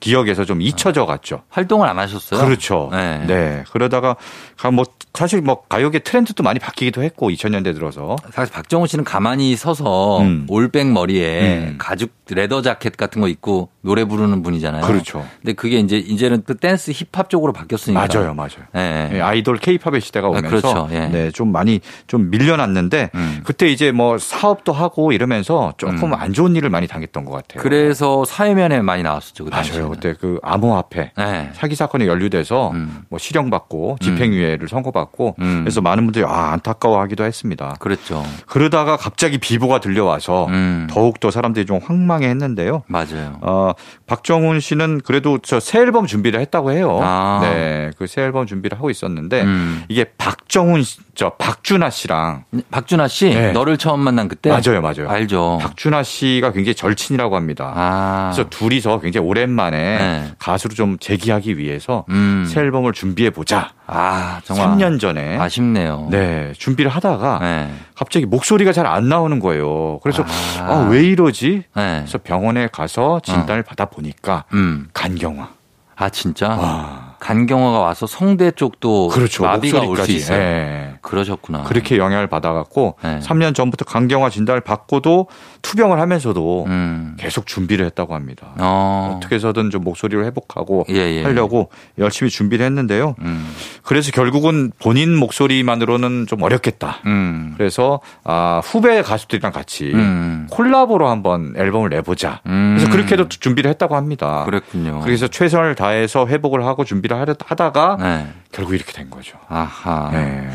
기억에서 0.00 0.44
좀 0.44 0.62
잊혀져 0.62 1.04
갔죠. 1.06 1.42
활동을 1.50 1.86
안 1.88 1.98
하셨어요? 1.98 2.44
그렇죠. 2.44 2.88
네. 2.90 3.24
네. 3.26 3.64
그러다가 3.70 4.16
가- 4.56 4.70
뭐 4.70 4.84
사실 5.12 5.42
뭐 5.42 5.62
가요계 5.68 6.00
트렌드도 6.00 6.42
많이 6.42 6.58
바뀌기도 6.58 7.02
했고 7.02 7.30
2000년대 7.30 7.74
들어서 7.74 8.16
사실 8.32 8.52
박정운 8.52 8.86
씨는 8.86 9.04
가만히 9.04 9.56
서서 9.56 10.20
음. 10.22 10.46
올백 10.48 10.86
머리에 10.90 11.58
음. 11.70 11.74
가죽 11.78 12.10
leather 12.30 12.62
자켓 12.62 12.96
같은 12.96 13.20
거 13.20 13.28
입고 13.28 13.68
노래 13.82 14.04
부르는 14.04 14.42
분이잖아요. 14.42 14.86
그렇죠. 14.86 15.26
근데 15.40 15.52
그게 15.52 15.78
이제 15.80 15.96
이제는 15.98 16.44
또 16.46 16.54
댄스 16.54 16.92
힙합 16.92 17.28
쪽으로 17.28 17.52
바뀌었으니까. 17.52 18.06
맞아요, 18.06 18.34
맞아요. 18.34 18.50
네. 18.72 19.08
네, 19.12 19.20
아이돌 19.20 19.58
케이팝의 19.58 20.00
시대가 20.00 20.28
아, 20.28 20.30
오면서 20.30 20.48
그렇죠. 20.48 20.88
예. 20.92 21.06
음. 21.06 21.12
네, 21.12 21.30
좀 21.32 21.50
많이 21.52 21.80
좀 22.06 22.30
밀려났는데 22.30 23.10
그때 23.44 23.66
이제 23.68 23.90
뭐 23.92 24.16
사업도 24.16 24.72
하고 24.72 25.12
이러면서 25.12 25.74
조금 25.76 26.14
안 26.14 26.32
좋은 26.32 26.54
일을 26.56 26.70
많이 26.70 26.86
당했던 26.86 27.24
것 27.24 27.32
같아요. 27.32 27.62
그래서 27.62 28.24
사회면에 28.24 28.80
많이 28.80 29.02
나왔었죠. 29.02 29.44
그 29.44 29.50
당시에. 29.50 29.80
맞아요. 29.80 29.89
그때 29.90 30.14
그 30.20 30.38
암호화폐 30.42 31.12
네. 31.16 31.50
사기 31.54 31.74
사건에 31.74 32.06
연루돼서 32.06 32.70
음. 32.72 33.02
뭐 33.08 33.18
실형받고 33.18 33.98
집행유예를 34.00 34.68
선고받고 34.68 35.36
음. 35.40 35.60
그래서 35.64 35.80
많은 35.80 36.04
분들이 36.04 36.24
아 36.26 36.52
안타까워하기도 36.52 37.24
했습니다. 37.24 37.76
그랬죠. 37.78 38.24
그러다가 38.46 38.96
갑자기 38.96 39.38
비보가 39.38 39.80
들려와서 39.80 40.46
음. 40.48 40.86
더욱 40.90 41.20
더 41.20 41.30
사람들이 41.30 41.66
좀 41.66 41.80
황망해했는데요. 41.82 42.82
맞아요. 42.86 43.38
어, 43.42 43.72
박정훈 44.06 44.60
씨는 44.60 45.00
그래도 45.04 45.38
저 45.38 45.60
새 45.60 45.78
앨범 45.80 46.06
준비를 46.06 46.40
했다고 46.40 46.72
해요. 46.72 46.98
아. 47.02 47.40
네, 47.42 47.90
그 47.98 48.06
새 48.06 48.22
앨범 48.22 48.46
준비를 48.46 48.76
하고 48.78 48.90
있었는데 48.90 49.42
음. 49.42 49.84
이게 49.88 50.04
박정훈 50.18 50.82
씨, 50.82 50.98
저 51.14 51.30
박준하 51.30 51.90
씨랑 51.90 52.44
박준하 52.70 53.06
씨 53.08 53.28
네. 53.30 53.52
너를 53.52 53.76
처음 53.76 54.00
만난 54.00 54.26
그때 54.28 54.50
맞아요, 54.50 54.80
맞아요. 54.80 55.08
알죠. 55.08 55.58
박준하 55.60 56.02
씨가 56.02 56.52
굉장히 56.52 56.74
절친이라고 56.74 57.36
합니다. 57.36 57.72
아. 57.76 58.30
그래서 58.32 58.48
둘이서 58.50 59.00
굉장히 59.00 59.26
오랜만에 59.28 59.79
네. 59.98 60.32
가수로 60.38 60.74
좀 60.74 60.98
재기하기 60.98 61.58
위해서 61.58 62.04
음. 62.10 62.44
새 62.48 62.60
앨범을 62.60 62.92
준비해 62.92 63.30
보자. 63.30 63.72
아, 63.86 64.40
정말 64.44 64.68
3년 64.68 65.00
전에 65.00 65.36
아쉽네요. 65.38 66.08
네, 66.10 66.52
준비를 66.56 66.90
하다가 66.90 67.38
네. 67.40 67.72
갑자기 67.96 68.26
목소리가 68.26 68.72
잘 68.72 68.86
안 68.86 69.08
나오는 69.08 69.38
거예요. 69.40 69.98
그래서 70.02 70.24
아. 70.58 70.62
아, 70.64 70.88
왜 70.90 71.02
이러지? 71.04 71.64
네. 71.74 71.98
그래서 72.00 72.18
병원에 72.18 72.66
가서 72.68 73.20
진단을 73.20 73.62
받아 73.62 73.84
보니까 73.86 74.44
음. 74.52 74.88
간경화. 74.92 75.48
아, 75.96 76.08
진짜? 76.08 76.48
와. 76.48 77.09
간경화가 77.20 77.78
와서 77.78 78.06
성대 78.06 78.50
쪽도 78.50 79.08
그렇죠. 79.08 79.44
마비가 79.44 79.80
올 79.80 79.96
수. 79.98 80.10
있어요. 80.10 80.38
네. 80.38 80.94
그러셨구나. 81.02 81.62
그렇게 81.64 81.98
영향을 81.98 82.26
받아갖고 82.26 82.96
네. 83.02 83.20
3년 83.20 83.54
전부터 83.54 83.84
간경화 83.84 84.30
진단을 84.30 84.62
받고도 84.62 85.28
투병을 85.62 86.00
하면서도 86.00 86.64
음. 86.66 87.16
계속 87.18 87.46
준비를 87.46 87.84
했다고 87.86 88.14
합니다. 88.14 88.54
어. 88.58 89.14
어떻게 89.16 89.36
해서든 89.36 89.70
좀 89.70 89.84
목소리를 89.84 90.24
회복하고 90.24 90.86
예, 90.88 90.94
예. 90.94 91.22
하려고 91.22 91.70
열심히 91.98 92.30
준비를 92.30 92.64
했는데요. 92.66 93.14
음. 93.20 93.52
그래서 93.82 94.10
결국은 94.10 94.72
본인 94.80 95.14
목소리만으로는 95.16 96.26
좀 96.26 96.42
어렵겠다. 96.42 96.98
음. 97.06 97.54
그래서 97.56 98.00
아, 98.24 98.60
후배 98.64 99.02
가수들이랑 99.02 99.52
같이 99.52 99.92
음. 99.92 100.46
콜라보로 100.50 101.08
한번 101.08 101.54
앨범을 101.56 101.90
내보자. 101.90 102.40
음. 102.46 102.76
그래서 102.78 102.90
그렇게도 102.90 103.28
준비를 103.28 103.70
했다고 103.70 103.96
합니다. 103.96 104.44
그랬군요. 104.46 105.00
그래서 105.04 105.28
최선을 105.28 105.74
다해서 105.74 106.26
회복을 106.26 106.64
하고 106.64 106.84
준비를 106.84 107.09
하려- 107.16 107.36
하다가 107.44 107.96
네. 108.00 108.26
결국 108.52 108.74
이렇게 108.74 108.92
된 108.92 109.10
거죠. 109.10 109.38
아하. 109.48 110.10
네. 110.12 110.48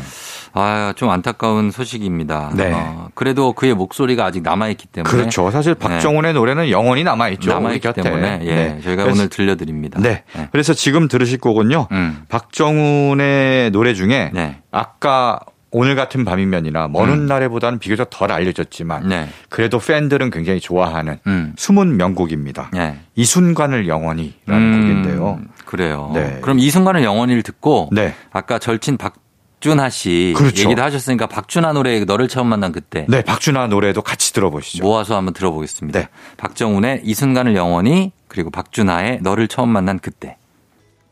아, 0.58 0.94
좀 0.96 1.10
안타까운 1.10 1.70
소식입니다. 1.70 2.50
네. 2.54 2.72
어, 2.72 3.08
그래도 3.14 3.52
그의 3.52 3.74
목소리가 3.74 4.24
아직 4.24 4.42
남아있기 4.42 4.86
때문에. 4.86 5.10
그렇죠. 5.14 5.50
사실 5.50 5.74
박정훈의 5.74 6.32
노래는 6.32 6.70
영원히 6.70 7.04
남아있죠. 7.04 7.48
네. 7.50 7.54
남아있기. 7.54 7.92
때문에. 7.92 8.40
예. 8.42 8.54
네. 8.54 8.80
저희가 8.82 9.02
그래서- 9.04 9.20
오늘 9.20 9.28
들려드립니다. 9.28 10.00
네. 10.00 10.22
네. 10.34 10.48
그래서 10.52 10.72
지금 10.72 11.08
들으실 11.08 11.38
곡은요. 11.40 11.88
음. 11.92 12.22
박정훈의 12.28 13.70
노래 13.70 13.92
중에 13.94 14.30
네. 14.32 14.56
아까 14.70 15.38
오늘 15.72 15.94
같은 15.94 16.24
밤이면이나 16.24 16.88
먼 16.88 17.10
훗날에보다는 17.10 17.78
비교적 17.78 18.08
덜 18.08 18.32
알려졌지만 18.32 19.02
음. 19.04 19.08
네. 19.10 19.28
그래도 19.50 19.78
팬들은 19.78 20.30
굉장히 20.30 20.58
좋아하는 20.60 21.18
음. 21.26 21.52
숨은 21.58 21.98
명곡입니다. 21.98 22.70
네. 22.72 22.98
이 23.14 23.24
순간을 23.26 23.86
영원히라는 23.88 24.32
음, 24.72 24.80
곡인데요. 24.80 25.40
그래요. 25.66 26.10
네. 26.14 26.38
그럼 26.40 26.58
이 26.58 26.70
순간을 26.70 27.04
영원히를 27.04 27.42
듣고 27.42 27.90
네. 27.92 28.14
아까 28.32 28.58
절친 28.58 28.96
박준하 28.96 29.90
씨 29.90 30.32
그렇죠. 30.36 30.64
얘기도 30.64 30.82
하셨으니까 30.82 31.26
박준하 31.26 31.72
노래 31.72 32.02
너를 32.04 32.28
처음 32.28 32.46
만난 32.46 32.72
그때 32.72 33.04
네, 33.08 33.22
박준하 33.22 33.66
노래도 33.66 34.00
같이 34.00 34.32
들어보시죠. 34.32 34.84
모아서 34.84 35.16
한번 35.16 35.34
들어보겠습니다. 35.34 35.98
네. 36.00 36.08
박정훈의 36.38 37.02
이 37.04 37.12
순간을 37.12 37.54
영원히 37.56 38.12
그리고 38.28 38.50
박준하의 38.50 39.20
너를 39.22 39.48
처음 39.48 39.68
만난 39.68 39.98
그때. 39.98 40.36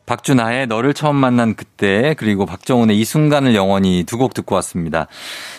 박준하의 0.05 0.67
너를 0.67 0.93
처음 0.93 1.15
만난 1.15 1.55
그때 1.55 2.13
그리고 2.17 2.45
박정훈의 2.45 2.97
이 2.99 3.03
순간을 3.03 3.55
영원히 3.55 4.03
두 4.03 4.17
곡 4.17 4.33
듣고 4.35 4.55
왔습니다. 4.55 5.07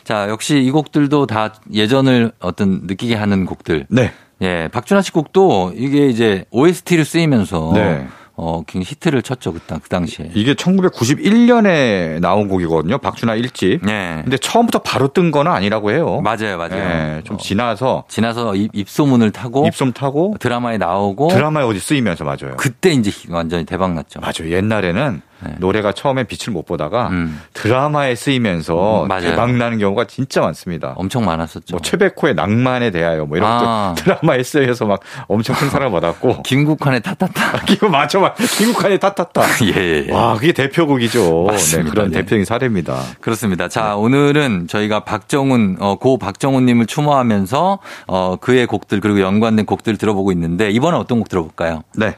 자 0.04 0.28
역시 0.28 0.58
이 0.62 0.70
곡들도 0.70 1.26
다 1.26 1.54
예전을 1.72 2.32
어떤 2.38 2.82
느끼게 2.84 3.14
하는 3.16 3.44
곡들. 3.44 3.86
네. 3.88 4.12
예, 4.42 4.68
박준하 4.72 5.02
씨 5.02 5.10
곡도 5.12 5.72
이게 5.76 6.06
이제 6.08 6.44
OST를 6.50 7.04
쓰이면서 7.04 7.72
네. 7.74 8.06
어, 8.38 8.62
굉장히 8.66 8.90
히트를 8.90 9.22
쳤죠 9.22 9.52
그, 9.54 9.60
당- 9.60 9.80
그 9.80 9.88
당시에. 9.88 10.30
이게 10.34 10.54
1991년에 10.54 12.20
나온 12.20 12.48
곡이거든요. 12.48 12.98
박준하 12.98 13.34
1집. 13.36 13.84
네. 13.84 14.20
근데 14.22 14.36
처음부터 14.36 14.80
바로 14.80 15.08
뜬 15.08 15.30
거는 15.30 15.50
아니라고 15.50 15.90
해요. 15.90 16.20
맞아요, 16.22 16.58
맞아요. 16.58 16.70
네, 16.70 17.22
좀 17.24 17.36
어, 17.36 17.38
지나서 17.38 18.04
지나서 18.08 18.54
입, 18.56 18.70
입소문을 18.74 19.30
타고 19.30 19.66
입솜 19.66 19.92
타고 19.92 20.34
드라마에 20.38 20.76
나오고 20.78 21.28
드라마에 21.28 21.64
어디 21.64 21.78
쓰이면서 21.78 22.24
맞아요. 22.24 22.56
그때 22.58 22.90
이제 22.90 23.10
완전히 23.30 23.64
대박 23.64 23.94
났죠. 23.94 24.20
맞아요. 24.20 24.52
옛날에는 24.52 25.22
네. 25.40 25.54
노래가 25.58 25.92
처음에 25.92 26.24
빛을 26.24 26.52
못 26.52 26.64
보다가 26.64 27.08
음. 27.08 27.40
드라마에 27.52 28.14
쓰이면서 28.14 29.04
음. 29.04 29.08
대박 29.20 29.52
나는 29.52 29.78
경우가 29.78 30.06
진짜 30.06 30.40
많습니다. 30.40 30.94
엄청 30.96 31.24
많았었죠. 31.24 31.74
뭐 31.74 31.80
최백호의 31.80 32.34
낭만에 32.34 32.90
대하여 32.90 33.26
뭐 33.26 33.36
이런 33.36 33.50
아. 33.50 33.94
드라마에 33.98 34.42
쓰여서 34.42 34.86
막 34.86 35.00
엄청 35.28 35.54
큰 35.56 35.68
사랑을 35.68 35.92
받았고 35.92 36.42
김국환의 36.44 37.02
타타타. 37.02 37.64
이거 37.70 37.88
맞아 37.88 38.18
맞아. 38.18 38.34
김국환의 38.44 38.98
타타타. 38.98 39.42
예, 39.64 39.80
예, 39.80 40.06
예. 40.08 40.12
와 40.12 40.34
그게 40.34 40.52
대표곡이죠. 40.52 41.44
맞습니다. 41.44 41.84
네, 41.84 41.90
그런 41.90 42.10
네. 42.10 42.18
대표적인 42.18 42.44
사례입니다. 42.44 43.00
그렇습니다. 43.20 43.68
자, 43.68 43.96
오늘은 43.96 44.68
저희가 44.68 45.00
박정훈, 45.00 45.76
어, 45.80 45.96
고 45.96 46.18
박정훈님을 46.18 46.86
추모하면서, 46.86 47.78
어, 48.06 48.36
그의 48.40 48.66
곡들, 48.66 49.00
그리고 49.00 49.20
연관된 49.20 49.66
곡들 49.66 49.96
들어보고 49.96 50.32
있는데, 50.32 50.70
이번엔 50.70 50.98
어떤 50.98 51.18
곡 51.18 51.28
들어볼까요? 51.28 51.82
네. 51.94 52.16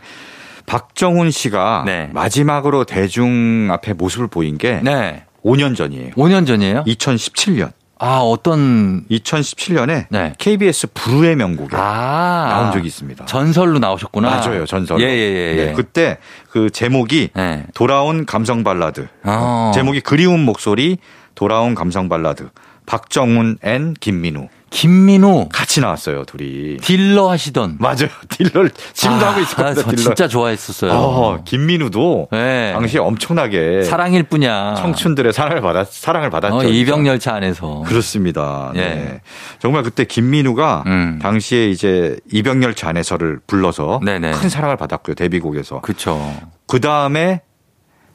박정훈 0.69 1.31
씨가 1.31 1.85
네. 1.87 2.11
마지막으로 2.13 2.85
대중 2.85 3.69
앞에 3.73 3.95
모습을 3.95 4.29
보인 4.29 4.59
게 4.59 4.81
네. 4.83 5.25
5년 5.45 5.75
전이에요. 5.75 6.11
5년 6.11 6.47
전이에요? 6.47 6.85
2017년. 6.85 7.73
아, 8.01 8.19
어떤, 8.19 9.05
2017년에 9.09 10.07
네. 10.11 10.33
KBS 10.39 10.89
불후의 10.95 11.35
명곡에 11.35 11.77
아. 11.77 12.47
나온 12.49 12.73
적이 12.73 12.87
있습니다. 12.87 13.25
전설로 13.27 13.81
나오셨구나. 13.81 14.29
맞아요, 14.31 14.67
전설. 14.67 15.01
예, 15.01 15.07
예, 15.07 15.09
예. 15.09 15.57
예. 15.59 15.67
네, 15.67 15.73
그때 15.73 16.19
그 16.51 16.71
제목이 16.71 17.31
네. 17.35 17.65
돌아온 17.75 18.25
감성 18.25 18.63
발라드. 18.63 19.09
어. 19.25 19.73
제목이 19.75 20.01
그리운 20.01 20.45
목소리, 20.45 20.99
돌아온 21.35 21.75
감성 21.75 22.09
발라드. 22.09 22.51
박정운 22.87 23.59
and 23.63 23.95
김민우. 23.95 24.49
김민우. 24.71 25.49
같이 25.53 25.81
나왔어요, 25.81 26.25
둘이. 26.25 26.77
딜러 26.79 27.31
하시던. 27.31 27.77
맞아요. 27.79 28.09
딜러를 28.29 28.71
지금도 28.93 29.25
아, 29.25 29.31
하고 29.31 29.41
있습니다. 29.41 29.75
저 29.75 29.83
딜러. 29.83 29.97
진짜 29.97 30.29
좋아했었어요. 30.29 30.93
어, 30.93 31.43
김민우도 31.45 32.29
네. 32.33 32.73
당시에 32.73 33.01
엄청나게 33.01 33.83
사랑일 33.83 34.25
뿐이야. 34.25 34.75
청춘들의 34.79 35.33
사랑을 35.33 35.61
받았 35.63 35.89
사랑을 35.91 36.31
받았죠. 36.31 36.57
어, 36.57 36.63
입영 36.65 37.07
열차 37.07 37.35
안에서. 37.35 37.85
그렇습니다. 37.87 38.73
예. 38.75 38.79
네. 38.81 39.21
정말 39.59 39.83
그때 39.83 40.05
김민우가 40.05 40.85
음. 40.87 41.19
당시에 41.23 41.69
이제 41.71 42.17
입영 42.33 42.63
열차 42.63 42.89
안에서를 42.89 43.41
불러서 43.47 44.01
네네. 44.05 44.33
큰 44.33 44.49
사랑을 44.49 44.77
받았고요. 44.77 45.15
데뷔곡에서. 45.15 45.81
그쵸. 45.81 46.21
그 46.67 46.81
다음에 46.81 47.41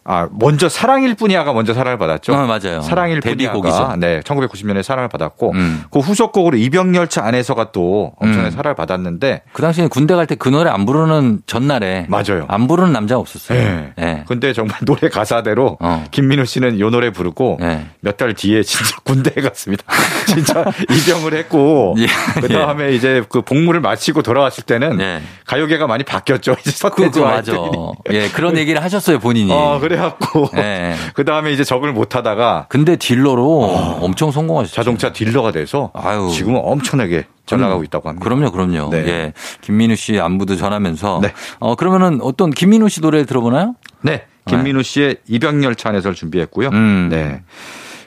아 0.06 0.28
먼저 0.32 0.68
사랑일 0.70 1.16
뿐이야가 1.16 1.54
먼저 1.54 1.74
사랑을 1.74 1.98
받았죠. 1.98 2.34
어, 2.34 2.46
맞아요. 2.46 2.82
사랑일 2.82 3.20
데뷔곡이죠. 3.22 3.62
뿐이야가 3.62 3.96
네 3.98 4.20
1990년에 4.22 4.84
사랑을 4.84 5.08
받았고 5.10 5.52
음. 5.54 5.84
그 5.92 6.00
후속곡으로 6.00 6.58
이병열차 6.58 7.24
안에서가 7.26 7.72
또 7.72 8.12
엄청나게 8.20 8.50
음. 8.50 8.52
사랑을 8.52 8.76
받았는데 8.76 9.44
그 9.54 9.62
당시에 9.62 9.88
군대 9.88 10.14
갈 10.16 10.26
때 10.28 10.36
그 10.36 10.50
노래 10.50 10.70
안 10.70 10.86
부르는 10.86 11.42
전날에. 11.46 12.06
맞아요. 12.10 12.46
안 12.50 12.68
부르는 12.68 12.92
남자가 12.92 13.20
없었어요. 13.20 13.58
네. 13.60 13.94
예. 14.00 14.24
근데 14.28 14.52
정말 14.52 14.78
노래 14.86 15.10
가사대로 15.10 15.78
어. 15.80 16.04
김민우 16.12 16.46
씨는 16.46 16.80
요 16.80 16.90
노래 16.90 17.12
부르고 17.12 17.60
예. 17.62 17.86
몇달 18.02 18.34
뒤에 18.34 18.64
진짜 18.64 18.98
군대에 19.06 19.42
갔습니다. 19.44 19.84
진짜 20.28 20.66
입영을 20.90 21.34
했고 21.34 21.96
예. 22.00 22.08
그 22.42 22.48
다음에 22.50 22.92
이제 22.94 23.24
그 23.30 23.42
복무를 23.42 23.80
마치고 23.82 24.22
돌아왔을 24.24 24.64
때는 24.64 25.00
예. 25.00 25.22
가요계가 25.46 25.88
많이 25.88 26.04
바뀌었죠. 26.04 26.56
이제 26.62 26.72
서태지와 26.72 27.32
맞아. 27.32 27.54
예, 28.12 28.28
그런 28.30 28.58
얘기를 28.58 28.82
하셨어요, 28.84 29.20
본인이. 29.20 29.52
어 29.52 29.80
그래 29.80 29.93
갖고 29.96 30.50
예. 30.58 30.96
그 31.16 31.26
다음에 31.26 31.52
이제 31.52 31.64
적을 31.64 31.92
못하다가 31.94 32.66
근데 32.70 32.96
딜러로 32.96 33.62
엄청 34.02 34.32
성공하셨죠. 34.32 34.76
자동차 34.76 35.12
딜러가 35.14 35.52
돼서 35.52 35.92
아유. 35.94 36.30
지금은 36.34 36.60
엄청나게 36.64 37.26
잘 37.46 37.60
나가고 37.60 37.84
있다고 37.84 38.10
합니다. 38.10 38.24
그럼요, 38.24 38.52
그럼요. 38.52 38.90
네. 38.92 38.98
예. 39.08 39.34
김민우 39.62 39.96
씨 39.96 40.20
안부도 40.20 40.56
전하면서. 40.56 41.20
네. 41.22 41.34
어, 41.60 41.76
그러면은 41.76 42.20
어떤 42.22 42.52
김민우 42.52 42.88
씨 42.90 43.02
노래 43.02 43.26
들어보나요? 43.26 43.76
네. 44.02 44.24
김민우 44.48 44.84
씨의 44.84 45.18
이병열차 45.28 45.90
안에서를 45.90 46.16
준비했고요. 46.16 46.70
음. 46.70 47.10
네. 47.12 47.42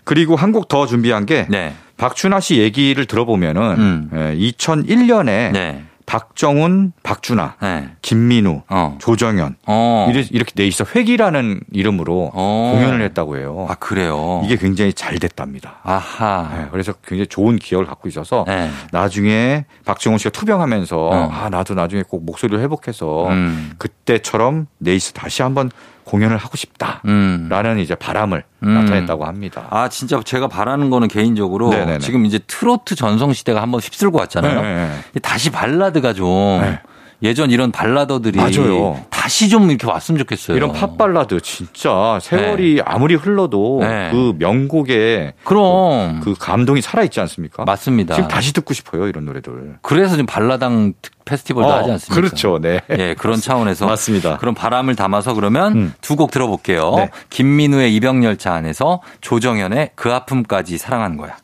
그리고 0.05 0.37
한 0.37 0.53
곡 0.53 0.69
더 0.69 0.87
준비한 0.87 1.27
게 1.27 1.47
네. 1.51 1.75
박춘하 1.97 2.41
씨 2.41 2.59
얘기를 2.59 3.05
들어보면은 3.07 3.63
음. 3.79 4.11
예, 4.15 4.37
2001년에 4.39 5.53
네. 5.53 5.85
박정훈, 6.07 6.93
박준하, 7.03 7.57
네. 7.61 7.89
김민우, 8.01 8.63
어. 8.69 8.97
조정현 9.01 9.57
어. 9.67 10.09
이렇게 10.31 10.53
돼 10.53 10.67
있어 10.67 10.85
회기라는 10.95 11.61
이름으로 11.73 12.31
어. 12.33 12.73
공연을 12.75 13.03
했다고 13.03 13.37
해요. 13.37 13.67
아, 13.69 13.75
그래요? 13.75 14.41
이게 14.45 14.57
굉장히 14.57 14.93
잘 14.93 15.19
됐답니다. 15.19 15.81
아하. 15.83 16.49
네, 16.57 16.69
그래서 16.71 16.93
굉장히 17.05 17.27
좋은 17.27 17.57
기억을 17.57 17.87
갖고 17.87 18.09
있어서 18.09 18.45
네. 18.47 18.71
나중에 18.93 19.67
박정훈 19.85 20.19
씨가 20.19 20.31
투병하면서 20.31 20.97
어. 20.97 21.31
아 21.33 21.49
나도 21.51 21.75
나중에 21.75 22.05
꼭 22.09 22.25
목소리를 22.25 22.63
회복해서 22.63 23.29
음. 23.29 23.73
그때처럼 23.79 24.69
네이스 24.79 25.13
다시 25.13 25.43
한번 25.43 25.71
공연을 26.07 26.37
하고 26.37 26.57
싶다라는 26.57 27.01
음. 27.05 27.79
이제 27.81 27.95
바람을 27.95 28.45
음. 28.63 28.75
나타냈다고 28.75 29.27
합니다. 29.27 29.67
아, 29.71 29.89
진짜 29.89 30.21
제가 30.23 30.47
바라는 30.47 30.89
거는 30.89 31.09
개인적으로 31.09 31.71
네네네. 31.71 31.99
지금 31.99 32.25
이제 32.25 32.39
트로트 32.47 32.95
전성 32.95 33.33
시대가 33.33 33.61
한번 33.61 33.81
휩쓸고 33.81 34.17
왔잖아요. 34.19 34.63
네. 34.63 35.21
다시 35.21 35.51
발라드가 35.51 36.13
좀 36.13 36.61
네. 36.63 36.81
예전 37.23 37.51
이런 37.51 37.73
발라더들이 37.73 38.37
맞아요. 38.39 39.03
다시 39.11 39.49
좀 39.49 39.71
이렇게 39.71 39.87
왔으면 39.87 40.19
좋겠어요. 40.19 40.57
이런 40.57 40.73
팝 40.73 40.99
발라드 40.99 41.41
진짜 41.41 42.19
세월이 42.21 42.83
아무리 42.85 43.15
흘러도 43.15 43.79
네. 43.81 44.11
그 44.13 44.35
명곡에 44.39 45.33
그럼 45.45 46.21
그 46.21 46.35
감동이 46.39 46.83
살아 46.83 47.03
있지 47.05 47.19
않습니까? 47.21 47.65
맞습니다. 47.65 48.15
지금 48.15 48.29
다시 48.29 48.53
듣고 48.53 48.75
싶어요 48.75 49.07
이런 49.09 49.25
노래들. 49.25 49.79
그래서 49.83 50.11
지금 50.11 50.27
발라드 50.27 50.93
특- 51.01 51.17
페스티벌도 51.25 51.69
어, 51.69 51.73
하지 51.79 51.91
않습니까? 51.91 52.15
그렇죠, 52.21 52.61
네. 52.61 52.81
예, 52.97 53.15
그런 53.19 53.41
차원에서 53.41 53.87
맞습니다. 53.89 54.37
그런 54.37 54.55
바람을 54.55 54.95
담아서 54.95 55.35
그러면 55.35 55.93
두곡 56.01 56.31
들어볼게요. 56.31 56.95
네. 56.97 57.11
김민우의 57.31 57.93
입영열차 57.97 58.53
안에서 58.55 59.01
조정현의 59.23 59.91
그 59.97 60.13
아픔까지 60.13 60.79
사랑하는 60.79 61.17
거야. 61.17 61.37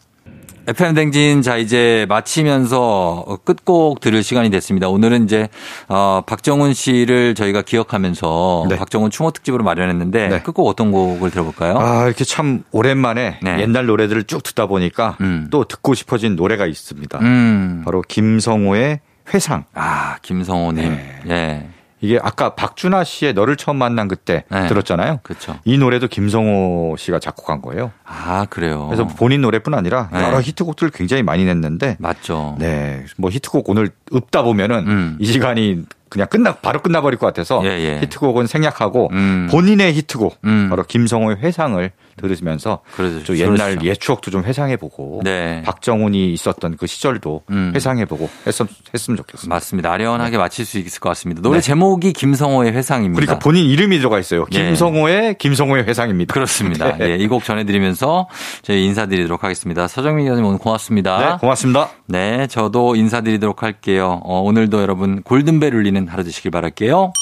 FM 0.67 0.95
댕진 0.95 1.43
자 1.43 1.57
이제 1.57 2.07
마치면서 2.09 3.39
끝곡 3.45 4.01
들을 4.01 4.23
시간이 4.23 4.51
됐습니다. 4.51 4.89
오늘은 4.89 5.25
이제 5.25 5.49
어 5.89 6.23
박정훈 6.25 6.73
씨를 6.73 7.35
저희가 7.35 7.63
기억하면서 7.63 8.67
네. 8.69 8.77
박정훈 8.77 9.11
추모 9.11 9.33
특집으로 9.33 9.65
마련했는데 9.65 10.29
네. 10.29 10.43
끝곡 10.43 10.69
어떤 10.69 10.93
곡을 10.93 11.31
들어볼까요? 11.31 11.79
아 11.79 12.07
이렇게 12.07 12.25
참 12.25 12.63
오랜만에 12.71 13.41
네. 13.43 13.61
옛날 13.61 13.87
노래들을 13.87 14.25
쭉 14.25 14.43
듣다 14.43 14.67
보니까 14.67 15.17
음. 15.21 15.49
또 15.51 15.65
듣고 15.65 15.95
싶어진 15.95 16.37
노래가 16.37 16.67
있습니다. 16.67 17.19
음. 17.19 17.83
바로 17.85 18.03
김성호의 18.03 19.01
회상. 19.35 19.65
아 19.75 20.19
김성호님. 20.23 20.83
네. 20.83 21.23
예. 21.29 21.72
이게 22.03 22.19
아까 22.21 22.55
박준하 22.55 23.05
씨의 23.05 23.33
너를 23.33 23.57
처음 23.57 23.77
만난 23.77 24.09
그때 24.09 24.45
네. 24.51 24.67
들었잖아요. 24.67 25.21
그렇죠. 25.23 25.59
이 25.65 25.79
노래도 25.79 26.09
김성호 26.09 26.97
씨가 26.99 27.21
작곡한 27.21 27.63
거예요. 27.63 27.93
아 28.05 28.45
그래요. 28.51 28.87
그래서 28.89 29.07
본인 29.07 29.41
노래뿐 29.41 29.73
아니라 29.73 30.11
네. 30.13 30.21
여러 30.23 30.41
히트곡들을 30.41 30.91
굉장히 30.91 31.23
많이 31.23 31.45
냈는데 31.45 31.97
맞죠. 32.01 32.57
네. 32.59 33.05
뭐 33.17 33.31
히트곡 33.31 33.69
오늘 33.71 33.91
읊다 34.13 34.43
보면은 34.43 34.87
음. 34.87 35.17
이 35.21 35.27
시간이 35.27 35.85
그냥 36.09 36.29
끝나 36.29 36.57
바로 36.57 36.83
끝나버릴 36.83 37.19
것 37.19 37.27
같아서 37.27 37.63
예, 37.65 37.69
예. 37.69 38.01
히트곡은 38.03 38.47
생략하고 38.47 39.09
음. 39.13 39.49
본인의 39.51 39.95
히트곡 39.95 40.41
음. 40.45 40.67
바로 40.69 40.83
김성호의 40.83 41.39
회상을 41.39 41.91
들으시면서 42.17 42.81
그러죠. 42.97 43.23
좀 43.25 43.37
옛날 43.37 43.57
그러시죠. 43.57 43.87
옛 43.87 43.95
추억도 44.01 44.31
좀 44.31 44.45
회상해보고 44.45 45.23
네. 45.25 45.63
박정훈이 45.65 46.33
있었던 46.33 46.77
그 46.77 46.87
시절도 46.87 47.43
음. 47.51 47.73
회상해보고 47.75 48.29
했으면, 48.47 48.69
했으면 48.95 49.17
좋겠습니다. 49.19 49.55
맞습니다. 49.55 49.93
아련하게 49.93 50.39
마칠 50.39 50.65
수 50.65 50.79
있을 50.79 51.01
것 51.01 51.09
같습니다. 51.11 51.43
노래 51.43 51.59
네. 51.59 51.63
제목이 51.63 52.13
김성호의 52.13 52.73
회상입니다. 52.73 53.21
그러니까 53.21 53.39
본인 53.39 53.65
이름이 53.67 53.99
들어가 53.99 54.19
있어요. 54.19 54.47
예. 54.53 54.67
김성호의 54.67 55.39
김성호의 55.39 55.85
회상입니다. 55.85 56.33
그렇습니다. 56.35 56.97
네. 56.97 57.11
예, 57.11 57.17
이 57.17 57.27
곡 57.29 57.45
전해드리면서 57.45 58.29
저희 58.63 58.85
인사드리도록 58.85 59.43
하겠습니다. 59.43 59.89
서정민 59.89 60.27
기자님 60.27 60.45
오늘 60.45 60.59
고맙습니다. 60.59 61.19
네, 61.19 61.37
고맙습니다. 61.41 61.89
네, 62.07 62.47
저도 62.47 62.95
인사드리도록 62.97 63.63
할게요. 63.63 64.21
어, 64.25 64.41
오늘도 64.41 64.83
여러분 64.83 65.23
골든벨 65.23 65.75
울리는 65.75 66.07
하루 66.09 66.25
되시길 66.25 66.51
바랄게요. 66.51 67.13